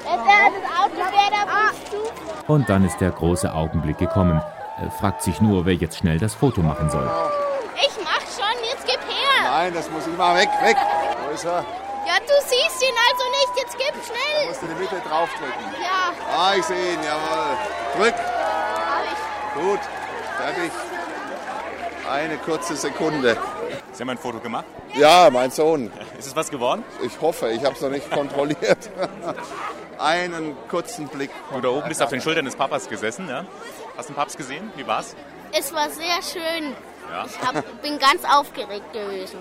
das 0.04 0.54
Auto 0.78 0.97
wäre 0.97 1.31
da 1.31 1.45
bist 1.75 1.93
du. 1.93 2.34
Und 2.47 2.69
dann 2.69 2.85
ist 2.85 3.01
der 3.01 3.11
große 3.11 3.53
Augenblick 3.53 3.99
gekommen. 3.99 4.41
Er 4.83 4.91
fragt 4.91 5.23
sich 5.23 5.41
nur, 5.41 5.65
wer 5.67 5.75
jetzt 5.75 5.99
schnell 5.99 6.19
das 6.19 6.35
Foto 6.35 6.61
machen 6.61 6.91
soll. 6.91 7.09
Ich 7.77 7.97
mach 8.03 8.21
schon, 8.21 8.65
jetzt 8.71 8.85
gib 8.87 8.99
her. 9.01 9.51
Nein, 9.51 9.73
das 9.75 9.91
muss 9.91 10.07
immer 10.07 10.35
weg, 10.35 10.49
weg. 10.63 10.77
Wo 11.27 11.33
ist 11.33 11.45
er? 11.45 11.65
Ja, 12.07 12.17
du 12.21 12.35
siehst 12.41 12.83
ihn 12.83 12.95
also 13.11 13.25
nicht, 13.31 13.63
jetzt 13.63 13.77
gib 13.79 13.95
Da 13.95 14.03
schnell. 14.05 14.49
musst 14.49 14.63
du 14.63 14.67
in 14.67 14.75
die 14.75 14.83
Mitte 14.83 14.97
draufdrücken. 15.09 15.65
Ja, 15.83 16.13
Ah, 16.37 16.53
ich 16.59 16.65
sehe 16.65 16.77
ihn, 16.95 16.99
jawohl. 17.03 17.57
Drück. 18.05 18.15
hab 18.15 19.05
ich. 19.05 19.63
Gut, 19.63 19.81
fertig. 20.37 20.73
Eine 22.11 22.37
kurze 22.39 22.77
Sekunde. 22.77 23.37
Sie 23.93 24.03
haben 24.03 24.11
ein 24.11 24.19
Foto 24.19 24.39
gemacht? 24.39 24.67
Ja, 24.95 25.31
mein 25.33 25.51
Sohn. 25.51 25.91
Ist 26.19 26.27
es 26.27 26.37
was 26.37 26.51
geworden? 26.51 26.85
Ich 27.03 27.19
hoffe, 27.21 27.49
ich 27.51 27.65
habe 27.65 27.75
es 27.75 27.81
noch 27.81 27.89
nicht 27.91 28.11
kontrolliert. 28.11 28.91
Einen 29.99 30.57
kurzen 30.69 31.09
Blick. 31.09 31.31
Du 31.53 31.61
da 31.61 31.69
oben 31.69 31.89
bist 31.89 32.03
auf 32.03 32.11
den 32.11 32.21
Schultern 32.21 32.45
des 32.45 32.57
Papas 32.57 32.89
gesessen, 32.89 33.29
ja? 33.29 33.45
Hast 33.97 34.09
du 34.09 34.13
den 34.13 34.17
Papst 34.17 34.37
gesehen? 34.37 34.71
Wie 34.77 34.87
war's? 34.87 35.15
Es 35.57 35.73
war 35.73 35.89
sehr 35.91 36.21
schön. 36.23 36.73
Ja. 37.11 37.27
Ich 37.27 37.47
hab, 37.47 37.83
bin 37.83 37.99
ganz 37.99 38.23
aufgeregt 38.25 38.93
gewesen. 38.93 39.39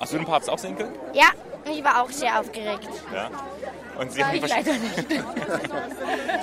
Hast 0.00 0.12
du 0.12 0.16
den 0.18 0.26
Papst 0.26 0.50
auch 0.50 0.58
sehen 0.58 0.76
können? 0.76 0.94
Ja, 1.14 1.26
ich 1.70 1.82
war 1.82 2.02
auch 2.02 2.10
sehr 2.10 2.38
aufgeregt. 2.40 2.88
Ja. 3.14 3.30
Und 3.98 4.12
Sie 4.12 4.20
War 4.20 4.28
haben 4.28 4.34
ich 4.36 4.42
wahrscheinlich- 4.42 4.96
leider 4.96 5.04
nicht. 5.04 5.10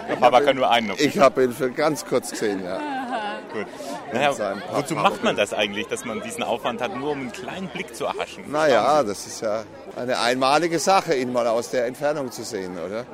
Der 0.10 0.16
Papa 0.16 0.42
kann 0.42 0.56
nur 0.56 0.70
einen 0.70 0.88
noch. 0.88 0.98
Ich 0.98 1.18
habe 1.20 1.44
ihn 1.44 1.52
für 1.54 1.70
ganz 1.72 2.06
kurz 2.06 2.32
gesehen, 2.32 2.64
ja. 2.64 2.80
Gut. 3.52 3.66
Naja, 4.14 4.34
wozu 4.72 4.96
macht 4.96 5.24
man 5.24 5.36
das 5.36 5.54
eigentlich, 5.54 5.88
dass 5.88 6.06
man 6.06 6.22
diesen 6.22 6.44
Aufwand 6.44 6.82
hat, 6.82 6.96
nur 6.96 7.12
um 7.12 7.22
einen 7.22 7.32
kleinen 7.32 7.68
Blick 7.70 7.96
zu 7.96 8.06
erhaschen? 8.06 8.52
Naja, 8.52 9.04
das 9.04 9.26
ist 9.26 9.42
ja 9.42 9.64
eine 9.96 10.20
einmalige 10.20 10.80
Sache, 10.80 11.16
ihn 11.16 11.34
mal 11.34 11.48
aus 11.48 11.72
der 11.72 11.86
Entfernung 11.88 12.32
zu 12.32 12.44
sehen, 12.44 12.78
oder? 12.78 13.06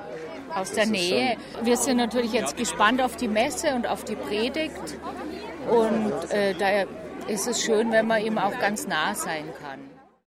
Aus 0.54 0.72
der 0.72 0.84
ist 0.84 0.92
Nähe. 0.92 1.38
Wir 1.64 1.78
sind 1.78 1.98
natürlich 1.98 2.32
jetzt 2.32 2.58
gespannt 2.58 3.02
auf 3.02 3.16
die 3.16 3.28
Messe 3.28 3.76
und 3.76 3.88
auf 3.88 4.04
die 4.04 4.16
Predigt. 4.16 4.98
Und 5.70 6.32
äh, 6.32 6.54
daher 6.54 6.88
ist 7.28 7.48
es 7.48 7.64
schön, 7.64 7.92
wenn 7.92 8.08
man 8.08 8.24
ihm 8.24 8.38
auch 8.38 8.58
ganz 8.60 8.88
nah 8.88 9.16
sein 9.16 9.46
kann. 9.62 9.80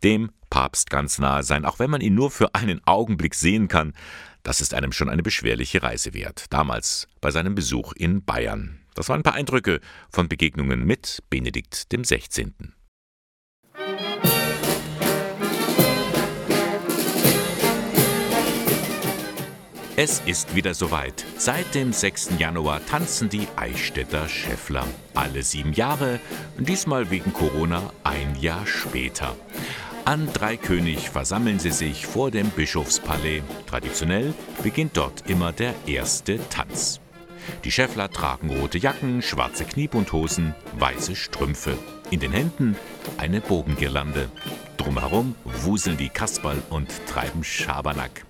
Dem 0.03 0.31
Papst 0.49 0.89
ganz 0.89 1.19
nahe 1.19 1.43
sein, 1.43 1.65
auch 1.65 1.79
wenn 1.79 1.89
man 1.89 2.01
ihn 2.01 2.15
nur 2.15 2.31
für 2.31 2.55
einen 2.55 2.81
Augenblick 2.85 3.35
sehen 3.35 3.67
kann, 3.67 3.93
das 4.43 4.61
ist 4.61 4.73
einem 4.73 4.91
schon 4.91 5.09
eine 5.09 5.23
beschwerliche 5.23 5.83
Reise 5.83 6.13
wert. 6.13 6.45
Damals 6.51 7.07
bei 7.19 7.31
seinem 7.31 7.55
Besuch 7.55 7.93
in 7.93 8.23
Bayern. 8.23 8.79
Das 8.97 9.09
waren 9.09 9.19
ein 9.19 9.23
paar 9.23 9.35
Eindrücke 9.35 9.79
von 10.09 10.27
Begegnungen 10.27 10.83
mit 10.83 11.21
Benedikt 11.29 11.91
dem 11.91 12.03
16. 12.03 12.73
Es 19.95 20.21
ist 20.25 20.55
wieder 20.55 20.73
soweit. 20.73 21.23
Seit 21.37 21.75
dem 21.75 21.93
6. 21.93 22.39
Januar 22.39 22.83
tanzen 22.87 23.29
die 23.29 23.47
Eichstätter 23.55 24.27
Schäffler. 24.27 24.87
Alle 25.13 25.43
sieben 25.43 25.73
Jahre, 25.73 26.19
diesmal 26.57 27.11
wegen 27.11 27.33
Corona 27.33 27.93
ein 28.03 28.35
Jahr 28.39 28.65
später. 28.65 29.35
An 30.05 30.27
Dreikönig 30.33 31.11
versammeln 31.11 31.59
sie 31.59 31.71
sich 31.71 32.07
vor 32.07 32.31
dem 32.31 32.49
Bischofspalais. 32.49 33.43
Traditionell 33.67 34.33
beginnt 34.63 34.97
dort 34.97 35.29
immer 35.29 35.51
der 35.51 35.75
erste 35.85 36.39
Tanz. 36.49 36.99
Die 37.63 37.71
Schäffler 37.71 38.09
tragen 38.09 38.49
rote 38.49 38.77
Jacken, 38.77 39.21
schwarze 39.21 39.65
Kniebundhosen, 39.65 40.55
weiße 40.79 41.15
Strümpfe. 41.15 41.77
In 42.09 42.19
den 42.19 42.31
Händen 42.31 42.75
eine 43.17 43.41
Bogengirlande. 43.41 44.29
Drumherum 44.77 45.35
wuseln 45.43 45.97
die 45.97 46.09
Kasperl 46.09 46.61
und 46.69 46.89
treiben 47.07 47.43
Schabernack. 47.43 48.25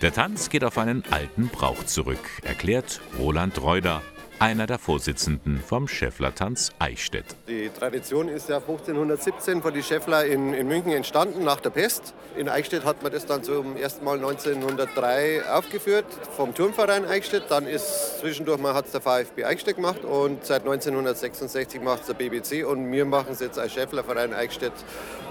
Der 0.00 0.12
Tanz 0.12 0.50
geht 0.50 0.64
auf 0.64 0.78
einen 0.78 1.02
alten 1.10 1.48
Brauch 1.48 1.84
zurück, 1.84 2.18
erklärt 2.42 3.00
Roland 3.18 3.60
Reuder, 3.60 4.02
einer 4.38 4.66
der 4.66 4.78
Vorsitzenden 4.78 5.60
vom 5.60 5.88
Schäfflertanz 5.88 6.70
Eichstätt. 6.78 7.24
Die 7.48 7.68
Tradition 7.70 8.28
ist 8.28 8.48
ja 8.48 8.58
1517 8.58 9.62
von 9.62 9.74
den 9.74 9.82
Schäffler 9.82 10.24
in, 10.24 10.54
in 10.54 10.68
München 10.68 10.92
entstanden, 10.92 11.44
nach 11.44 11.60
der 11.60 11.70
Pest. 11.70 12.14
In 12.36 12.48
Eichstätt 12.48 12.84
hat 12.84 13.02
man 13.02 13.10
das 13.10 13.26
dann 13.26 13.42
zum 13.42 13.76
ersten 13.76 14.04
Mal 14.04 14.16
1903 14.16 15.44
aufgeführt, 15.50 16.06
vom 16.36 16.54
Turmverein 16.54 17.04
Eichstätt. 17.04 17.44
Dann 17.48 17.66
ist 17.66 18.20
zwischendurch 18.20 18.60
mal 18.60 18.74
hat's 18.74 18.92
der 18.92 19.00
VfB 19.00 19.44
Eichstätt 19.44 19.76
gemacht 19.76 20.04
und 20.04 20.44
seit 20.44 20.62
1966 20.62 21.82
macht 21.82 22.02
es 22.02 22.06
der 22.06 22.14
BBC 22.14 22.64
und 22.66 22.90
wir 22.92 23.04
machen 23.04 23.32
es 23.32 23.40
jetzt 23.40 23.58
als 23.58 23.72
Schäfflerverein 23.72 24.32
Eichstätt 24.32 24.72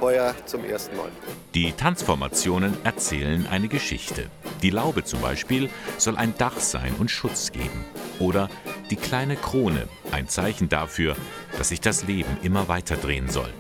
heuer 0.02 0.36
zum 0.46 0.66
ersten 0.66 0.98
Mal. 0.98 1.10
Die 1.54 1.72
Tanzformationen 1.72 2.78
erzählen 2.84 3.48
eine 3.50 3.70
Geschichte. 3.70 4.30
Die 4.62 4.70
Laube 4.70 5.04
zum 5.04 5.22
Beispiel 5.22 5.70
soll 5.98 6.18
ein 6.18 6.34
Dach 6.38 6.60
sein 6.60 6.94
und 7.00 7.10
Schutz 7.10 7.52
geben. 7.52 7.86
Oder 8.20 8.50
die 8.90 8.97
kleine 9.02 9.36
Krone, 9.36 9.88
ein 10.12 10.28
Zeichen 10.28 10.70
dafür, 10.70 11.16
dass 11.58 11.70
sich 11.70 11.82
das 11.82 12.04
Leben 12.04 12.38
immer 12.44 12.68
weiter 12.68 12.98
drehen 12.98 13.30
soll. 13.30 13.54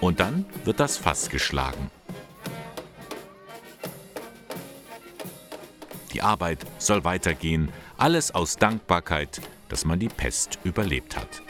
Und 0.00 0.20
dann 0.20 0.46
wird 0.64 0.80
das 0.80 0.96
Fass 0.96 1.28
geschlagen. 1.28 1.90
Die 6.12 6.22
Arbeit 6.22 6.64
soll 6.78 7.04
weitergehen, 7.04 7.68
alles 7.96 8.34
aus 8.34 8.56
Dankbarkeit, 8.56 9.40
dass 9.68 9.84
man 9.84 9.98
die 9.98 10.08
Pest 10.08 10.58
überlebt 10.64 11.16
hat. 11.16 11.42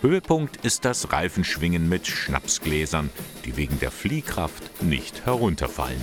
Höhepunkt 0.00 0.64
ist 0.64 0.84
das 0.84 1.12
Reifenschwingen 1.12 1.88
mit 1.88 2.06
Schnapsgläsern, 2.06 3.10
die 3.44 3.56
wegen 3.56 3.80
der 3.80 3.90
Fliehkraft 3.90 4.82
nicht 4.82 5.26
herunterfallen. 5.26 6.00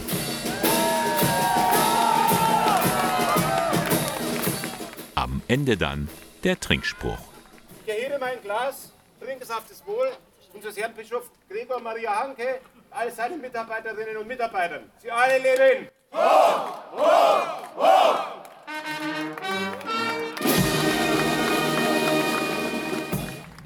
Am 5.15 5.41
Ende 5.47 5.77
dann 5.77 6.09
der 6.45 6.59
Trinkspruch. 6.59 7.17
Ich 7.85 7.91
erhebe 7.91 8.17
mein 8.19 8.39
Glas, 8.41 8.93
trinke 9.19 9.43
es 9.43 9.51
auf 9.51 9.63
das 9.67 9.85
Wohl 9.85 10.11
unseres 10.53 10.77
Herrn 10.77 10.93
Bischof 10.93 11.29
Gregor 11.49 11.81
Maria 11.81 12.15
Hanke, 12.15 12.61
all 12.91 13.11
seinen 13.11 13.41
Mitarbeiterinnen 13.41 14.17
und 14.17 14.27
Mitarbeitern. 14.27 14.89
Sie 15.01 15.11
alle 15.11 15.39
leben! 15.39 15.89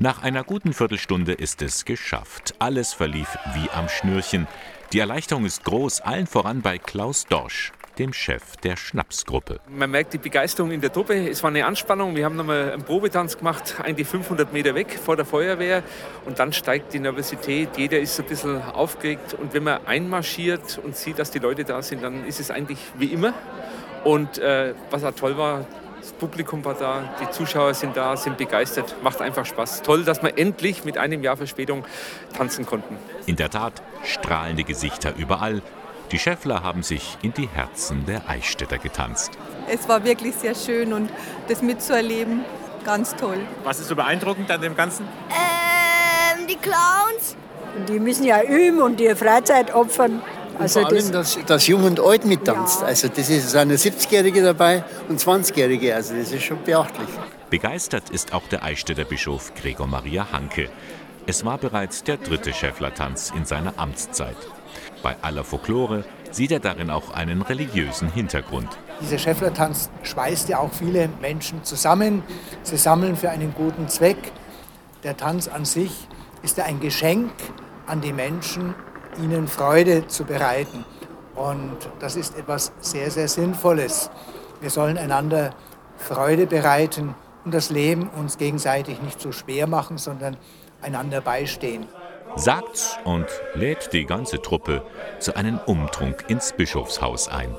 Nach 0.02 0.24
einer 0.24 0.46
guten 0.46 0.72
Viertelstunde 0.72 1.34
ist 1.34 1.62
es 1.62 1.84
geschafft. 1.84 2.56
Alles 2.60 2.94
verlief 2.94 3.38
wie 3.54 3.70
am 3.72 3.90
Schnürchen. 3.90 4.48
Die 4.94 5.00
Erleichterung 5.00 5.46
ist 5.46 5.66
groß, 5.66 6.00
allen 6.02 6.26
voran 6.26 6.62
bei 6.62 6.78
Klaus 6.78 7.26
Dorsch, 7.26 7.74
dem 8.00 8.14
Chef 8.14 8.56
der 8.64 8.78
Schnapsgruppe. 8.78 9.60
Man 9.70 9.92
merkt 9.92 10.14
die 10.14 10.18
Begeisterung 10.18 10.72
in 10.72 10.82
der 10.82 10.92
Truppe. 10.92 11.30
Es 11.30 11.44
war 11.44 11.50
eine 11.50 11.66
Anspannung. 11.66 12.16
Wir 12.16 12.26
haben 12.26 12.38
nochmal 12.38 12.72
einen 12.72 12.84
Probetanz 12.84 13.38
gemacht, 13.38 13.76
eigentlich 13.84 14.08
500 14.08 14.52
Meter 14.54 14.74
weg 14.74 14.98
vor 15.04 15.16
der 15.18 15.26
Feuerwehr. 15.26 15.84
Und 16.26 16.40
dann 16.40 16.54
steigt 16.54 16.94
die 16.94 17.00
Nervosität. 17.00 17.78
Jeder 17.78 18.00
ist 18.00 18.20
ein 18.20 18.26
bisschen 18.26 18.62
aufgeregt. 18.62 19.34
Und 19.34 19.54
wenn 19.54 19.64
man 19.64 19.86
einmarschiert 19.86 20.80
und 20.84 20.96
sieht, 20.96 21.20
dass 21.20 21.30
die 21.32 21.40
Leute 21.40 21.66
da 21.66 21.82
sind, 21.82 22.02
dann 22.02 22.26
ist 22.26 22.40
es 22.40 22.50
eigentlich 22.50 22.80
wie 22.98 23.08
immer. 23.08 23.34
Und 24.06 24.38
äh, 24.38 24.74
was 24.90 25.04
auch 25.04 25.14
toll 25.14 25.38
war, 25.38 25.66
Das 26.00 26.14
Publikum 26.14 26.64
war 26.64 26.76
da, 26.76 27.14
die 27.22 27.30
Zuschauer 27.30 27.74
sind 27.74 27.98
da, 27.98 28.16
sind 28.16 28.38
begeistert. 28.38 28.96
Macht 29.04 29.22
einfach 29.22 29.46
Spaß. 29.46 29.82
Toll, 29.82 30.06
dass 30.06 30.24
wir 30.24 30.38
endlich 30.38 30.86
mit 30.86 30.98
einem 30.98 31.22
Jahr 31.24 31.36
Verspätung 31.36 31.84
tanzen 32.38 32.66
konnten. 32.66 32.96
In 33.26 33.36
der 33.36 33.50
Tat, 33.50 33.82
strahlende 34.06 34.64
Gesichter 34.64 35.14
überall. 35.18 35.62
Die 36.12 36.18
Schäffler 36.18 36.64
haben 36.64 36.82
sich 36.82 37.18
in 37.22 37.34
die 37.34 37.48
Herzen 37.48 38.06
der 38.06 38.28
Eichstätter 38.28 38.80
getanzt. 38.80 39.32
Es 39.72 39.88
war 39.88 40.04
wirklich 40.04 40.36
sehr 40.36 40.56
schön 40.56 40.92
und 40.94 41.12
das 41.48 41.62
mitzuerleben, 41.62 42.42
ganz 42.84 43.16
toll. 43.16 43.38
Was 43.64 43.80
ist 43.80 43.90
so 43.90 43.96
beeindruckend 43.96 44.50
an 44.50 44.60
dem 44.62 44.76
Ganzen? 44.76 45.08
Ähm, 45.30 46.48
die 46.48 46.56
Clowns. 46.56 47.36
Die 47.88 48.00
müssen 48.00 48.24
ja 48.24 48.42
üben 48.42 48.82
und 48.82 49.00
ihre 49.00 49.16
Freizeit 49.16 49.74
opfern. 49.74 50.22
Also 50.58 50.82
vor 50.82 50.90
allem, 50.90 51.12
dass, 51.12 51.38
dass 51.46 51.68
Jung 51.68 51.84
und 51.84 52.00
Alt 52.00 52.26
mittanzt. 52.26 52.82
Ja. 52.82 52.88
Also 52.88 53.08
das 53.08 53.30
ist, 53.30 53.52
sind 53.52 53.72
70-Jährige 53.72 54.42
dabei 54.42 54.84
und 55.08 55.22
20-Jährige. 55.22 55.94
Also 55.96 56.16
das 56.16 56.32
ist 56.32 56.44
schon 56.44 56.62
beachtlich. 56.64 57.08
Begeistert 57.50 58.10
ist 58.10 58.34
auch 58.34 58.48
der 58.48 58.64
Eichstätter 58.64 59.06
Bischof 59.06 59.54
Gregor 59.54 59.88
Maria 59.88 60.28
Hanke. 60.32 60.70
Es 61.28 61.46
war 61.46 61.60
bereits 61.60 62.04
der 62.04 62.18
dritte 62.18 62.52
Schäfflertanz 62.54 63.32
in 63.36 63.46
seiner 63.46 63.78
Amtszeit. 63.78 64.36
Bei 65.02 65.16
aller 65.22 65.44
Folklore 65.44 66.04
sieht 66.32 66.52
er 66.52 66.60
darin 66.60 66.90
auch 66.90 67.12
einen 67.12 67.42
religiösen 67.42 68.12
Hintergrund. 68.12 68.68
Dieser 69.02 69.18
Schäfflertanz 69.18 69.90
schweißt 70.04 70.50
ja 70.50 70.60
auch 70.60 70.72
viele 70.74 71.10
Menschen 71.22 71.64
zusammen. 71.64 72.24
Sie 72.64 72.78
sammeln 72.78 73.16
für 73.16 73.30
einen 73.30 73.54
guten 73.54 73.88
Zweck. 73.88 74.32
Der 75.04 75.16
Tanz 75.16 75.48
an 75.48 75.66
sich 75.66 76.08
ist 76.44 76.58
ja 76.58 76.66
ein 76.66 76.80
Geschenk 76.80 77.32
an 77.88 78.02
die 78.02 78.14
Menschen, 78.14 78.76
ihnen 79.22 79.48
Freude 79.48 80.08
zu 80.08 80.26
bereiten. 80.26 80.86
Und 81.36 81.78
das 82.00 82.16
ist 82.16 82.38
etwas 82.38 82.74
sehr, 82.80 83.10
sehr 83.10 83.28
Sinnvolles. 83.28 84.12
Wir 84.62 84.70
sollen 84.70 84.98
einander 84.98 85.52
Freude 85.98 86.48
bereiten 86.48 87.16
und 87.46 87.54
das 87.54 87.70
Leben 87.70 88.10
uns 88.10 88.38
gegenseitig 88.38 89.02
nicht 89.02 89.22
so 89.22 89.32
schwer 89.32 89.68
machen, 89.68 89.98
sondern 89.98 90.38
einander 90.82 91.22
beistehen. 91.22 91.88
Sagt's 92.36 92.98
und 93.04 93.28
lädt 93.54 93.92
die 93.94 94.06
ganze 94.06 94.42
Truppe 94.42 94.84
zu 95.20 95.36
einem 95.36 95.60
Umtrunk 95.66 96.26
ins 96.28 96.54
Bischofshaus 96.54 97.28
ein. 97.28 97.56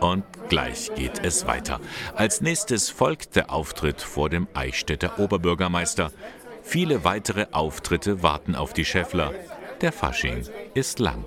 Und 0.00 0.24
gleich 0.48 0.90
geht 0.94 1.24
es 1.24 1.46
weiter. 1.46 1.80
Als 2.16 2.40
nächstes 2.40 2.90
folgt 2.90 3.36
der 3.36 3.52
Auftritt 3.52 4.00
vor 4.02 4.28
dem 4.28 4.48
Eichstätter 4.52 5.18
Oberbürgermeister. 5.18 6.10
Viele 6.62 7.04
weitere 7.04 7.46
Auftritte 7.52 8.22
warten 8.22 8.54
auf 8.54 8.72
die 8.72 8.84
Schäffler. 8.84 9.32
Der 9.80 9.92
Fasching 9.92 10.46
ist 10.74 10.98
lang. 10.98 11.24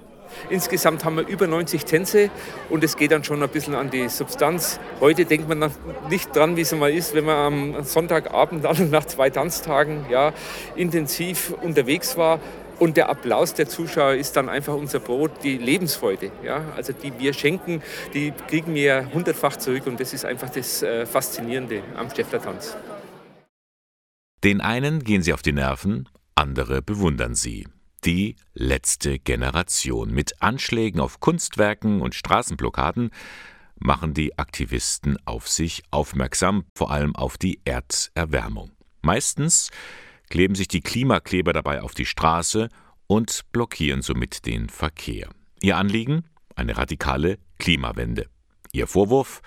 Insgesamt 0.50 1.04
haben 1.06 1.18
wir 1.18 1.28
über 1.28 1.48
90 1.48 1.86
Tänze 1.86 2.30
und 2.70 2.84
es 2.84 2.98
geht 2.98 3.12
dann 3.12 3.24
schon 3.24 3.42
ein 3.42 3.50
bisschen 3.50 3.76
an 3.76 3.90
die 3.90 4.10
Substanz. 4.10 4.80
Heute 5.00 5.26
denkt 5.26 5.48
man 5.50 5.72
nicht 6.10 6.36
dran, 6.36 6.56
wie 6.56 6.62
es 6.62 6.72
mal 6.74 6.92
ist, 6.92 7.14
wenn 7.14 7.26
man 7.26 7.38
am 7.76 7.84
Sonntagabend 7.84 8.64
dann 8.64 8.90
nach 8.92 9.06
zwei 9.06 9.30
Tanztagen 9.30 10.06
ja, 10.10 10.34
intensiv 10.76 11.54
unterwegs 11.62 12.18
war 12.18 12.40
und 12.80 12.98
der 12.98 13.10
Applaus 13.10 13.54
der 13.54 13.68
Zuschauer 13.68 14.16
ist 14.16 14.36
dann 14.36 14.50
einfach 14.50 14.74
unser 14.74 15.00
Brot, 15.00 15.32
die 15.44 15.58
Lebensfreude. 15.58 16.32
Ja? 16.44 16.66
Also 16.76 16.94
die 16.94 17.18
wir 17.20 17.34
schenken, 17.34 17.82
die 18.14 18.34
kriegen 18.48 18.74
wir 18.74 19.10
hundertfach 19.14 19.58
zurück 19.58 19.88
und 19.88 20.00
das 20.00 20.14
ist 20.14 20.26
einfach 20.26 20.50
das 20.50 20.84
äh, 20.84 21.06
Faszinierende 21.06 21.82
am 21.96 22.10
Steffler-Tanz. 22.10 22.76
Den 24.44 24.62
einen 24.62 25.04
gehen 25.04 25.22
sie 25.22 25.34
auf 25.34 25.42
die 25.42 25.54
Nerven, 25.54 26.08
andere 26.36 26.82
bewundern 26.82 27.36
sie. 27.36 27.66
Die 28.06 28.36
letzte 28.54 29.18
Generation. 29.18 30.12
Mit 30.14 30.40
Anschlägen 30.40 31.00
auf 31.00 31.20
Kunstwerken 31.20 32.02
und 32.02 32.14
Straßenblockaden 32.14 33.10
machen 33.80 34.14
die 34.14 34.38
Aktivisten 34.38 35.18
auf 35.26 35.50
sich 35.50 35.82
aufmerksam, 35.90 36.66
vor 36.76 36.92
allem 36.92 37.16
auf 37.16 37.40
die 37.40 37.62
Erderwärmung. 37.66 38.72
Meistens 39.02 39.72
kleben 40.30 40.54
sich 40.54 40.68
die 40.68 40.82
Klimakleber 40.82 41.52
dabei 41.52 41.82
auf 41.82 41.96
die 41.96 42.06
Straße 42.06 42.70
und 43.08 43.42
blockieren 43.52 44.04
somit 44.04 44.46
den 44.46 44.70
Verkehr. 44.70 45.30
Ihr 45.62 45.78
Anliegen? 45.78 46.26
Eine 46.56 46.78
radikale 46.78 47.40
Klimawende. 47.58 48.28
Ihr 48.72 48.86
Vorwurf? 48.86 49.42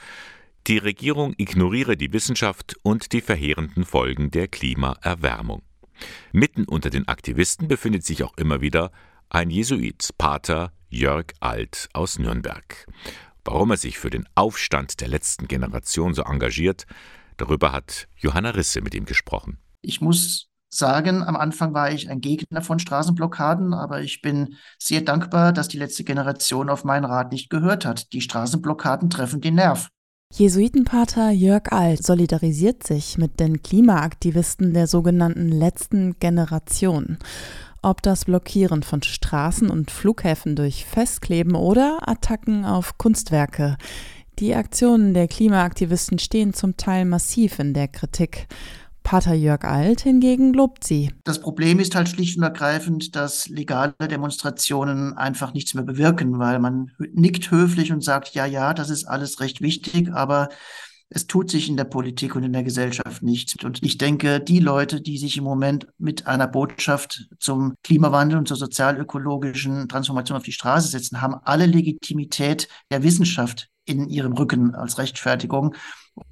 Die 0.66 0.79
Regierung 0.79 1.33
ignoriere 1.38 1.97
die 1.97 2.12
Wissenschaft 2.12 2.75
und 2.83 3.12
die 3.12 3.21
verheerenden 3.21 3.85
Folgen 3.85 4.33
der 4.33 4.49
Klimaerwärmung. 4.49 5.62
Mitten 6.32 6.64
unter 6.64 6.90
den 6.90 7.08
Aktivisten 7.08 7.68
befindet 7.68 8.04
sich 8.04 8.22
auch 8.24 8.37
immer 8.37 8.61
wieder 8.61 8.90
ein 9.30 9.50
Jesuit, 9.50 10.11
Pater 10.16 10.72
Jörg 10.88 11.26
Alt 11.40 11.88
aus 11.92 12.18
Nürnberg. 12.18 12.87
Warum 13.44 13.70
er 13.70 13.76
sich 13.76 13.98
für 13.98 14.11
den 14.11 14.26
Aufstand 14.34 15.00
der 15.00 15.08
letzten 15.08 15.48
Generation 15.48 16.14
so 16.14 16.22
engagiert, 16.22 16.87
darüber 17.37 17.72
hat 17.72 18.08
Johanna 18.16 18.50
Risse 18.50 18.80
mit 18.80 18.94
ihm 18.94 19.04
gesprochen. 19.04 19.58
Ich 19.82 20.00
muss 20.00 20.48
sagen, 20.70 21.22
am 21.22 21.37
Anfang 21.37 21.72
war 21.72 21.90
ich 21.90 22.11
ein 22.11 22.20
Gegner 22.20 22.62
von 22.62 22.78
Straßenblockaden, 22.78 23.72
aber 23.72 24.02
ich 24.02 24.20
bin 24.20 24.56
sehr 24.78 25.00
dankbar, 25.00 25.52
dass 25.52 25.68
die 25.68 25.78
letzte 25.78 26.04
Generation 26.04 26.68
auf 26.68 26.84
meinen 26.84 27.04
Rat 27.04 27.32
nicht 27.32 27.48
gehört 27.48 27.84
hat. 27.84 28.12
Die 28.12 28.20
Straßenblockaden 28.20 29.08
treffen 29.11 29.40
den 29.40 29.54
Nerv. 29.54 29.88
Jesuitenpater 30.30 31.30
Jörg 31.30 31.72
Alt 31.72 32.04
solidarisiert 32.04 32.86
sich 32.86 33.16
mit 33.16 33.40
den 33.40 33.62
Klimaaktivisten 33.62 34.74
der 34.74 34.86
sogenannten 34.86 35.48
letzten 35.48 36.18
Generation. 36.20 37.16
Ob 37.80 38.02
das 38.02 38.26
Blockieren 38.26 38.82
von 38.82 39.02
Straßen 39.02 39.70
und 39.70 39.90
Flughäfen 39.90 40.54
durch 40.54 40.84
Festkleben 40.84 41.54
oder 41.54 42.06
Attacken 42.06 42.66
auf 42.66 42.98
Kunstwerke. 42.98 43.78
Die 44.38 44.54
Aktionen 44.54 45.14
der 45.14 45.28
Klimaaktivisten 45.28 46.18
stehen 46.18 46.52
zum 46.52 46.76
Teil 46.76 47.06
massiv 47.06 47.58
in 47.58 47.72
der 47.72 47.88
Kritik. 47.88 48.48
Pater 49.09 49.33
Jörg 49.33 49.64
Alt 49.64 50.03
hingegen 50.03 50.53
lobt 50.53 50.85
sie. 50.85 51.11
Das 51.25 51.40
Problem 51.40 51.79
ist 51.79 51.94
halt 51.94 52.11
schlicht 52.11 52.37
und 52.37 52.42
ergreifend, 52.42 53.16
dass 53.16 53.49
legale 53.49 53.94
Demonstrationen 54.03 55.14
einfach 55.16 55.55
nichts 55.55 55.73
mehr 55.73 55.83
bewirken, 55.83 56.38
weil 56.38 56.59
man 56.59 56.90
nickt 57.14 57.51
höflich 57.51 57.90
und 57.90 58.05
sagt, 58.05 58.35
ja, 58.35 58.44
ja, 58.44 58.75
das 58.75 58.90
ist 58.90 59.07
alles 59.07 59.40
recht 59.40 59.62
wichtig, 59.62 60.12
aber 60.12 60.51
es 61.09 61.27
tut 61.27 61.51
sich 61.51 61.71
in 61.71 61.79
der 61.79 61.85
Politik 61.85 62.37
und 62.37 62.42
in 62.42 62.53
der 62.53 62.64
Gesellschaft 62.64 63.23
nichts. 63.23 63.55
Und 63.64 63.83
ich 63.83 63.97
denke, 63.97 64.40
die 64.40 64.61
Leute, 64.61 65.01
die 65.01 65.16
sich 65.16 65.38
im 65.38 65.44
Moment 65.44 65.87
mit 65.97 66.27
einer 66.27 66.47
Botschaft 66.47 67.31
zum 67.38 67.73
Klimawandel 67.83 68.37
und 68.37 68.47
zur 68.47 68.59
sozialökologischen 68.59 69.88
Transformation 69.88 70.37
auf 70.37 70.44
die 70.44 70.53
Straße 70.53 70.88
setzen, 70.88 71.23
haben 71.23 71.37
alle 71.44 71.64
Legitimität 71.64 72.68
der 72.90 73.03
Wissenschaft 73.03 73.71
in 73.88 74.09
ihrem 74.09 74.33
Rücken 74.33 74.74
als 74.74 74.98
Rechtfertigung. 74.98 75.74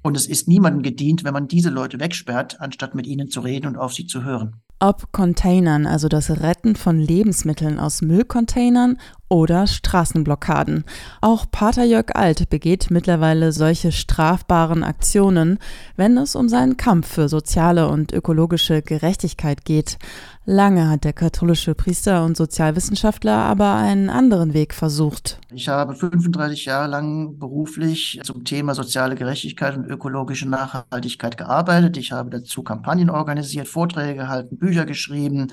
Und 0.01 0.17
es 0.17 0.27
ist 0.27 0.47
niemandem 0.47 0.83
gedient, 0.83 1.23
wenn 1.23 1.33
man 1.33 1.47
diese 1.47 1.69
Leute 1.69 1.99
wegsperrt, 1.99 2.59
anstatt 2.59 2.93
mit 2.93 3.07
ihnen 3.07 3.29
zu 3.29 3.39
reden 3.39 3.67
und 3.67 3.77
auf 3.77 3.93
sie 3.93 4.05
zu 4.05 4.23
hören. 4.23 4.61
Ob 4.79 5.11
Containern, 5.11 5.87
also 5.87 6.07
das 6.07 6.29
Retten 6.29 6.75
von 6.75 6.99
Lebensmitteln 6.99 7.79
aus 7.79 8.01
Müllcontainern 8.01 8.97
oder 9.29 9.67
Straßenblockaden. 9.67 10.83
Auch 11.21 11.45
Pater 11.49 11.83
Jörg 11.83 12.15
Alt 12.15 12.49
begeht 12.49 12.87
mittlerweile 12.89 13.51
solche 13.51 13.91
strafbaren 13.91 14.83
Aktionen, 14.83 15.59
wenn 15.95 16.17
es 16.17 16.35
um 16.35 16.49
seinen 16.49 16.77
Kampf 16.77 17.07
für 17.07 17.29
soziale 17.29 17.87
und 17.89 18.13
ökologische 18.13 18.81
Gerechtigkeit 18.81 19.65
geht. 19.65 19.97
Lange 20.49 20.89
hat 20.89 21.03
der 21.03 21.11
katholische 21.11 21.75
Priester 21.75 22.23
und 22.23 22.37
Sozialwissenschaftler 22.37 23.35
aber 23.35 23.75
einen 23.75 24.09
anderen 24.09 24.53
Weg 24.53 24.73
versucht. 24.73 25.41
Ich 25.53 25.67
habe 25.67 25.93
35 25.93 26.63
Jahre 26.63 26.87
lang 26.87 27.37
beruflich 27.37 28.21
zum 28.23 28.45
Thema 28.45 28.73
soziale 28.73 29.15
Gerechtigkeit 29.15 29.75
und 29.75 29.87
ökologische 29.87 30.47
Nachhaltigkeit 30.47 31.37
gearbeitet. 31.37 31.97
Ich 31.97 32.13
habe 32.13 32.29
dazu 32.29 32.63
Kampagnen 32.63 33.09
organisiert, 33.09 33.67
Vorträge 33.67 34.15
gehalten, 34.15 34.57
Bücher 34.57 34.85
geschrieben, 34.85 35.47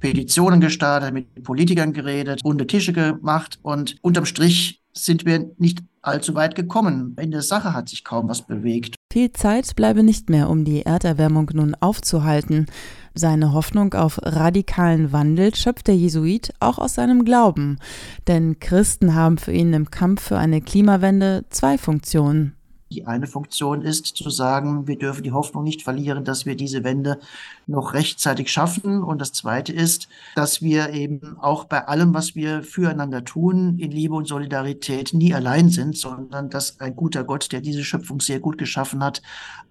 Petitionen 0.00 0.60
gestartet, 0.60 1.12
mit 1.12 1.42
Politikern 1.42 1.92
geredet, 1.92 2.40
runde 2.44 2.66
Tische 2.66 2.92
gemacht 2.92 3.58
und 3.62 3.96
unterm 4.02 4.26
Strich 4.26 4.82
sind 4.92 5.24
wir 5.24 5.50
nicht 5.58 5.82
allzu 6.02 6.34
weit 6.34 6.54
gekommen. 6.54 7.16
In 7.20 7.30
der 7.30 7.42
Sache 7.42 7.72
hat 7.72 7.88
sich 7.88 8.04
kaum 8.04 8.28
was 8.28 8.42
bewegt. 8.42 8.94
Viel 9.12 9.32
Zeit 9.32 9.74
bleibe 9.76 10.02
nicht 10.02 10.30
mehr, 10.30 10.48
um 10.48 10.64
die 10.64 10.82
Erderwärmung 10.82 11.50
nun 11.54 11.74
aufzuhalten. 11.80 12.66
Seine 13.14 13.52
Hoffnung 13.52 13.94
auf 13.94 14.18
radikalen 14.22 15.12
Wandel 15.12 15.54
schöpft 15.54 15.86
der 15.86 15.96
Jesuit 15.96 16.52
auch 16.60 16.78
aus 16.78 16.94
seinem 16.94 17.24
Glauben. 17.24 17.78
Denn 18.26 18.58
Christen 18.58 19.14
haben 19.14 19.38
für 19.38 19.52
ihn 19.52 19.72
im 19.72 19.90
Kampf 19.90 20.22
für 20.22 20.38
eine 20.38 20.60
Klimawende 20.60 21.44
zwei 21.50 21.78
Funktionen. 21.78 22.54
Die 22.94 23.06
eine 23.06 23.26
Funktion 23.26 23.82
ist 23.82 24.06
zu 24.06 24.30
sagen, 24.30 24.86
wir 24.86 24.96
dürfen 24.96 25.24
die 25.24 25.32
Hoffnung 25.32 25.64
nicht 25.64 25.82
verlieren, 25.82 26.24
dass 26.24 26.46
wir 26.46 26.54
diese 26.54 26.84
Wende 26.84 27.18
noch 27.66 27.92
rechtzeitig 27.92 28.52
schaffen. 28.52 29.02
Und 29.02 29.20
das 29.20 29.32
zweite 29.32 29.72
ist, 29.72 30.08
dass 30.36 30.62
wir 30.62 30.90
eben 30.90 31.36
auch 31.40 31.64
bei 31.64 31.88
allem, 31.88 32.14
was 32.14 32.36
wir 32.36 32.62
füreinander 32.62 33.24
tun, 33.24 33.80
in 33.80 33.90
Liebe 33.90 34.14
und 34.14 34.28
Solidarität 34.28 35.12
nie 35.12 35.34
allein 35.34 35.70
sind, 35.70 35.98
sondern 35.98 36.50
dass 36.50 36.78
ein 36.78 36.94
guter 36.94 37.24
Gott, 37.24 37.50
der 37.50 37.60
diese 37.60 37.82
Schöpfung 37.82 38.20
sehr 38.20 38.38
gut 38.38 38.58
geschaffen 38.58 39.02
hat, 39.02 39.20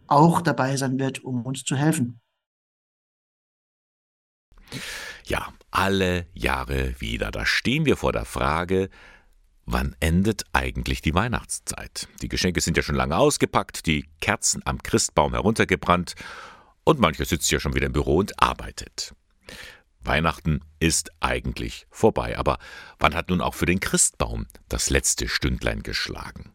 auch 0.07 0.41
dabei 0.41 0.75
sein 0.75 0.99
wird, 0.99 1.23
um 1.23 1.45
uns 1.45 1.63
zu 1.63 1.77
helfen. 1.77 2.19
Ja, 5.25 5.53
alle 5.71 6.27
Jahre 6.33 6.99
wieder. 6.99 7.31
Da 7.31 7.45
stehen 7.45 7.85
wir 7.85 7.95
vor 7.95 8.11
der 8.11 8.25
Frage, 8.25 8.89
wann 9.65 9.95
endet 9.99 10.43
eigentlich 10.53 11.01
die 11.01 11.13
Weihnachtszeit? 11.13 12.07
Die 12.21 12.29
Geschenke 12.29 12.61
sind 12.61 12.77
ja 12.77 12.83
schon 12.83 12.95
lange 12.95 13.17
ausgepackt, 13.17 13.85
die 13.85 14.05
Kerzen 14.21 14.61
am 14.65 14.81
Christbaum 14.81 15.33
heruntergebrannt 15.33 16.15
und 16.83 16.99
mancher 16.99 17.25
sitzt 17.25 17.51
ja 17.51 17.59
schon 17.59 17.75
wieder 17.75 17.87
im 17.87 17.93
Büro 17.93 18.17
und 18.17 18.41
arbeitet. 18.41 19.13
Weihnachten 20.01 20.61
ist 20.79 21.11
eigentlich 21.21 21.87
vorbei, 21.89 22.37
aber 22.37 22.57
wann 22.99 23.15
hat 23.15 23.29
nun 23.29 23.41
auch 23.41 23.53
für 23.53 23.65
den 23.65 23.79
Christbaum 23.79 24.47
das 24.67 24.89
letzte 24.89 25.27
Stündlein 25.29 25.81
geschlagen? 25.81 26.51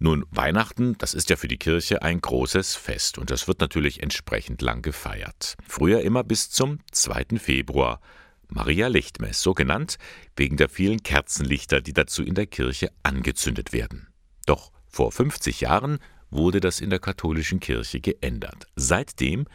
Nun, 0.00 0.24
Weihnachten, 0.30 0.96
das 0.98 1.12
ist 1.12 1.28
ja 1.28 1.36
für 1.36 1.48
die 1.48 1.58
Kirche 1.58 2.02
ein 2.02 2.20
großes 2.20 2.76
Fest 2.76 3.18
und 3.18 3.30
das 3.30 3.48
wird 3.48 3.60
natürlich 3.60 4.02
entsprechend 4.02 4.62
lang 4.62 4.80
gefeiert. 4.80 5.56
Früher 5.66 6.02
immer 6.02 6.22
bis 6.22 6.50
zum 6.50 6.78
2. 6.92 7.38
Februar. 7.38 8.00
Maria 8.48 8.88
Lichtmess, 8.88 9.42
so 9.42 9.54
genannt, 9.54 9.98
wegen 10.36 10.56
der 10.56 10.68
vielen 10.68 11.02
Kerzenlichter, 11.02 11.80
die 11.80 11.92
dazu 11.92 12.22
in 12.22 12.34
der 12.34 12.46
Kirche 12.46 12.90
angezündet 13.02 13.72
werden. 13.72 14.08
Doch 14.46 14.72
vor 14.86 15.12
50 15.12 15.60
Jahren 15.60 15.98
wurde 16.30 16.60
das 16.60 16.80
in 16.80 16.90
der 16.90 16.98
katholischen 16.98 17.60
Kirche 17.60 18.00
geändert. 18.00 18.66
Seitdem 18.76 19.46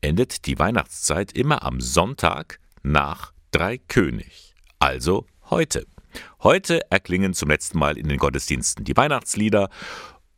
endet 0.00 0.46
die 0.46 0.58
Weihnachtszeit 0.58 1.32
immer 1.32 1.62
am 1.62 1.80
Sonntag 1.80 2.60
nach 2.82 3.32
Dreikönig, 3.50 4.54
also 4.78 5.26
heute. 5.50 5.86
Heute 6.42 6.90
erklingen 6.90 7.34
zum 7.34 7.50
letzten 7.50 7.78
Mal 7.78 7.98
in 7.98 8.08
den 8.08 8.18
Gottesdiensten 8.18 8.84
die 8.84 8.96
Weihnachtslieder 8.96 9.68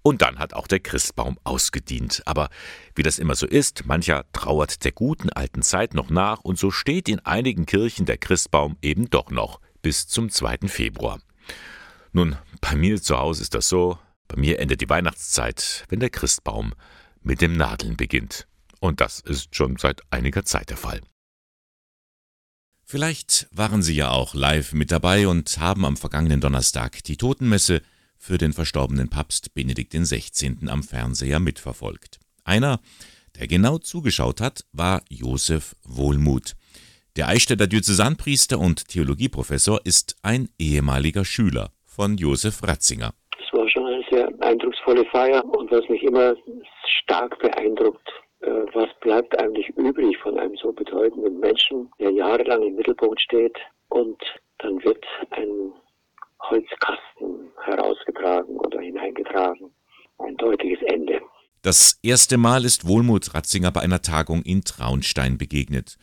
und 0.03 0.23
dann 0.23 0.39
hat 0.39 0.55
auch 0.55 0.67
der 0.67 0.81
Christbaum 0.81 1.39
ausgedient. 1.45 2.23
Aber 2.25 2.49
wie 2.95 3.03
das 3.03 3.19
immer 3.19 3.35
so 3.35 3.47
ist, 3.47 3.87
mancher 3.87 4.25
trauert 4.33 4.85
der 4.85 4.93
guten 4.93 5.31
alten 5.31 5.63
Zeit 5.63 5.95
noch 5.95 6.11
nach 6.11 6.41
und 6.41 6.59
so 6.59 6.71
steht 6.71 7.09
in 7.09 7.21
einigen 7.21 7.67
Kirchen 7.67 8.07
der 8.07 8.19
Christbaum 8.19 8.77
eben 8.83 9.11
doch 9.11 9.31
noch 9.31 9.61
bis 9.83 10.07
zum 10.07 10.31
2. 10.31 10.69
Februar. 10.69 11.21
Nun, 12.13 12.37
bei 12.61 12.75
mir 12.75 13.01
zu 13.01 13.19
Hause 13.19 13.43
ist 13.43 13.55
das 13.55 13.69
so, 13.69 13.99
bei 14.29 14.37
mir 14.37 14.59
endet 14.59 14.81
die 14.81 14.89
Weihnachtszeit, 14.89 15.85
wenn 15.89 16.01
der 16.01 16.11
Christbaum 16.11 16.75
mit 17.23 17.41
dem 17.41 17.53
Nadeln 17.53 17.97
beginnt. 17.97 18.47
Und 18.81 19.01
das 19.01 19.21
ist 19.21 19.55
schon 19.55 19.77
seit 19.77 20.01
einiger 20.11 20.45
Zeit 20.45 20.71
der 20.71 20.77
Fall. 20.77 21.01
Vielleicht 22.85 23.47
waren 23.53 23.83
Sie 23.83 23.95
ja 23.95 24.11
auch 24.11 24.35
live 24.35 24.73
mit 24.73 24.91
dabei 24.91 25.29
und 25.29 25.59
haben 25.59 25.85
am 25.85 25.97
vergangenen 25.97 26.41
Donnerstag 26.41 27.05
die 27.05 27.17
Totenmesse 27.17 27.83
für 28.21 28.39
den 28.39 28.53
verstorbenen 28.53 29.09
Papst 29.09 29.55
Benedikt 29.55 29.93
XVI. 29.95 30.69
am 30.69 30.83
Fernseher 30.83 31.41
mitverfolgt. 31.41 32.21
Einer, 32.45 32.81
der 33.39 33.47
genau 33.47 33.79
zugeschaut 33.79 34.41
hat, 34.41 34.65
war 34.73 35.03
Josef 35.09 35.75
Wohlmuth. 35.85 36.55
Der 37.17 37.29
Eichstätter 37.29 37.67
Diözesanpriester 37.67 38.59
und 38.59 38.89
Theologieprofessor 38.89 39.81
ist 39.85 40.17
ein 40.23 40.49
ehemaliger 40.59 41.25
Schüler 41.25 41.71
von 41.87 42.17
Josef 42.17 42.63
Ratzinger. 42.63 43.15
Es 43.43 43.53
war 43.53 43.69
schon 43.69 43.87
eine 43.87 44.05
sehr 44.11 44.29
eindrucksvolle 44.41 45.05
Feier 45.07 45.45
und 45.45 45.71
was 45.71 45.89
mich 45.89 46.03
immer 46.03 46.35
stark 47.03 47.39
beeindruckt, 47.41 48.09
äh, 48.41 48.51
was 48.75 48.89
bleibt 49.01 49.37
eigentlich 49.41 49.69
übrig 49.71 50.17
von 50.19 50.39
einem 50.39 50.57
so 50.57 50.73
bedeutenden 50.73 51.41
Menschen, 51.41 51.91
der 51.99 52.11
jahrelang 52.11 52.63
im 52.63 52.77
Mittelpunkt 52.77 53.21
steht 53.21 53.57
und 53.89 54.23
dann 54.59 54.83
wird 54.85 55.05
ein 55.31 55.73
Holzkasten 56.49 57.51
herausgetragen 57.65 58.57
oder 58.57 58.81
hineingetragen. 58.81 59.71
Ein 60.19 60.37
deutliches 60.37 60.81
Ende. 60.87 61.21
Das 61.63 61.99
erste 62.03 62.39
Mal 62.39 62.65
ist 62.65 62.87
Wohlmuth 62.87 63.35
Ratzinger 63.35 63.71
bei 63.71 63.81
einer 63.81 64.03
Tagung 64.03 64.43
in 64.43 64.65
Traunstein 64.65 65.39
begegnet. 65.39 65.97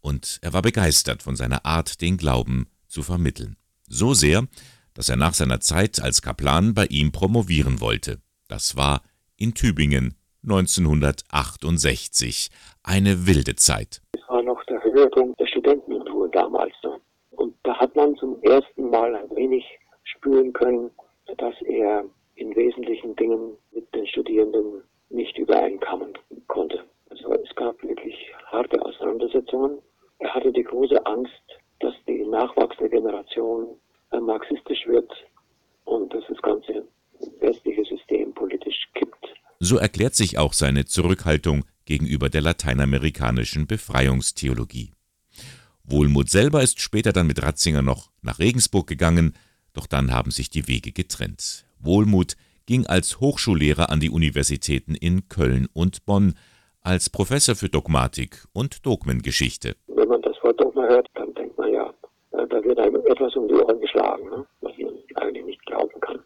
Und 0.00 0.38
er 0.42 0.52
war 0.52 0.62
begeistert 0.62 1.22
von 1.22 1.36
seiner 1.36 1.64
Art, 1.64 2.00
den 2.00 2.16
Glauben 2.16 2.66
zu 2.88 3.02
vermitteln. 3.02 3.56
So 3.86 4.14
sehr, 4.14 4.46
dass 4.94 5.08
er 5.08 5.16
nach 5.16 5.34
seiner 5.34 5.60
Zeit 5.60 6.02
als 6.02 6.22
Kaplan 6.22 6.74
bei 6.74 6.86
ihm 6.86 7.12
promovieren 7.12 7.80
wollte. 7.80 8.20
Das 8.48 8.76
war 8.76 9.02
in 9.36 9.54
Tübingen 9.54 10.16
1968. 10.42 12.50
Eine 12.82 13.26
wilde 13.26 13.54
Zeit. 13.56 14.02
Es 14.14 14.22
war 14.28 14.42
noch 14.42 14.62
der 14.64 14.82
Höhepunkt 14.82 15.38
der 15.40 15.46
Studentenunruhe 15.46 16.28
damals. 16.30 16.74
Und 17.30 17.54
da 17.62 17.78
hat 17.78 17.96
man 17.96 18.14
zum 18.16 18.42
ersten 18.42 18.90
Mal 18.90 19.14
ein 19.14 19.30
wenig 19.36 19.64
spüren 20.04 20.52
können, 20.52 20.90
dass 21.38 21.54
er 21.62 22.04
in 22.34 22.54
wesentlichen 22.56 23.16
Dingen 23.16 23.56
mit 23.72 23.94
den 23.94 24.06
Studierenden 24.06 24.82
nicht 25.10 25.36
übereinkommen 25.38 26.12
konnte. 26.48 26.84
Also 27.10 27.32
es 27.34 27.54
gab 27.54 27.80
wirklich 27.82 28.32
harte 28.46 28.84
Auseinandersetzungen. 28.84 29.78
Er 30.18 30.34
hatte 30.34 30.50
die 30.52 30.64
große 30.64 31.06
Angst, 31.06 31.32
dass 31.80 31.94
die 32.06 32.24
nachwachsende 32.24 32.90
Generation 32.90 33.78
marxistisch 34.20 34.86
wird 34.86 35.10
und 35.84 36.12
dass 36.12 36.24
das 36.28 36.40
ganze 36.42 36.86
westliche 37.40 37.84
System 37.84 38.32
politisch 38.34 38.88
kippt. 38.94 39.34
So 39.72 39.78
erklärt 39.78 40.14
sich 40.14 40.36
auch 40.36 40.52
seine 40.52 40.84
Zurückhaltung 40.84 41.64
gegenüber 41.86 42.28
der 42.28 42.42
lateinamerikanischen 42.42 43.66
Befreiungstheologie. 43.66 44.90
Wohlmuth 45.82 46.28
selber 46.28 46.62
ist 46.62 46.82
später 46.82 47.14
dann 47.14 47.26
mit 47.26 47.42
Ratzinger 47.42 47.80
noch 47.80 48.10
nach 48.20 48.38
Regensburg 48.38 48.86
gegangen, 48.86 49.32
doch 49.72 49.86
dann 49.86 50.12
haben 50.12 50.30
sich 50.30 50.50
die 50.50 50.68
Wege 50.68 50.92
getrennt. 50.92 51.64
Wohlmuth 51.80 52.36
ging 52.66 52.86
als 52.86 53.18
Hochschullehrer 53.18 53.88
an 53.88 54.00
die 54.00 54.10
Universitäten 54.10 54.94
in 54.94 55.30
Köln 55.30 55.68
und 55.72 56.04
Bonn, 56.04 56.34
als 56.82 57.08
Professor 57.08 57.54
für 57.54 57.70
Dogmatik 57.70 58.44
und 58.52 58.84
Dogmengeschichte. 58.84 59.76
Wenn 59.86 60.08
man 60.08 60.20
das 60.20 60.36
Wort 60.42 60.60
Dogma 60.60 60.82
hört, 60.86 61.08
dann 61.14 61.32
denkt 61.32 61.56
man 61.56 61.72
ja, 61.72 61.94
da 62.30 62.62
wird 62.62 62.78
einem 62.78 63.06
etwas 63.06 63.34
um 63.36 63.48
die 63.48 63.54
Ohren 63.54 63.80
geschlagen, 63.80 64.28
ne? 64.28 64.44
was 64.60 64.72
man 64.76 64.92
eigentlich 65.14 65.46
nicht 65.46 65.64
glauben 65.64 65.98
kann. 66.02 66.18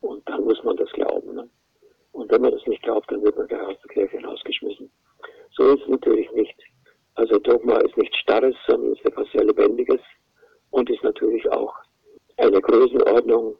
Und 0.00 0.28
dann 0.28 0.42
muss 0.42 0.60
man 0.64 0.76
das 0.76 0.90
glauben. 0.90 1.32
Ne? 1.36 1.48
Und 2.16 2.32
wenn 2.32 2.40
man 2.40 2.52
das 2.52 2.66
nicht 2.66 2.82
glaubt, 2.82 3.10
dann 3.12 3.22
wird 3.22 3.36
man 3.36 3.46
gleich 3.46 3.60
aus 3.60 3.76
der 3.84 3.92
Kirche 3.92 4.16
hinausgeschmissen. 4.16 4.90
So 5.54 5.74
ist 5.74 5.82
es 5.82 5.88
natürlich 5.88 6.32
nicht. 6.32 6.56
Also 7.14 7.38
Dogma 7.38 7.76
ist 7.76 7.96
nichts 7.98 8.16
Starres, 8.16 8.54
sondern 8.66 8.94
ist 8.94 9.04
etwas 9.04 9.26
sehr 9.32 9.44
Lebendiges 9.44 10.00
und 10.70 10.88
ist 10.88 11.02
natürlich 11.02 11.46
auch 11.52 11.74
eine 12.38 12.60
Größenordnung, 12.60 13.56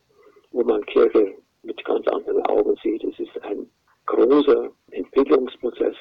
wo 0.53 0.63
man 0.65 0.85
Kirche 0.87 1.35
mit 1.65 1.85
ganz 1.85 2.09
anderen 2.09 2.45
Augen 2.47 2.75
sieht. 2.83 3.05
Es 3.05 3.19
ist 3.19 3.43
ein 3.43 3.71
großer 4.07 4.71
Entwicklungsprozess, 4.91 5.97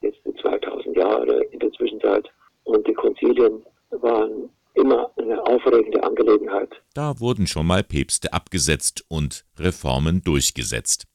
jetzt 0.00 0.18
in 0.24 0.36
2000 0.38 0.96
Jahre 0.96 1.44
in 1.44 1.60
der 1.60 1.70
Zwischenzeit. 1.72 2.28
Und 2.64 2.86
die 2.88 2.94
Konzilien 2.94 3.64
waren 3.90 4.50
immer 4.74 5.10
eine 5.16 5.40
aufregende 5.46 6.02
Angelegenheit. 6.02 6.70
Da 6.94 7.09
wurden 7.20 7.46
schon 7.46 7.66
mal 7.66 7.82
Päpste 7.82 8.32
abgesetzt 8.32 9.04
und 9.08 9.44
Reformen 9.58 10.22
durchgesetzt. 10.22 11.06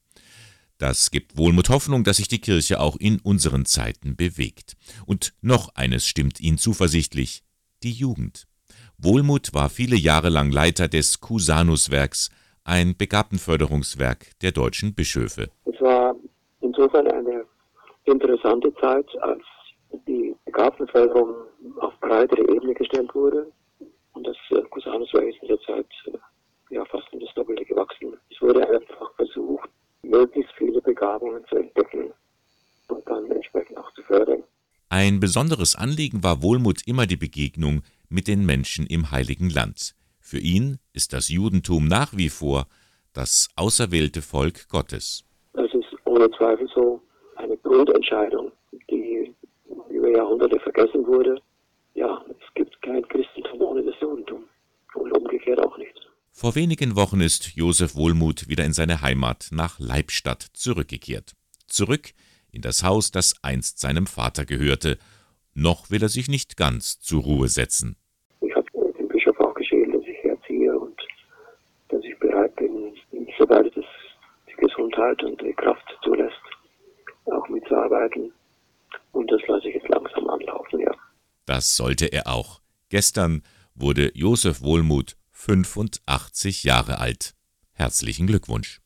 Das 0.77 1.09
gibt 1.09 1.37
Wohlmut 1.37 1.69
Hoffnung, 1.69 2.03
dass 2.03 2.17
sich 2.17 2.27
die 2.27 2.41
Kirche 2.41 2.79
auch 2.79 2.97
in 2.97 3.19
unseren 3.19 3.65
Zeiten 3.65 4.15
bewegt. 4.15 4.75
Und 5.05 5.33
noch 5.41 5.69
eines 5.75 6.05
stimmt 6.05 6.39
ihn 6.39 6.57
zuversichtlich, 6.57 7.43
die 7.83 7.93
Jugend. 7.93 8.45
Wohlmut 8.97 9.53
war 9.53 9.69
viele 9.69 9.95
Jahre 9.95 10.29
lang 10.29 10.51
Leiter 10.51 10.87
des 10.87 11.21
Cusanus-Werks, 11.21 12.29
ein 12.63 12.97
Begabtenförderungswerk 12.97 14.31
der 14.41 14.51
deutschen 14.51 14.95
Bischöfe. 14.95 15.49
Es 15.65 15.79
war 15.79 16.15
insofern 16.61 17.07
eine 17.07 17.45
interessante 18.05 18.73
Zeit, 18.81 19.07
als 19.21 19.43
die 20.07 20.35
Begabtenförderung 20.45 21.35
auf 21.79 21.93
breitere 21.99 22.41
Ebene 22.53 22.73
gestellt 22.73 23.13
wurde. 23.13 23.51
Und 24.15 24.25
das 24.25 24.37
äh, 24.49 24.61
Cusanus-Werk 24.69 25.27
ist 25.27 25.41
in 25.41 25.47
der 25.49 25.59
Zeit 25.61 25.87
äh, 26.07 26.73
ja, 26.73 26.83
fast 26.85 27.11
um 27.13 27.19
das 27.19 27.33
Doppelte 27.35 27.65
gewachsen. 27.65 28.17
Es 28.29 28.41
wurde 28.41 28.67
einfach 28.67 29.13
versucht, 29.15 29.69
möglichst 30.01 30.51
viele 30.57 30.81
Begabungen 30.81 31.45
zu 31.47 31.57
entdecken 31.57 32.11
und 32.87 33.07
dann 33.07 33.29
entsprechend 33.31 33.77
auch 33.77 33.93
zu 33.93 34.01
fördern. 34.03 34.43
Ein 34.89 35.19
besonderes 35.19 35.75
Anliegen 35.75 36.23
war 36.23 36.41
Wohlmut 36.41 36.87
immer 36.87 37.05
die 37.05 37.17
Begegnung 37.17 37.81
mit 38.09 38.27
den 38.27 38.45
Menschen 38.45 38.85
im 38.87 39.11
Heiligen 39.11 39.49
Land. 39.49 39.95
Für 40.19 40.39
ihn 40.39 40.79
ist 40.93 41.13
das 41.13 41.29
Judentum 41.29 41.87
nach 41.87 42.15
wie 42.15 42.29
vor 42.29 42.67
das 43.13 43.49
auserwählte 43.55 44.21
Volk 44.21 44.67
Gottes. 44.69 45.23
Das 45.53 45.73
ist 45.73 45.85
ohne 46.05 46.29
Zweifel 46.31 46.67
so 46.73 47.01
eine 47.35 47.57
Grundentscheidung, 47.57 48.51
die 48.89 49.33
über 49.89 50.09
Jahrhunderte 50.09 50.59
vergessen 50.59 51.05
wurde. 51.05 51.41
Ja, 51.95 52.23
es 52.29 52.53
gibt 52.53 52.81
kein 52.81 53.07
Christentum 53.07 53.61
ohne 53.61 53.81
das 53.83 53.95
Judentum 54.01 54.43
und 54.93 55.17
umgekehrt 55.17 55.59
auch 55.59 55.77
nicht. 55.77 55.93
Vor 56.31 56.53
wenigen 56.55 56.97
Wochen 56.97 57.21
ist 57.21 57.55
Josef 57.55 57.95
Wohlmuth 57.95 58.49
wieder 58.49 58.65
in 58.65 58.73
seine 58.73 59.01
Heimat 59.01 59.47
nach 59.51 59.79
Leibstadt 59.79 60.41
zurückgekehrt. 60.53 61.31
Zurück 61.67 62.11
in 62.51 62.61
das 62.61 62.83
Haus, 62.83 63.11
das 63.11 63.35
einst 63.41 63.79
seinem 63.79 64.07
Vater 64.07 64.45
gehörte. 64.45 64.97
Noch 65.53 65.89
will 65.89 66.03
er 66.03 66.09
sich 66.09 66.27
nicht 66.27 66.57
ganz 66.57 66.99
zur 66.99 67.23
Ruhe 67.23 67.47
setzen. 67.47 67.95
Ich 68.41 68.53
habe 68.53 68.67
dem 68.99 69.07
Bischof 69.07 69.39
auch 69.39 69.53
geschrieben, 69.53 69.93
dass 69.93 70.03
ich 70.03 70.17
herziehe 70.21 70.77
und 70.77 70.99
dass 71.87 72.03
ich 72.03 72.19
bereit 72.19 72.53
bin, 72.57 72.93
soweit 73.37 73.67
es 73.77 73.85
die 74.49 74.55
Gesundheit 74.57 75.23
und 75.23 75.41
die 75.41 75.53
Kraft 75.53 75.85
zulässt, 76.03 76.35
auch 77.25 77.47
mitzuarbeiten. 77.47 78.33
Und 79.13 79.31
das 79.31 79.41
lasse 79.47 79.69
ich 79.69 79.75
jetzt 79.75 79.87
langsam 79.87 80.29
anlaufen, 80.29 80.81
ja. 80.81 80.93
Das 81.45 81.75
sollte 81.75 82.05
er 82.07 82.27
auch. 82.27 82.61
Gestern 82.89 83.41
wurde 83.73 84.11
Josef 84.15 84.61
Wohlmuth 84.61 85.15
85 85.31 86.63
Jahre 86.63 86.99
alt. 86.99 87.35
Herzlichen 87.73 88.27
Glückwunsch. 88.27 88.81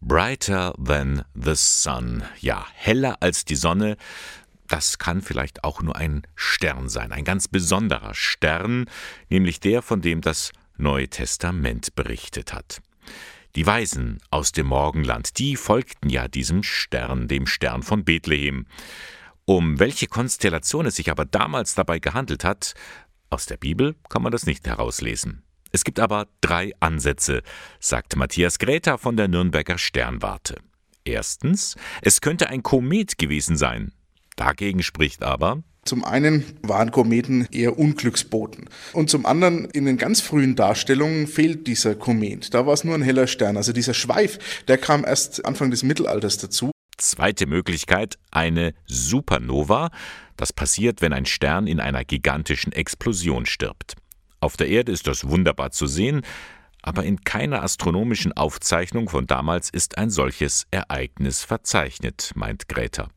Brighter 0.00 0.74
than 0.84 1.24
the 1.34 1.54
sun. 1.54 2.24
Ja, 2.40 2.66
heller 2.74 3.18
als 3.20 3.44
die 3.44 3.54
Sonne. 3.54 3.96
Das 4.66 4.98
kann 4.98 5.22
vielleicht 5.22 5.64
auch 5.64 5.80
nur 5.80 5.96
ein 5.96 6.22
Stern 6.34 6.88
sein, 6.88 7.12
ein 7.12 7.24
ganz 7.24 7.46
besonderer 7.46 8.14
Stern, 8.14 8.86
nämlich 9.28 9.60
der, 9.60 9.82
von 9.82 10.00
dem 10.00 10.20
das 10.20 10.50
Neue 10.76 11.08
Testament 11.08 11.94
berichtet 11.94 12.52
hat. 12.52 12.82
Die 13.54 13.66
Weisen 13.66 14.18
aus 14.30 14.52
dem 14.52 14.66
Morgenland, 14.66 15.38
die 15.38 15.56
folgten 15.56 16.08
ja 16.08 16.26
diesem 16.26 16.62
Stern, 16.62 17.28
dem 17.28 17.46
Stern 17.46 17.82
von 17.82 18.04
Bethlehem. 18.04 18.66
Um 19.44 19.80
welche 19.80 20.06
Konstellation 20.06 20.86
es 20.86 20.96
sich 20.96 21.10
aber 21.10 21.24
damals 21.24 21.74
dabei 21.74 21.98
gehandelt 21.98 22.44
hat, 22.44 22.74
aus 23.28 23.46
der 23.46 23.56
Bibel 23.56 23.96
kann 24.08 24.22
man 24.22 24.30
das 24.30 24.46
nicht 24.46 24.66
herauslesen. 24.66 25.42
Es 25.72 25.84
gibt 25.84 25.98
aber 25.98 26.28
drei 26.42 26.72
Ansätze, 26.80 27.42
sagt 27.80 28.14
Matthias 28.14 28.58
Gräter 28.58 28.98
von 28.98 29.16
der 29.16 29.28
Nürnberger 29.28 29.78
Sternwarte. 29.78 30.56
Erstens, 31.04 31.76
es 32.02 32.20
könnte 32.20 32.50
ein 32.50 32.62
Komet 32.62 33.18
gewesen 33.18 33.56
sein. 33.56 33.92
Dagegen 34.36 34.82
spricht 34.82 35.22
aber, 35.22 35.62
zum 35.84 36.04
einen 36.04 36.44
waren 36.62 36.92
Kometen 36.92 37.48
eher 37.50 37.76
Unglücksboten. 37.76 38.66
Und 38.92 39.10
zum 39.10 39.26
anderen, 39.26 39.64
in 39.70 39.84
den 39.84 39.96
ganz 39.96 40.20
frühen 40.20 40.54
Darstellungen 40.54 41.26
fehlt 41.26 41.66
dieser 41.66 41.96
Komet. 41.96 42.54
Da 42.54 42.66
war 42.66 42.74
es 42.74 42.84
nur 42.84 42.94
ein 42.94 43.02
heller 43.02 43.26
Stern. 43.26 43.56
Also 43.56 43.72
dieser 43.72 43.94
Schweif, 43.94 44.38
der 44.68 44.78
kam 44.78 45.04
erst 45.04 45.44
Anfang 45.44 45.72
des 45.72 45.82
Mittelalters 45.82 46.38
dazu. 46.38 46.70
Zweite 47.02 47.46
Möglichkeit, 47.46 48.16
eine 48.30 48.74
Supernova. 48.86 49.90
Das 50.36 50.52
passiert, 50.52 51.02
wenn 51.02 51.12
ein 51.12 51.26
Stern 51.26 51.66
in 51.66 51.80
einer 51.80 52.04
gigantischen 52.04 52.72
Explosion 52.72 53.44
stirbt. 53.44 53.96
Auf 54.40 54.56
der 54.56 54.68
Erde 54.68 54.92
ist 54.92 55.06
das 55.08 55.28
wunderbar 55.28 55.72
zu 55.72 55.86
sehen, 55.86 56.22
aber 56.80 57.04
in 57.04 57.22
keiner 57.24 57.62
astronomischen 57.62 58.32
Aufzeichnung 58.32 59.08
von 59.08 59.26
damals 59.26 59.68
ist 59.68 59.98
ein 59.98 60.10
solches 60.10 60.66
Ereignis 60.70 61.42
verzeichnet, 61.42 62.30
meint 62.36 62.68
Gräter. 62.68 63.08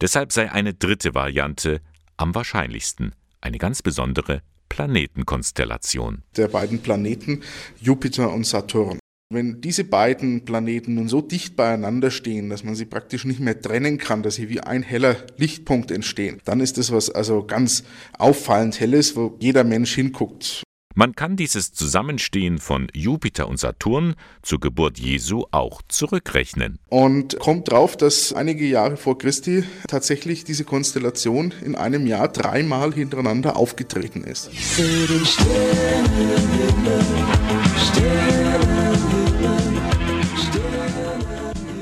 Deshalb 0.00 0.32
sei 0.32 0.50
eine 0.50 0.72
dritte 0.72 1.14
Variante 1.14 1.82
am 2.16 2.34
wahrscheinlichsten, 2.34 3.14
eine 3.42 3.58
ganz 3.58 3.82
besondere 3.82 4.40
Planetenkonstellation. 4.70 6.22
Der 6.36 6.48
beiden 6.48 6.80
Planeten 6.80 7.42
Jupiter 7.80 8.32
und 8.32 8.44
Saturn. 8.44 8.98
Wenn 9.28 9.60
diese 9.60 9.82
beiden 9.82 10.44
Planeten 10.44 10.94
nun 10.94 11.08
so 11.08 11.20
dicht 11.20 11.56
beieinander 11.56 12.12
stehen, 12.12 12.48
dass 12.48 12.62
man 12.62 12.76
sie 12.76 12.84
praktisch 12.84 13.24
nicht 13.24 13.40
mehr 13.40 13.60
trennen 13.60 13.98
kann, 13.98 14.22
dass 14.22 14.36
sie 14.36 14.48
wie 14.48 14.60
ein 14.60 14.84
heller 14.84 15.16
Lichtpunkt 15.36 15.90
entstehen, 15.90 16.40
dann 16.44 16.60
ist 16.60 16.78
das 16.78 16.92
was 16.92 17.10
also 17.10 17.42
ganz 17.44 17.82
auffallend 18.18 18.78
helles, 18.78 19.16
wo 19.16 19.36
jeder 19.40 19.64
Mensch 19.64 19.96
hinguckt. 19.96 20.62
Man 20.94 21.16
kann 21.16 21.36
dieses 21.36 21.72
Zusammenstehen 21.72 22.58
von 22.58 22.86
Jupiter 22.94 23.48
und 23.48 23.58
Saturn 23.58 24.14
zur 24.42 24.60
Geburt 24.60 24.98
Jesu 24.98 25.44
auch 25.50 25.82
zurückrechnen. 25.88 26.78
Und 26.88 27.38
kommt 27.40 27.72
drauf, 27.72 27.96
dass 27.96 28.32
einige 28.32 28.64
Jahre 28.64 28.96
vor 28.96 29.18
Christi 29.18 29.64
tatsächlich 29.88 30.44
diese 30.44 30.64
Konstellation 30.64 31.52
in 31.64 31.74
einem 31.74 32.06
Jahr 32.06 32.28
dreimal 32.28 32.94
hintereinander 32.94 33.56
aufgetreten 33.56 34.22
ist. 34.22 34.50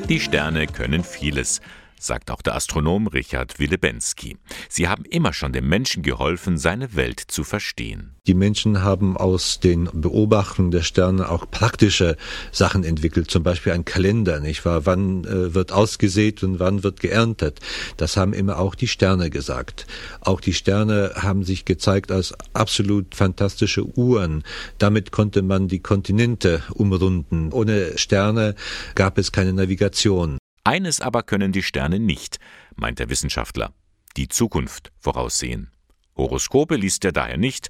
Die 0.08 0.20
Sterne 0.20 0.66
können 0.66 1.02
vieles 1.02 1.62
sagt 2.06 2.30
auch 2.30 2.42
der 2.42 2.54
Astronom 2.54 3.06
Richard 3.06 3.58
Willebensky. 3.58 4.36
Sie 4.68 4.88
haben 4.88 5.04
immer 5.04 5.32
schon 5.32 5.52
dem 5.52 5.68
Menschen 5.68 6.02
geholfen, 6.02 6.58
seine 6.58 6.94
Welt 6.94 7.20
zu 7.20 7.44
verstehen. 7.44 8.14
Die 8.26 8.34
Menschen 8.34 8.82
haben 8.82 9.16
aus 9.16 9.60
den 9.60 9.88
Beobachtungen 9.92 10.70
der 10.70 10.82
Sterne 10.82 11.28
auch 11.28 11.50
praktische 11.50 12.16
Sachen 12.52 12.82
entwickelt, 12.82 13.30
zum 13.30 13.42
Beispiel 13.42 13.72
ein 13.72 13.84
Kalender, 13.84 14.40
nicht 14.40 14.64
wahr? 14.64 14.86
Wann 14.86 15.24
äh, 15.24 15.54
wird 15.54 15.72
ausgesät 15.72 16.42
und 16.42 16.58
wann 16.58 16.82
wird 16.82 17.00
geerntet? 17.00 17.60
Das 17.96 18.16
haben 18.16 18.32
immer 18.32 18.58
auch 18.58 18.74
die 18.74 18.88
Sterne 18.88 19.28
gesagt. 19.28 19.86
Auch 20.20 20.40
die 20.40 20.54
Sterne 20.54 21.12
haben 21.16 21.44
sich 21.44 21.64
gezeigt 21.64 22.10
als 22.10 22.34
absolut 22.54 23.14
fantastische 23.14 23.84
Uhren. 23.98 24.42
Damit 24.78 25.10
konnte 25.10 25.42
man 25.42 25.68
die 25.68 25.80
Kontinente 25.80 26.62
umrunden. 26.72 27.52
Ohne 27.52 27.98
Sterne 27.98 28.54
gab 28.94 29.18
es 29.18 29.32
keine 29.32 29.52
Navigation. 29.52 30.38
Eines 30.64 31.02
aber 31.02 31.22
können 31.22 31.52
die 31.52 31.62
Sterne 31.62 32.00
nicht, 32.00 32.38
meint 32.74 32.98
der 32.98 33.10
Wissenschaftler, 33.10 33.74
die 34.16 34.28
Zukunft 34.28 34.92
voraussehen. 34.98 35.70
Horoskope 36.16 36.76
liest 36.76 37.04
er 37.04 37.12
daher 37.12 37.36
nicht. 37.36 37.68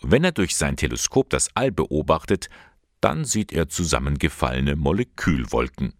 Wenn 0.00 0.24
er 0.24 0.32
durch 0.32 0.56
sein 0.56 0.76
Teleskop 0.76 1.30
das 1.30 1.54
All 1.54 1.70
beobachtet, 1.70 2.48
dann 3.00 3.24
sieht 3.24 3.52
er 3.52 3.68
zusammengefallene 3.68 4.74
Molekülwolken. 4.74 5.94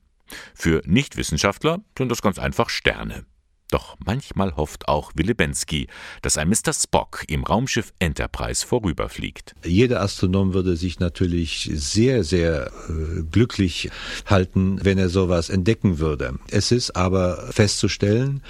Für 0.55 0.83
Nichtwissenschaftler 0.85 1.81
sind 1.96 2.09
das 2.09 2.22
ganz 2.22 2.38
einfach 2.38 2.70
Sterne. 2.70 3.24
Doch 3.72 3.96
manchmal 4.04 4.54
hofft 4.56 4.87
auch 4.87 5.12
Willebensky, 5.14 5.88
dass 6.20 6.37
ein 6.37 6.50
Mr. 6.50 6.74
Spock 6.74 7.24
im 7.26 7.42
Raumschiff 7.42 7.94
Enterprise 8.00 8.66
vorüberfliegt. 8.66 9.54
Jeder 9.64 10.02
Astronom 10.02 10.52
würde 10.52 10.76
sich 10.76 11.00
natürlich 11.00 11.70
sehr, 11.72 12.22
sehr 12.22 12.66
äh, 12.66 13.22
glücklich 13.22 13.90
halten, 14.26 14.78
wenn 14.82 14.98
er 14.98 15.08
sowas 15.08 15.48
entdecken 15.48 15.98
würde. 15.98 16.38
Es 16.50 16.70
ist 16.70 16.94
aber 16.94 17.48
festzustellen, 17.50 18.42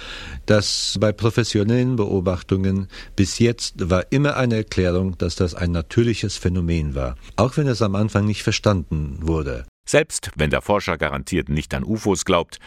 dass 0.45 0.97
bei 0.99 1.13
professionellen 1.13 1.95
Beobachtungen 1.95 2.89
bis 3.15 3.39
jetzt 3.39 3.89
war 3.89 4.11
immer 4.11 4.35
eine 4.35 4.57
Erklärung, 4.57 5.17
dass 5.17 5.37
das 5.37 5.55
ein 5.55 5.71
natürliches 5.71 6.35
Phänomen 6.35 6.95
war, 6.95 7.15
auch 7.37 7.55
wenn 7.55 7.67
es 7.67 7.81
am 7.81 7.95
Anfang 7.95 8.25
nicht 8.25 8.43
verstanden 8.43 9.19
wurde. 9.21 9.63
Selbst 9.85 10.31
wenn 10.35 10.49
der 10.49 10.61
Forscher 10.61 10.97
garantiert 10.97 11.47
nicht 11.47 11.73
an 11.73 11.85
UFOs 11.85 12.25
glaubt, 12.25 12.59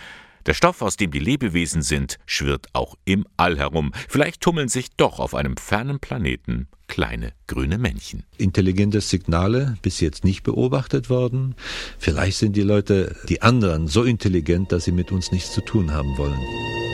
der 0.47 0.55
Stoff, 0.55 0.83
aus 0.83 0.97
dem 0.97 1.11
die 1.11 1.19
Lebewesen 1.19 1.83
sind, 1.83 2.19
schwirrt 2.25 2.67
auch 2.73 2.95
im 3.05 3.27
All 3.37 3.59
herum. 3.59 3.93
Vielleicht 4.09 4.41
tummeln 4.41 4.69
sich 4.69 4.91
doch 4.97 5.19
auf 5.19 5.35
einem 5.35 5.57
fernen 5.57 6.01
Planeten 6.01 6.69
kleine 6.89 7.33
grüne 7.47 7.79
Männchen. 7.79 8.23
Intelligente 8.39 9.01
Signale 9.01 9.77
bis 9.83 10.01
jetzt 10.01 10.25
nicht 10.25 10.43
beobachtet 10.43 11.11
worden. 11.11 11.55
Vielleicht 11.99 12.39
sind 12.39 12.55
die 12.55 12.63
Leute, 12.63 13.17
die 13.29 13.43
anderen, 13.43 13.89
so 13.89 14.05
intelligent, 14.05 14.73
dass 14.73 14.85
sie 14.85 14.93
mit 14.93 15.13
uns 15.13 15.33
nichts 15.33 15.53
zu 15.53 15.61
tun 15.61 15.93
haben 15.93 16.17
wollen. 16.17 16.86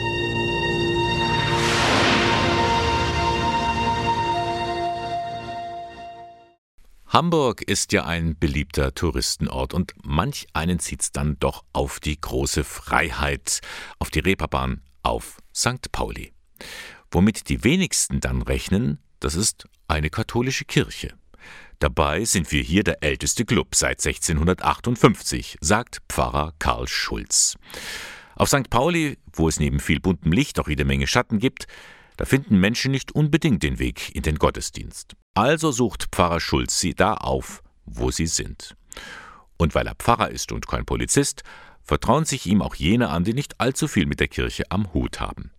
Hamburg 7.13 7.61
ist 7.61 7.93
ja 7.93 8.05
ein 8.05 8.39
beliebter 8.39 8.95
Touristenort 8.95 9.75
und 9.75 9.93
manch 10.03 10.47
einen 10.53 10.79
zieht's 10.79 11.11
dann 11.11 11.37
doch 11.39 11.63
auf 11.71 11.99
die 11.99 12.19
große 12.19 12.63
Freiheit, 12.63 13.61
auf 13.99 14.09
die 14.09 14.17
Reeperbahn, 14.17 14.81
auf 15.03 15.37
St. 15.55 15.91
Pauli. 15.91 16.33
Womit 17.11 17.49
die 17.49 17.63
wenigsten 17.63 18.19
dann 18.19 18.41
rechnen, 18.41 18.97
das 19.19 19.35
ist 19.35 19.67
eine 19.87 20.09
katholische 20.09 20.65
Kirche. 20.65 21.13
Dabei 21.77 22.25
sind 22.25 22.51
wir 22.51 22.63
hier 22.63 22.83
der 22.83 23.03
älteste 23.03 23.45
Club 23.45 23.75
seit 23.75 24.03
1658, 24.03 25.57
sagt 25.61 26.01
Pfarrer 26.09 26.53
Karl 26.57 26.87
Schulz. 26.87 27.57
Auf 28.35 28.49
St. 28.49 28.71
Pauli, 28.71 29.19
wo 29.33 29.47
es 29.47 29.59
neben 29.59 29.79
viel 29.79 29.99
buntem 29.99 30.31
Licht 30.31 30.59
auch 30.59 30.67
jede 30.67 30.83
Menge 30.83 31.05
Schatten 31.05 31.37
gibt, 31.37 31.67
da 32.17 32.25
finden 32.25 32.59
Menschen 32.59 32.91
nicht 32.91 33.13
unbedingt 33.13 33.63
den 33.63 33.79
Weg 33.79 34.15
in 34.15 34.23
den 34.23 34.37
Gottesdienst. 34.37 35.15
Also 35.33 35.71
sucht 35.71 36.07
Pfarrer 36.11 36.39
Schulz 36.39 36.79
sie 36.79 36.93
da 36.93 37.15
auf, 37.15 37.63
wo 37.85 38.11
sie 38.11 38.27
sind. 38.27 38.75
Und 39.57 39.75
weil 39.75 39.87
er 39.87 39.95
Pfarrer 39.95 40.29
ist 40.29 40.51
und 40.51 40.67
kein 40.67 40.85
Polizist, 40.85 41.43
vertrauen 41.83 42.25
sich 42.25 42.45
ihm 42.45 42.61
auch 42.61 42.75
jene 42.75 43.09
an, 43.09 43.23
die 43.23 43.33
nicht 43.33 43.59
allzu 43.59 43.87
viel 43.87 44.05
mit 44.05 44.19
der 44.19 44.27
Kirche 44.27 44.63
am 44.69 44.93
Hut 44.93 45.19
haben. 45.19 45.51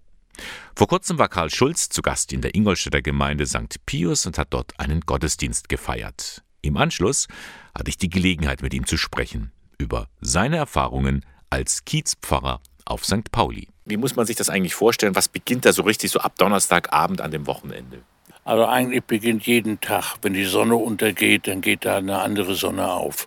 Vor 0.75 0.89
kurzem 0.89 1.19
war 1.19 1.29
Karl 1.29 1.51
Schulz 1.51 1.89
zu 1.89 2.03
Gast 2.03 2.33
in 2.33 2.41
der 2.41 2.55
Ingolstädter 2.55 3.03
Gemeinde 3.03 3.47
St. 3.47 3.85
Pius 3.87 4.27
und 4.27 4.39
hat 4.39 4.49
dort 4.51 4.79
einen 4.81 5.01
Gottesdienst 5.01 5.69
gefeiert. 5.69 6.43
Im 6.63 6.77
Anschluss 6.77 7.29
hatte 7.77 7.91
ich 7.91 7.99
die 7.99 8.09
Gelegenheit, 8.09 8.63
mit 8.63 8.75
ihm 8.75 8.87
zu 8.87 8.97
sprechen 8.97 9.53
über 9.79 10.09
seine 10.21 10.57
Erfahrungen 10.57 11.25
als 11.51 11.85
Kiezpfarrer 11.85 12.61
auf 12.85 13.05
St. 13.05 13.31
Pauli. 13.31 13.69
Wie 13.85 13.97
muss 13.97 14.17
man 14.17 14.27
sich 14.27 14.37
das 14.37 14.51
eigentlich 14.51 14.75
vorstellen? 14.75 15.15
Was 15.15 15.29
beginnt 15.29 15.65
da 15.65 15.73
so 15.73 15.83
richtig 15.83 16.11
so 16.11 16.21
ab 16.21 16.37
Donnerstagabend 16.39 17.21
an 17.21 17.31
dem 17.31 17.47
Wochenende? 17.47 18.03
Also 18.45 18.67
eigentlich 18.67 19.05
beginnt 19.05 19.47
jeden 19.47 19.81
Tag, 19.81 20.17
wenn 20.23 20.35
die 20.35 20.45
Sonne 20.45 20.77
untergeht, 20.77 21.47
dann 21.47 21.61
geht 21.61 21.85
da 21.85 21.97
eine 21.97 22.21
andere 22.21 22.55
Sonne 22.55 22.93
auf. 22.93 23.27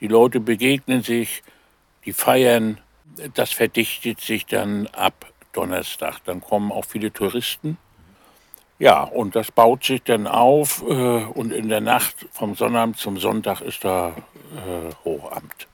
Die 0.00 0.08
Leute 0.08 0.40
begegnen 0.40 1.02
sich, 1.02 1.42
die 2.04 2.12
feiern, 2.12 2.78
das 3.34 3.52
verdichtet 3.52 4.20
sich 4.20 4.44
dann 4.44 4.86
ab 4.88 5.32
Donnerstag. 5.52 6.18
Dann 6.24 6.40
kommen 6.42 6.72
auch 6.72 6.84
viele 6.84 7.12
Touristen. 7.12 7.78
Ja, 8.78 9.04
und 9.04 9.36
das 9.36 9.50
baut 9.52 9.84
sich 9.84 10.02
dann 10.02 10.26
auf 10.26 10.82
äh, 10.82 11.24
und 11.24 11.52
in 11.52 11.68
der 11.68 11.80
Nacht 11.80 12.26
vom 12.32 12.54
Sonnabend 12.54 12.98
zum 12.98 13.18
Sonntag 13.18 13.60
ist 13.60 13.84
da 13.84 14.08
äh, 14.08 14.94
Hochamt. 15.04 15.68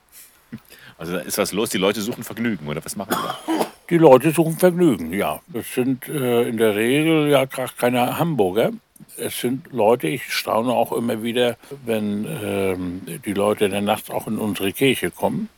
Also 1.01 1.17
ist 1.17 1.39
was 1.39 1.51
los, 1.51 1.71
die 1.71 1.79
Leute 1.79 1.99
suchen 1.99 2.23
Vergnügen 2.23 2.67
oder 2.67 2.85
was 2.85 2.95
machen 2.95 3.15
die? 3.15 3.53
Die 3.89 3.97
Leute 3.97 4.29
suchen 4.29 4.55
Vergnügen, 4.59 5.11
ja. 5.11 5.39
Das 5.47 5.73
sind 5.73 6.07
äh, 6.07 6.47
in 6.47 6.57
der 6.57 6.75
Regel 6.75 7.27
ja 7.27 7.47
keine 7.47 8.19
Hamburger. 8.19 8.69
Es 9.17 9.39
sind 9.39 9.73
Leute, 9.73 10.07
ich 10.07 10.31
staune 10.31 10.71
auch 10.71 10.91
immer 10.91 11.23
wieder, 11.23 11.57
wenn 11.87 12.27
ähm, 12.43 13.01
die 13.25 13.33
Leute 13.33 13.67
dann 13.67 13.85
nachts 13.85 14.11
auch 14.11 14.27
in 14.27 14.37
unsere 14.37 14.73
Kirche 14.73 15.09
kommen, 15.09 15.49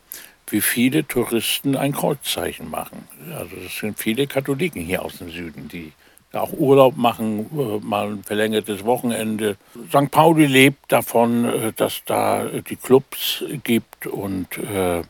wie 0.48 0.62
viele 0.62 1.06
Touristen 1.06 1.76
ein 1.76 1.92
Kreuzzeichen 1.92 2.70
machen. 2.70 3.06
Also 3.38 3.58
es 3.66 3.78
sind 3.78 4.00
viele 4.00 4.28
Katholiken 4.28 4.82
hier 4.82 5.04
aus 5.04 5.18
dem 5.18 5.30
Süden, 5.30 5.68
die 5.68 5.92
auch 6.32 6.54
Urlaub 6.54 6.96
machen, 6.96 7.50
äh, 7.52 7.86
mal 7.86 8.12
ein 8.12 8.24
verlängertes 8.24 8.86
Wochenende. 8.86 9.58
St. 9.90 10.10
Pauli 10.10 10.46
lebt 10.46 10.90
davon, 10.90 11.44
äh, 11.44 11.74
dass 11.74 12.02
da 12.06 12.46
die 12.46 12.78
Clubs 12.78 13.44
gibt 13.62 14.08
und 14.08 14.58
äh, 14.58 15.02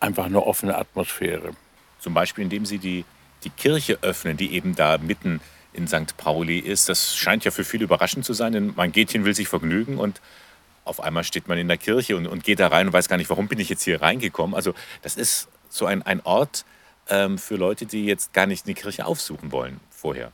einfach 0.00 0.26
eine 0.26 0.42
offene 0.42 0.76
Atmosphäre. 0.76 1.52
Zum 1.98 2.14
Beispiel, 2.14 2.44
indem 2.44 2.66
Sie 2.66 2.78
die, 2.78 3.04
die 3.44 3.50
Kirche 3.50 3.98
öffnen, 4.02 4.36
die 4.36 4.52
eben 4.52 4.74
da 4.74 4.98
mitten 4.98 5.40
in 5.72 5.86
St. 5.86 6.16
Pauli 6.16 6.58
ist. 6.58 6.88
Das 6.88 7.16
scheint 7.16 7.44
ja 7.44 7.50
für 7.50 7.64
viele 7.64 7.84
überraschend 7.84 8.24
zu 8.24 8.32
sein, 8.32 8.52
denn 8.52 8.72
man 8.76 8.92
geht 8.92 9.12
hin, 9.12 9.24
will 9.24 9.34
sich 9.34 9.48
vergnügen 9.48 9.98
und 9.98 10.20
auf 10.84 11.00
einmal 11.00 11.24
steht 11.24 11.48
man 11.48 11.58
in 11.58 11.68
der 11.68 11.76
Kirche 11.76 12.16
und, 12.16 12.26
und 12.26 12.44
geht 12.44 12.60
da 12.60 12.68
rein 12.68 12.86
und 12.86 12.92
weiß 12.92 13.08
gar 13.08 13.18
nicht, 13.18 13.30
warum 13.30 13.46
bin 13.46 13.60
ich 13.60 13.68
jetzt 13.68 13.84
hier 13.84 14.00
reingekommen. 14.00 14.54
Also 14.54 14.74
das 15.02 15.16
ist 15.16 15.48
so 15.68 15.86
ein, 15.86 16.02
ein 16.02 16.20
Ort 16.24 16.64
ähm, 17.08 17.38
für 17.38 17.56
Leute, 17.56 17.86
die 17.86 18.06
jetzt 18.06 18.32
gar 18.32 18.46
nicht 18.46 18.66
eine 18.66 18.74
Kirche 18.74 19.04
aufsuchen 19.06 19.52
wollen 19.52 19.80
vorher. 19.90 20.32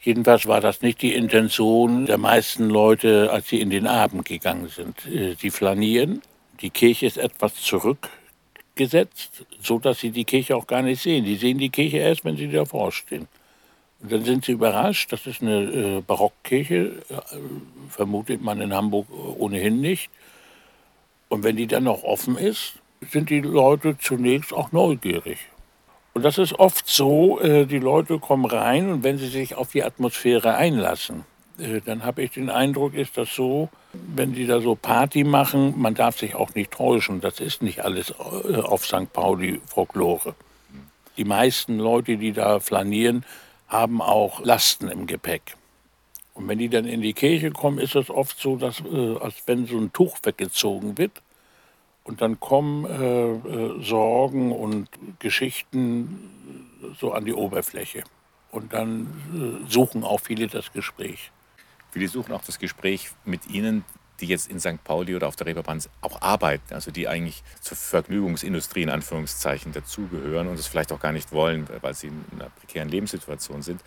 Jedenfalls 0.00 0.46
war 0.46 0.60
das 0.60 0.82
nicht 0.82 1.02
die 1.02 1.14
Intention 1.14 2.06
der 2.06 2.18
meisten 2.18 2.68
Leute, 2.68 3.30
als 3.32 3.48
sie 3.48 3.60
in 3.60 3.70
den 3.70 3.86
Abend 3.86 4.26
gegangen 4.26 4.68
sind. 4.68 5.06
Äh, 5.06 5.34
sie 5.40 5.50
flanieren, 5.50 6.22
die 6.60 6.70
Kirche 6.70 7.06
ist 7.06 7.18
etwas 7.18 7.54
zurückgesetzt, 7.54 8.25
so 9.62 9.78
dass 9.78 10.00
sie 10.00 10.10
die 10.10 10.24
Kirche 10.24 10.56
auch 10.56 10.66
gar 10.66 10.82
nicht 10.82 11.02
sehen. 11.02 11.24
Die 11.24 11.36
sehen 11.36 11.58
die 11.58 11.70
Kirche 11.70 11.98
erst, 11.98 12.24
wenn 12.24 12.36
sie 12.36 12.48
davor 12.48 12.92
stehen. 12.92 13.28
Und 14.00 14.12
dann 14.12 14.24
sind 14.24 14.44
sie 14.44 14.52
überrascht, 14.52 15.12
das 15.12 15.26
ist 15.26 15.42
eine 15.42 15.62
äh, 15.62 16.00
Barockkirche, 16.00 17.02
äh, 17.08 17.36
vermutet 17.88 18.42
man 18.42 18.60
in 18.60 18.74
Hamburg 18.74 19.06
ohnehin 19.38 19.80
nicht. 19.80 20.10
Und 21.28 21.42
wenn 21.42 21.56
die 21.56 21.66
dann 21.66 21.84
noch 21.84 22.04
offen 22.04 22.36
ist, 22.36 22.74
sind 23.10 23.30
die 23.30 23.40
Leute 23.40 23.96
zunächst 23.98 24.52
auch 24.52 24.72
neugierig. 24.72 25.38
Und 26.14 26.22
das 26.22 26.38
ist 26.38 26.58
oft 26.58 26.88
so, 26.88 27.40
äh, 27.40 27.66
die 27.66 27.78
Leute 27.78 28.18
kommen 28.18 28.46
rein 28.46 28.90
und 28.90 29.02
wenn 29.02 29.18
sie 29.18 29.28
sich 29.28 29.54
auf 29.54 29.72
die 29.72 29.84
Atmosphäre 29.84 30.54
einlassen, 30.56 31.24
dann 31.84 32.04
habe 32.04 32.22
ich 32.22 32.32
den 32.32 32.50
Eindruck, 32.50 32.94
ist 32.94 33.16
das 33.16 33.34
so, 33.34 33.70
wenn 33.92 34.32
die 34.34 34.46
da 34.46 34.60
so 34.60 34.74
Party 34.74 35.24
machen, 35.24 35.74
man 35.76 35.94
darf 35.94 36.18
sich 36.18 36.34
auch 36.34 36.54
nicht 36.54 36.70
täuschen, 36.70 37.20
das 37.20 37.40
ist 37.40 37.62
nicht 37.62 37.84
alles 37.84 38.10
äh, 38.10 38.56
auf 38.56 38.84
St. 38.84 39.12
Pauli 39.12 39.60
Folklore. 39.66 40.34
Die 41.16 41.24
meisten 41.24 41.78
Leute, 41.78 42.18
die 42.18 42.32
da 42.32 42.60
flanieren, 42.60 43.24
haben 43.68 44.02
auch 44.02 44.44
Lasten 44.44 44.88
im 44.88 45.06
Gepäck. 45.06 45.56
Und 46.34 46.46
wenn 46.48 46.58
die 46.58 46.68
dann 46.68 46.84
in 46.84 47.00
die 47.00 47.14
Kirche 47.14 47.50
kommen, 47.50 47.78
ist 47.78 47.96
es 47.96 48.10
oft 48.10 48.38
so, 48.38 48.56
dass, 48.56 48.82
als 49.20 49.42
wenn 49.46 49.66
so 49.66 49.78
ein 49.78 49.92
Tuch 49.92 50.18
weggezogen 50.22 50.98
wird 50.98 51.22
und 52.06 52.20
dann 52.20 52.38
kommen 52.38 52.84
äh, 52.84 53.30
äh, 53.32 53.82
Sorgen 53.82 54.52
und 54.52 54.88
Geschichten 55.18 56.30
so 57.00 57.12
an 57.12 57.24
die 57.24 57.34
Oberfläche. 57.34 58.04
Und 58.52 58.72
dann 58.72 59.64
äh, 59.66 59.70
suchen 59.70 60.04
auch 60.04 60.20
viele 60.20 60.46
das 60.46 60.72
Gespräch. 60.72 61.32
Viele 61.96 62.08
suchen 62.08 62.34
auch 62.34 62.42
das 62.44 62.58
Gespräch 62.58 63.08
mit 63.24 63.46
Ihnen, 63.46 63.82
die 64.20 64.26
jetzt 64.26 64.50
in 64.50 64.60
St. 64.60 64.84
Pauli 64.84 65.16
oder 65.16 65.28
auf 65.28 65.36
der 65.36 65.46
Reeperbahn 65.46 65.80
auch 66.02 66.20
arbeiten, 66.20 66.74
also 66.74 66.90
die 66.90 67.08
eigentlich 67.08 67.42
zur 67.62 67.74
Vergnügungsindustrie 67.74 68.82
in 68.82 68.90
Anführungszeichen 68.90 69.72
dazugehören 69.72 70.46
und 70.46 70.58
es 70.58 70.66
vielleicht 70.66 70.92
auch 70.92 71.00
gar 71.00 71.12
nicht 71.12 71.32
wollen, 71.32 71.66
weil 71.80 71.94
sie 71.94 72.08
in 72.08 72.22
einer 72.34 72.50
prekären 72.50 72.90
Lebenssituation 72.90 73.62
sind. 73.62 73.80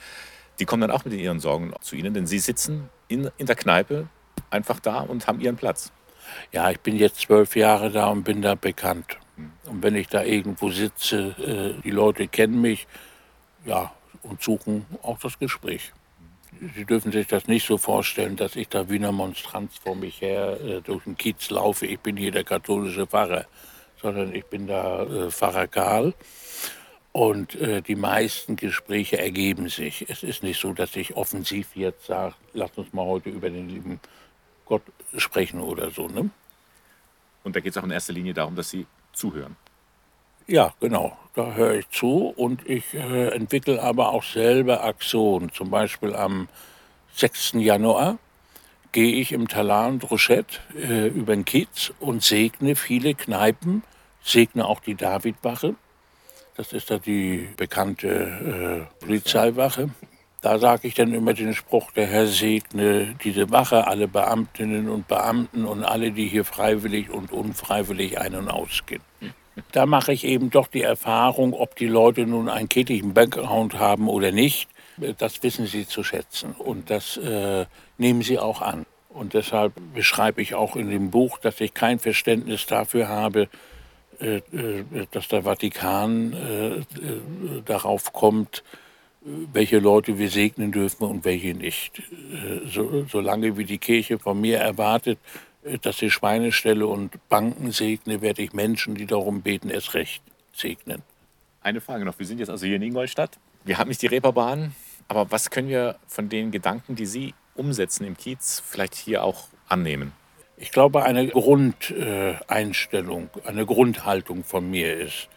Die 0.58 0.66
kommen 0.66 0.82
dann 0.82 0.90
auch 0.90 1.06
mit 1.06 1.14
ihren 1.14 1.40
Sorgen 1.40 1.72
zu 1.82 1.96
Ihnen, 1.96 2.16
denn 2.16 2.26
Sie 2.26 2.40
sitzen 2.40 2.90
in, 3.10 3.30
in 3.38 3.46
der 3.46 3.56
Kneipe 3.56 4.08
einfach 4.50 4.80
da 4.80 5.02
und 5.02 5.28
haben 5.28 5.40
Ihren 5.40 5.58
Platz. 5.58 5.92
Ja, 6.52 6.72
ich 6.72 6.80
bin 6.80 6.96
jetzt 6.96 7.20
zwölf 7.20 7.56
Jahre 7.56 7.92
da 7.92 8.08
und 8.08 8.24
bin 8.24 8.42
da 8.42 8.56
bekannt. 8.56 9.20
Und 9.66 9.84
wenn 9.84 9.96
ich 9.96 10.08
da 10.08 10.24
irgendwo 10.24 10.72
sitze, 10.72 11.76
äh, 11.78 11.80
die 11.84 11.92
Leute 11.92 12.28
kennen 12.28 12.60
mich, 12.60 12.88
ja, 13.66 13.94
und 14.24 14.42
suchen 14.42 14.88
auch 15.04 15.20
das 15.20 15.38
Gespräch. 15.38 15.92
Sie 16.76 16.84
dürfen 16.84 17.12
sich 17.12 17.28
das 17.28 17.48
nicht 17.48 17.66
so 17.66 17.78
vorstellen, 17.78 18.36
dass 18.36 18.56
ich 18.58 18.68
da 18.68 18.90
wie 18.90 18.96
eine 18.96 19.12
Monstranz 19.12 19.78
vor 19.78 19.96
mich 19.96 20.20
her 20.20 20.60
äh, 20.62 20.82
durch 20.82 21.04
den 21.06 21.18
Kiez 21.18 21.50
laufe. 21.50 21.86
Ich 21.86 22.00
bin 22.00 22.18
hier 22.18 22.32
der 22.32 22.44
katholische 22.44 23.08
Pfarrer, 23.08 23.46
sondern 24.02 24.36
ich 24.36 24.46
bin 24.46 24.68
da 24.68 25.04
äh, 25.04 25.32
Pfarrer 25.32 25.68
Karl. 25.68 26.14
Und 27.12 27.56
äh, 27.56 27.82
die 27.82 27.96
meisten 27.96 28.56
Gespräche 28.56 29.18
ergeben 29.18 29.70
sich. 29.70 30.10
Es 30.10 30.22
ist 30.22 30.44
nicht 30.44 30.60
so, 30.60 30.74
dass 30.74 30.96
ich 30.96 31.16
offensiv 31.16 31.76
jetzt 31.76 32.06
sage, 32.06 32.36
lass 32.54 32.72
uns 32.78 32.94
mal 32.94 33.06
heute 33.06 33.30
über 33.30 33.50
den 33.50 33.70
lieben 33.70 34.00
Gott 34.66 34.84
sprechen 35.18 35.62
oder 35.62 35.90
so. 35.92 36.08
Ne? 36.08 36.30
Und 37.44 37.56
da 37.56 37.62
geht 37.62 37.72
es 37.72 37.78
auch 37.78 37.84
in 37.84 37.92
erster 37.92 38.14
Linie 38.14 38.34
darum, 38.34 38.56
dass 38.56 38.70
Sie 38.70 38.86
zuhören. 39.14 39.56
Ja, 40.50 40.74
genau. 40.80 41.16
Da 41.36 41.54
höre 41.54 41.76
ich 41.76 41.90
zu 41.92 42.34
und 42.36 42.68
ich 42.68 42.96
äh, 42.96 43.28
entwickle 43.28 43.84
aber 43.84 44.10
auch 44.10 44.24
selber 44.24 44.84
Aktionen. 44.84 45.52
Zum 45.52 45.70
Beispiel 45.70 46.16
am 46.16 46.50
6. 47.14 47.52
Januar 47.58 48.18
gehe 48.92 49.14
ich 49.22 49.32
im 49.32 49.48
Talar 49.48 49.90
und 49.90 50.10
Rochette 50.10 50.58
äh, 50.76 51.06
über 51.10 51.36
den 51.36 51.46
Kiez 51.46 51.94
und 52.00 52.24
segne 52.24 52.76
viele 52.76 53.14
Kneipen, 53.14 53.84
segne 54.24 54.66
auch 54.66 54.80
die 54.80 54.96
Davidwache. 54.96 55.76
Das 56.58 56.74
ist 56.74 56.90
da 56.90 56.98
die 56.98 57.48
bekannte 57.56 58.88
äh, 58.90 59.06
Polizeiwache. 59.06 59.92
Da 60.42 60.58
sage 60.58 60.88
ich 60.88 60.96
dann 60.96 61.14
immer 61.14 61.36
den 61.36 61.54
Spruch, 61.54 61.92
der 61.92 62.08
Herr 62.08 62.26
segne 62.26 63.14
diese 63.24 63.52
Wache, 63.52 63.86
alle 63.86 64.08
Beamtinnen 64.08 64.90
und 64.90 65.08
Beamten 65.08 65.66
und 65.66 65.84
alle, 65.84 66.12
die 66.12 66.28
hier 66.28 66.44
freiwillig 66.44 67.12
und 67.12 67.32
unfreiwillig 67.32 68.20
ein- 68.20 68.34
und 68.34 68.50
ausgehen. 68.50 69.04
Da 69.72 69.86
mache 69.86 70.14
ich 70.14 70.24
eben 70.24 70.50
doch 70.50 70.68
die 70.68 70.82
Erfahrung, 70.82 71.54
ob 71.54 71.76
die 71.76 71.88
Leute 71.88 72.26
nun 72.26 72.50
einen 72.50 72.70
kirchlichen 72.70 73.14
Background 73.14 73.78
haben 73.80 74.08
oder 74.08 74.32
nicht, 74.32 74.70
das 75.18 75.42
wissen 75.44 75.66
sie 75.66 75.88
zu 75.88 76.04
schätzen 76.04 76.54
und 76.58 76.90
das 76.90 77.18
äh, 77.18 77.66
nehmen 77.98 78.22
sie 78.22 78.40
auch 78.40 78.62
an. 78.62 78.86
Und 79.10 79.34
deshalb 79.34 79.74
beschreibe 79.94 80.42
ich 80.42 80.54
auch 80.54 80.76
in 80.76 80.90
dem 80.90 81.10
Buch, 81.10 81.40
dass 81.40 81.60
ich 81.62 81.74
kein 81.74 82.00
Verständnis 82.00 82.66
dafür 82.66 83.08
habe, 83.08 83.50
äh, 84.20 84.38
äh 84.38 84.84
dass 85.12 85.28
der 85.28 85.44
Vatikan 85.44 86.34
äh, 86.34 86.68
äh, 86.76 86.84
darauf 87.66 88.14
kommt, 88.14 88.64
welche 89.22 89.80
Leute 89.80 90.18
wir 90.18 90.30
segnen 90.30 90.72
dürfen 90.72 91.04
und 91.06 91.26
welche 91.26 91.54
nicht. 91.54 92.00
Äh, 92.00 92.68
so, 92.68 93.06
solange 93.10 93.58
wie 93.58 93.66
die 93.66 93.78
Kirche 93.78 94.20
von 94.20 94.40
mir 94.40 94.60
erwartet, 94.60 95.20
dass 95.82 96.02
ich 96.02 96.14
Schweine 96.14 96.52
stelle 96.52 96.88
und 96.88 97.18
Banken 97.30 97.72
segne, 97.72 98.22
werde 98.22 98.42
ich 98.42 98.54
Menschen, 98.54 98.96
die 98.96 99.06
darum 99.06 99.42
beten, 99.42 99.70
erst 99.70 99.94
recht 99.94 100.24
segnen. 100.54 101.02
Eine 101.62 101.82
Frage 101.82 102.06
noch. 102.06 102.18
Wir 102.18 102.26
sind 102.26 102.40
jetzt 102.40 102.50
also 102.50 102.66
hier 102.66 102.78
in 102.78 102.82
Ingolstadt. 102.82 103.38
Wir 103.66 103.78
haben 103.78 103.90
nicht 103.90 104.02
die 104.02 104.08
Reeperbahn, 104.08 104.74
aber 105.08 105.32
was 105.32 105.50
können 105.50 105.68
wir 105.68 105.98
von 106.08 106.30
den 106.30 106.52
Gedanken, 106.52 106.96
die 106.96 107.06
Sie 107.06 107.34
umsetzen 107.56 108.06
im 108.06 108.16
Kiez, 108.16 108.64
vielleicht 108.66 108.96
hier 108.96 109.24
auch 109.24 109.48
annehmen? 109.68 110.14
Ich 110.56 110.72
glaube, 110.72 111.04
eine 111.04 111.28
Grundeinstellung, 111.28 113.30
eine 113.46 113.66
Grundhaltung 113.66 114.44
von 114.44 114.70
mir 114.70 114.98
ist, 114.98 115.30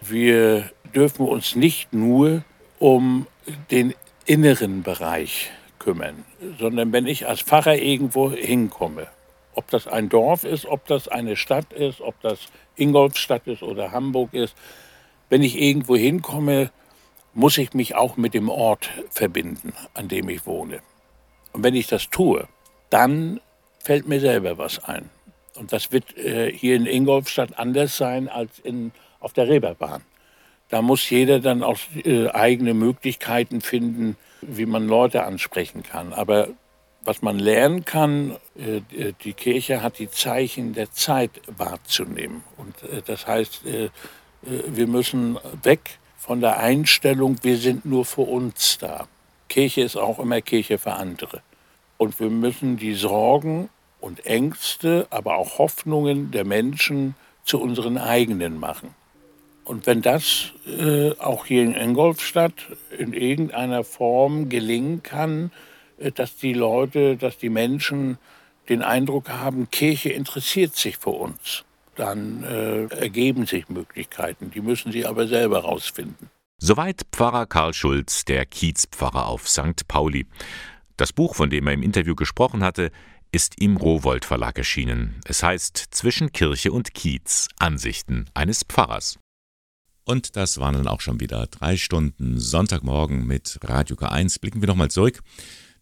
wir 0.00 0.70
dürfen 0.94 1.26
uns 1.26 1.56
nicht 1.56 1.92
nur 1.92 2.44
um 2.78 3.26
den 3.70 3.94
inneren 4.24 4.82
Bereich 4.82 5.50
kümmern, 5.78 6.24
sondern 6.58 6.92
wenn 6.92 7.06
ich 7.06 7.26
als 7.26 7.42
Pfarrer 7.42 7.76
irgendwo 7.76 8.30
hinkomme, 8.30 9.08
ob 9.58 9.68
das 9.70 9.88
ein 9.88 10.08
Dorf 10.08 10.44
ist, 10.44 10.66
ob 10.66 10.86
das 10.86 11.08
eine 11.08 11.34
Stadt 11.34 11.72
ist, 11.72 12.00
ob 12.00 12.20
das 12.20 12.46
Ingolfstadt 12.76 13.48
ist 13.48 13.64
oder 13.64 13.90
Hamburg 13.90 14.32
ist, 14.32 14.54
wenn 15.30 15.42
ich 15.42 15.60
irgendwo 15.60 15.96
hinkomme, 15.96 16.70
muss 17.34 17.58
ich 17.58 17.74
mich 17.74 17.96
auch 17.96 18.16
mit 18.16 18.34
dem 18.34 18.48
Ort 18.48 18.88
verbinden, 19.10 19.72
an 19.94 20.06
dem 20.06 20.28
ich 20.28 20.46
wohne. 20.46 20.78
Und 21.52 21.64
wenn 21.64 21.74
ich 21.74 21.88
das 21.88 22.08
tue, 22.08 22.46
dann 22.88 23.40
fällt 23.80 24.06
mir 24.06 24.20
selber 24.20 24.58
was 24.58 24.84
ein. 24.84 25.10
Und 25.56 25.72
das 25.72 25.90
wird 25.90 26.16
äh, 26.16 26.52
hier 26.52 26.76
in 26.76 26.86
Ingolfstadt 26.86 27.58
anders 27.58 27.96
sein 27.96 28.28
als 28.28 28.60
in, 28.60 28.92
auf 29.18 29.32
der 29.32 29.48
Reeperbahn. 29.48 30.02
Da 30.68 30.82
muss 30.82 31.10
jeder 31.10 31.40
dann 31.40 31.64
auch 31.64 31.78
äh, 32.04 32.28
eigene 32.28 32.74
Möglichkeiten 32.74 33.60
finden, 33.60 34.16
wie 34.40 34.66
man 34.66 34.86
Leute 34.86 35.24
ansprechen 35.24 35.82
kann. 35.82 36.12
Aber 36.12 36.48
was 37.08 37.22
man 37.22 37.38
lernen 37.38 37.86
kann, 37.86 38.36
äh, 38.58 38.82
die 39.24 39.32
Kirche 39.32 39.82
hat 39.82 39.98
die 39.98 40.10
Zeichen 40.10 40.74
der 40.74 40.92
Zeit 40.92 41.30
wahrzunehmen. 41.46 42.44
Und 42.58 42.82
äh, 42.82 43.00
das 43.02 43.26
heißt, 43.26 43.64
äh, 43.64 43.84
äh, 43.86 43.90
wir 44.42 44.86
müssen 44.86 45.38
weg 45.62 45.98
von 46.18 46.42
der 46.42 46.58
Einstellung, 46.58 47.38
wir 47.40 47.56
sind 47.56 47.86
nur 47.86 48.04
für 48.04 48.20
uns 48.20 48.76
da. 48.76 49.08
Kirche 49.48 49.80
ist 49.80 49.96
auch 49.96 50.18
immer 50.18 50.42
Kirche 50.42 50.76
für 50.76 50.92
andere. 50.92 51.40
Und 51.96 52.20
wir 52.20 52.28
müssen 52.28 52.76
die 52.76 52.92
Sorgen 52.92 53.70
und 54.02 54.26
Ängste, 54.26 55.06
aber 55.08 55.38
auch 55.38 55.56
Hoffnungen 55.56 56.30
der 56.30 56.44
Menschen 56.44 57.14
zu 57.42 57.58
unseren 57.58 57.96
eigenen 57.96 58.60
machen. 58.60 58.94
Und 59.64 59.86
wenn 59.86 60.02
das 60.02 60.52
äh, 60.66 61.12
auch 61.12 61.46
hier 61.46 61.62
in 61.62 61.72
Ingolstadt 61.72 62.66
in 62.98 63.14
irgendeiner 63.14 63.82
Form 63.82 64.50
gelingen 64.50 65.02
kann, 65.02 65.46
äh, 65.46 65.68
dass 66.14 66.36
die 66.36 66.52
Leute, 66.52 67.16
dass 67.16 67.38
die 67.38 67.48
Menschen 67.48 68.18
den 68.68 68.82
Eindruck 68.82 69.28
haben, 69.28 69.70
Kirche 69.70 70.10
interessiert 70.10 70.76
sich 70.76 70.98
für 70.98 71.10
uns, 71.10 71.64
dann 71.96 72.44
äh, 72.44 72.84
ergeben 72.86 73.46
sich 73.46 73.68
Möglichkeiten. 73.68 74.50
Die 74.50 74.60
müssen 74.60 74.92
sie 74.92 75.06
aber 75.06 75.26
selber 75.26 75.60
rausfinden. 75.60 76.30
Soweit 76.60 77.02
Pfarrer 77.12 77.46
Karl 77.46 77.72
Schulz, 77.72 78.24
der 78.24 78.44
Kiezpfarrer 78.44 79.26
auf 79.26 79.48
St. 79.48 79.86
Pauli. 79.86 80.26
Das 80.96 81.12
Buch, 81.12 81.36
von 81.36 81.50
dem 81.50 81.66
er 81.68 81.72
im 81.72 81.82
Interview 81.82 82.16
gesprochen 82.16 82.64
hatte, 82.64 82.90
ist 83.30 83.60
im 83.60 83.76
Rowold 83.76 84.24
Verlag 84.24 84.58
erschienen. 84.58 85.20
Es 85.24 85.42
heißt 85.42 85.76
Zwischen 85.90 86.32
Kirche 86.32 86.72
und 86.72 86.94
Kiez 86.94 87.48
Ansichten 87.58 88.26
eines 88.34 88.64
Pfarrers. 88.64 89.18
Und 90.04 90.36
das 90.36 90.58
waren 90.58 90.74
dann 90.74 90.88
auch 90.88 91.02
schon 91.02 91.20
wieder 91.20 91.46
drei 91.46 91.76
Stunden 91.76 92.40
Sonntagmorgen 92.40 93.26
mit 93.26 93.58
Radio 93.62 93.94
K1. 93.94 94.40
Blicken 94.40 94.62
wir 94.62 94.66
nochmal 94.66 94.90
zurück. 94.90 95.20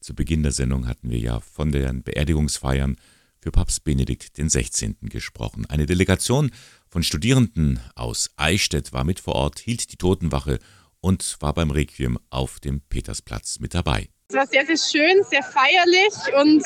Zu 0.06 0.14
Beginn 0.14 0.44
der 0.44 0.52
Sendung 0.52 0.86
hatten 0.86 1.10
wir 1.10 1.18
ja 1.18 1.40
von 1.40 1.72
den 1.72 2.04
Beerdigungsfeiern 2.04 2.94
für 3.40 3.50
Papst 3.50 3.82
Benedikt 3.82 4.34
XVI. 4.34 4.94
gesprochen. 5.02 5.66
Eine 5.66 5.86
Delegation 5.86 6.52
von 6.86 7.02
Studierenden 7.02 7.80
aus 7.96 8.30
Eichstätt 8.36 8.92
war 8.92 9.02
mit 9.02 9.18
vor 9.18 9.34
Ort, 9.34 9.58
hielt 9.58 9.90
die 9.90 9.96
Totenwache 9.96 10.60
und 11.00 11.36
war 11.40 11.54
beim 11.54 11.72
Requiem 11.72 12.20
auf 12.30 12.60
dem 12.60 12.82
Petersplatz 12.82 13.58
mit 13.58 13.74
dabei. 13.74 14.08
Es 14.28 14.34
war 14.34 14.46
sehr, 14.48 14.66
sehr 14.66 14.76
schön, 14.76 15.22
sehr 15.22 15.42
feierlich 15.44 16.12
und 16.42 16.64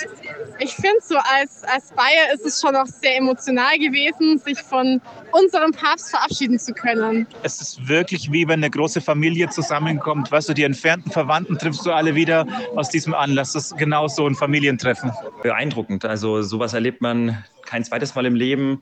ich 0.61 0.73
finde 0.73 0.97
so 1.03 1.17
als, 1.17 1.63
als 1.65 1.93
Bayer 1.93 2.33
ist 2.33 2.47
es 2.47 2.59
schon 2.59 2.75
auch 2.75 2.87
sehr 2.87 3.19
emotional 3.19 3.77
gewesen, 3.79 4.39
sich 4.39 4.59
von 4.63 5.03
unserem 5.33 5.71
Papst 5.73 6.09
verabschieden 6.09 6.59
zu 6.59 6.73
können. 6.73 7.27
Es 7.43 7.61
ist 7.61 7.87
wirklich 7.87 8.33
wie 8.33 8.49
wenn 8.49 8.61
eine 8.61 8.71
große 8.71 9.03
Familie 9.03 9.51
zusammenkommt. 9.51 10.33
Weißt 10.33 10.49
du, 10.49 10.55
die 10.55 10.63
entfernten 10.63 11.13
Verwandten 11.13 11.59
triffst 11.59 11.85
du 11.85 11.93
alle 11.93 12.15
wieder 12.15 12.47
aus 12.77 12.89
diesem 12.89 13.13
Anlass. 13.13 13.53
Das 13.53 13.73
ist 13.73 13.77
genau 13.77 14.09
so 14.09 14.27
ein 14.27 14.37
Familientreffen. 14.37 15.13
Beeindruckend. 15.43 16.07
Also 16.07 16.41
sowas 16.41 16.73
erlebt 16.73 17.03
man 17.03 17.45
kein 17.67 17.85
zweites 17.85 18.15
Mal 18.15 18.25
im 18.25 18.37
Leben. 18.37 18.81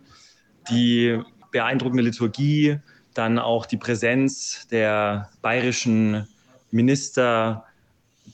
Die 0.70 1.20
beeindruckende 1.51 2.05
Liturgie, 2.05 2.79
dann 3.12 3.41
auch 3.41 3.66
die 3.66 3.76
Präsenz 3.76 4.68
der 4.70 5.31
bayerischen 5.43 6.29
Minister, 6.70 7.64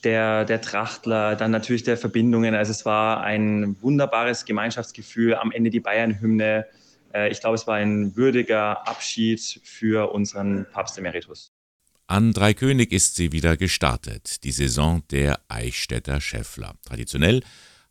der, 0.03 0.45
der 0.45 0.61
Trachtler, 0.61 1.37
dann 1.37 1.51
natürlich 1.51 1.85
der 1.85 1.97
Verbindungen. 1.97 2.55
Also 2.55 2.73
es 2.73 2.85
war 2.85 3.23
ein 3.23 3.77
wunderbares 3.81 4.45
Gemeinschaftsgefühl. 4.45 5.35
Am 5.35 5.53
Ende 5.53 5.71
die 5.71 5.81
Bayern-Hymne. 5.81 6.67
Äh, 7.13 7.31
ich 7.31 7.41
glaube, 7.41 7.55
es 7.55 7.67
war 7.67 7.77
ein 7.77 8.17
würdiger 8.17 8.87
Abschied 8.89 9.61
für 9.63 10.13
unseren 10.13 10.67
Papst 10.73 10.99
Emeritus. 10.99 11.53
An 12.07 12.33
Dreikönig 12.33 12.93
ist 12.93 13.17
sie 13.17 13.33
wieder 13.33 13.57
gestartet, 13.57 14.45
die 14.45 14.53
Saison 14.53 15.03
der 15.11 15.41
Eichstätter 15.49 16.21
Schäffler. 16.21 16.75
Traditionell 16.85 17.41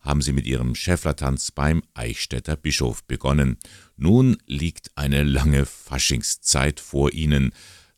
haben 0.02 0.22
sie 0.22 0.34
mit 0.34 0.46
ihrem 0.46 0.76
Schäfflertanz 0.76 1.52
beim 1.52 1.82
Eichstätter 1.94 2.56
Bischof 2.56 3.06
begonnen. 3.06 3.58
Nun 3.96 4.38
liegt 4.46 4.92
eine 4.96 5.24
lange 5.24 5.66
Faschingszeit 5.66 6.80
vor 6.80 7.12
ihnen 7.12 7.54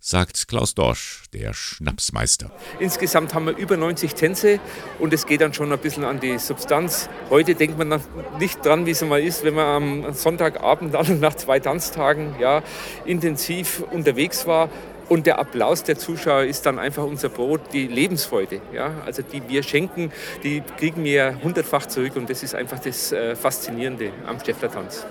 sagt 0.05 0.47
Klaus 0.47 0.75
Dorsch, 0.75 1.23
der 1.33 1.55
Schnapsmeister. 1.55 2.51
Insgesamt 2.79 3.33
haben 3.33 3.47
wir 3.47 3.57
über 3.57 3.75
90 3.75 4.13
Tänze 4.13 4.59
und 4.99 5.11
es 5.13 5.25
geht 5.25 5.41
dann 5.41 5.51
schon 5.51 5.73
ein 5.73 5.79
bisschen 5.79 6.03
an 6.03 6.19
die 6.19 6.37
Substanz. 6.37 7.09
Heute 7.31 7.55
denkt 7.55 7.79
man 7.79 7.99
nicht 8.37 8.63
dran, 8.63 8.85
wie 8.85 8.91
es 8.91 9.01
mal 9.01 9.19
ist, 9.19 9.43
wenn 9.43 9.55
man 9.55 9.65
am 9.65 10.13
Sonntagabend 10.13 10.93
dann 10.93 11.19
nach 11.21 11.33
zwei 11.33 11.59
Tanztagen 11.59 12.35
ja, 12.39 12.61
intensiv 13.05 13.81
unterwegs 13.91 14.45
war. 14.45 14.69
Und 15.09 15.25
der 15.25 15.39
Applaus 15.39 15.81
der 15.81 15.97
Zuschauer 15.97 16.43
ist 16.43 16.67
dann 16.67 16.77
einfach 16.77 17.03
unser 17.03 17.29
Brot, 17.29 17.61
die 17.73 17.87
Lebensfreude. 17.87 18.61
Ja? 18.73 19.01
Also 19.07 19.23
die 19.23 19.41
wir 19.49 19.63
schenken, 19.63 20.11
die 20.43 20.61
kriegen 20.77 21.03
wir 21.03 21.39
hundertfach 21.41 21.87
zurück 21.87 22.15
und 22.15 22.29
das 22.29 22.43
ist 22.43 22.53
einfach 22.53 22.77
das 22.77 23.11
äh, 23.11 23.35
Faszinierende 23.35 24.11
am 24.27 24.39
Steffler-Tanz. 24.39 25.07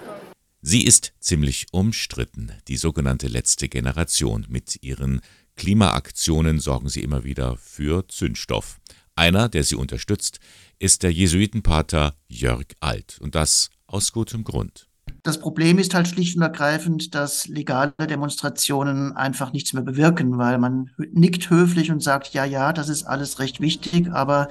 Sie 0.67 0.83
ist 0.83 1.13
ziemlich 1.21 1.67
umstritten, 1.73 2.51
die 2.69 2.79
sogenannte 2.79 3.29
letzte 3.29 3.69
Generation. 3.69 4.47
Mit 4.49 4.83
ihren 4.83 5.21
Klimaaktionen 5.57 6.59
sorgen 6.59 6.89
sie 6.89 7.03
immer 7.03 7.23
wieder 7.23 7.59
für 7.59 8.09
Zündstoff. 8.09 8.81
Einer, 9.15 9.51
der 9.51 9.63
sie 9.63 9.75
unterstützt, 9.75 10.41
ist 10.79 11.03
der 11.03 11.13
Jesuitenpater 11.13 12.15
Jörg 12.29 12.65
Alt. 12.81 13.19
Und 13.21 13.35
das 13.35 13.69
aus 13.87 14.13
gutem 14.13 14.43
Grund. 14.43 14.89
Das 15.23 15.39
Problem 15.39 15.79
ist 15.79 15.93
halt 15.93 16.09
schlicht 16.09 16.35
und 16.37 16.43
ergreifend, 16.43 17.15
dass 17.15 17.47
legale 17.47 17.93
Demonstrationen 18.09 19.13
einfach 19.13 19.53
nichts 19.53 19.75
mehr 19.75 19.83
bewirken, 19.83 20.39
weil 20.39 20.57
man 20.57 20.91
nickt 21.13 21.51
höflich 21.51 21.91
und 21.91 22.03
sagt, 22.03 22.33
ja, 22.33 22.47
ja, 22.47 22.73
das 22.73 22.89
ist 22.89 23.03
alles 23.05 23.39
recht 23.39 23.61
wichtig, 23.61 24.11
aber 24.11 24.49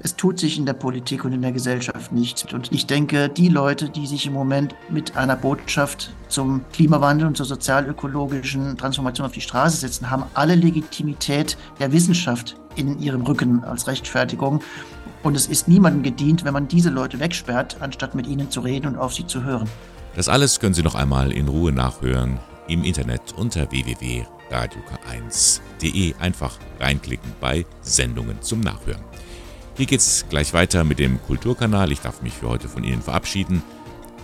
es 0.00 0.16
tut 0.16 0.38
sich 0.38 0.58
in 0.58 0.66
der 0.66 0.74
Politik 0.74 1.24
und 1.24 1.32
in 1.32 1.42
der 1.42 1.52
Gesellschaft 1.52 2.12
nichts. 2.12 2.44
Und 2.52 2.72
ich 2.72 2.86
denke, 2.86 3.28
die 3.28 3.48
Leute, 3.48 3.88
die 3.88 4.06
sich 4.06 4.26
im 4.26 4.32
Moment 4.32 4.74
mit 4.90 5.16
einer 5.16 5.36
Botschaft 5.36 6.10
zum 6.28 6.62
Klimawandel 6.72 7.26
und 7.26 7.36
zur 7.36 7.46
sozialökologischen 7.46 8.76
Transformation 8.76 9.26
auf 9.26 9.32
die 9.32 9.40
Straße 9.40 9.78
setzen, 9.78 10.10
haben 10.10 10.24
alle 10.34 10.54
Legitimität 10.54 11.56
der 11.80 11.92
Wissenschaft 11.92 12.56
in 12.76 13.00
ihrem 13.00 13.22
Rücken 13.22 13.64
als 13.64 13.86
Rechtfertigung. 13.86 14.60
Und 15.22 15.36
es 15.36 15.46
ist 15.46 15.68
niemandem 15.68 16.02
gedient, 16.02 16.44
wenn 16.44 16.52
man 16.52 16.68
diese 16.68 16.90
Leute 16.90 17.18
wegsperrt, 17.18 17.78
anstatt 17.80 18.14
mit 18.14 18.26
ihnen 18.26 18.50
zu 18.50 18.60
reden 18.60 18.88
und 18.88 18.98
auf 18.98 19.14
sie 19.14 19.26
zu 19.26 19.42
hören. 19.42 19.68
Das 20.16 20.28
alles 20.28 20.60
können 20.60 20.74
Sie 20.74 20.82
noch 20.82 20.94
einmal 20.94 21.32
in 21.32 21.48
Ruhe 21.48 21.72
nachhören 21.72 22.38
im 22.68 22.84
Internet 22.84 23.32
unter 23.36 23.70
www.radiok1.de. 23.70 26.14
Einfach 26.20 26.58
reinklicken 26.78 27.32
bei 27.40 27.64
Sendungen 27.80 28.42
zum 28.42 28.60
Nachhören. 28.60 29.13
Hier 29.76 29.86
geht's 29.86 30.24
gleich 30.28 30.52
weiter 30.54 30.84
mit 30.84 31.00
dem 31.00 31.20
Kulturkanal. 31.22 31.90
Ich 31.90 32.00
darf 32.00 32.22
mich 32.22 32.34
für 32.34 32.48
heute 32.48 32.68
von 32.68 32.84
Ihnen 32.84 33.02
verabschieden. 33.02 33.60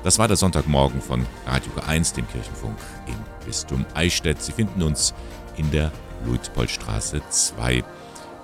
Das 0.05 0.17
war 0.19 0.29
der 0.29 0.37
Sonntagmorgen 0.37 1.01
von 1.01 1.27
Radio 1.45 1.73
K1, 1.73 2.15
dem 2.15 2.29
Kirchenfunk 2.29 2.77
im 3.09 3.17
Bistum 3.45 3.85
Eichstätt. 3.95 4.41
Sie 4.41 4.53
finden 4.53 4.81
uns 4.81 5.13
in 5.57 5.69
der 5.73 5.91
Luitpoldstraße 6.25 7.21
2. 7.29 7.83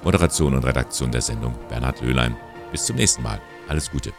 Moderation 0.02 0.54
und 0.54 0.64
Redaktion 0.64 1.12
der 1.12 1.22
Sendung 1.22 1.54
Bernhard 1.68 2.00
Löhlein. 2.00 2.36
Bis 2.72 2.86
zum 2.86 2.96
nächsten 2.96 3.22
Mal. 3.22 3.40
Alles 3.68 3.88
Gute. 3.88 4.12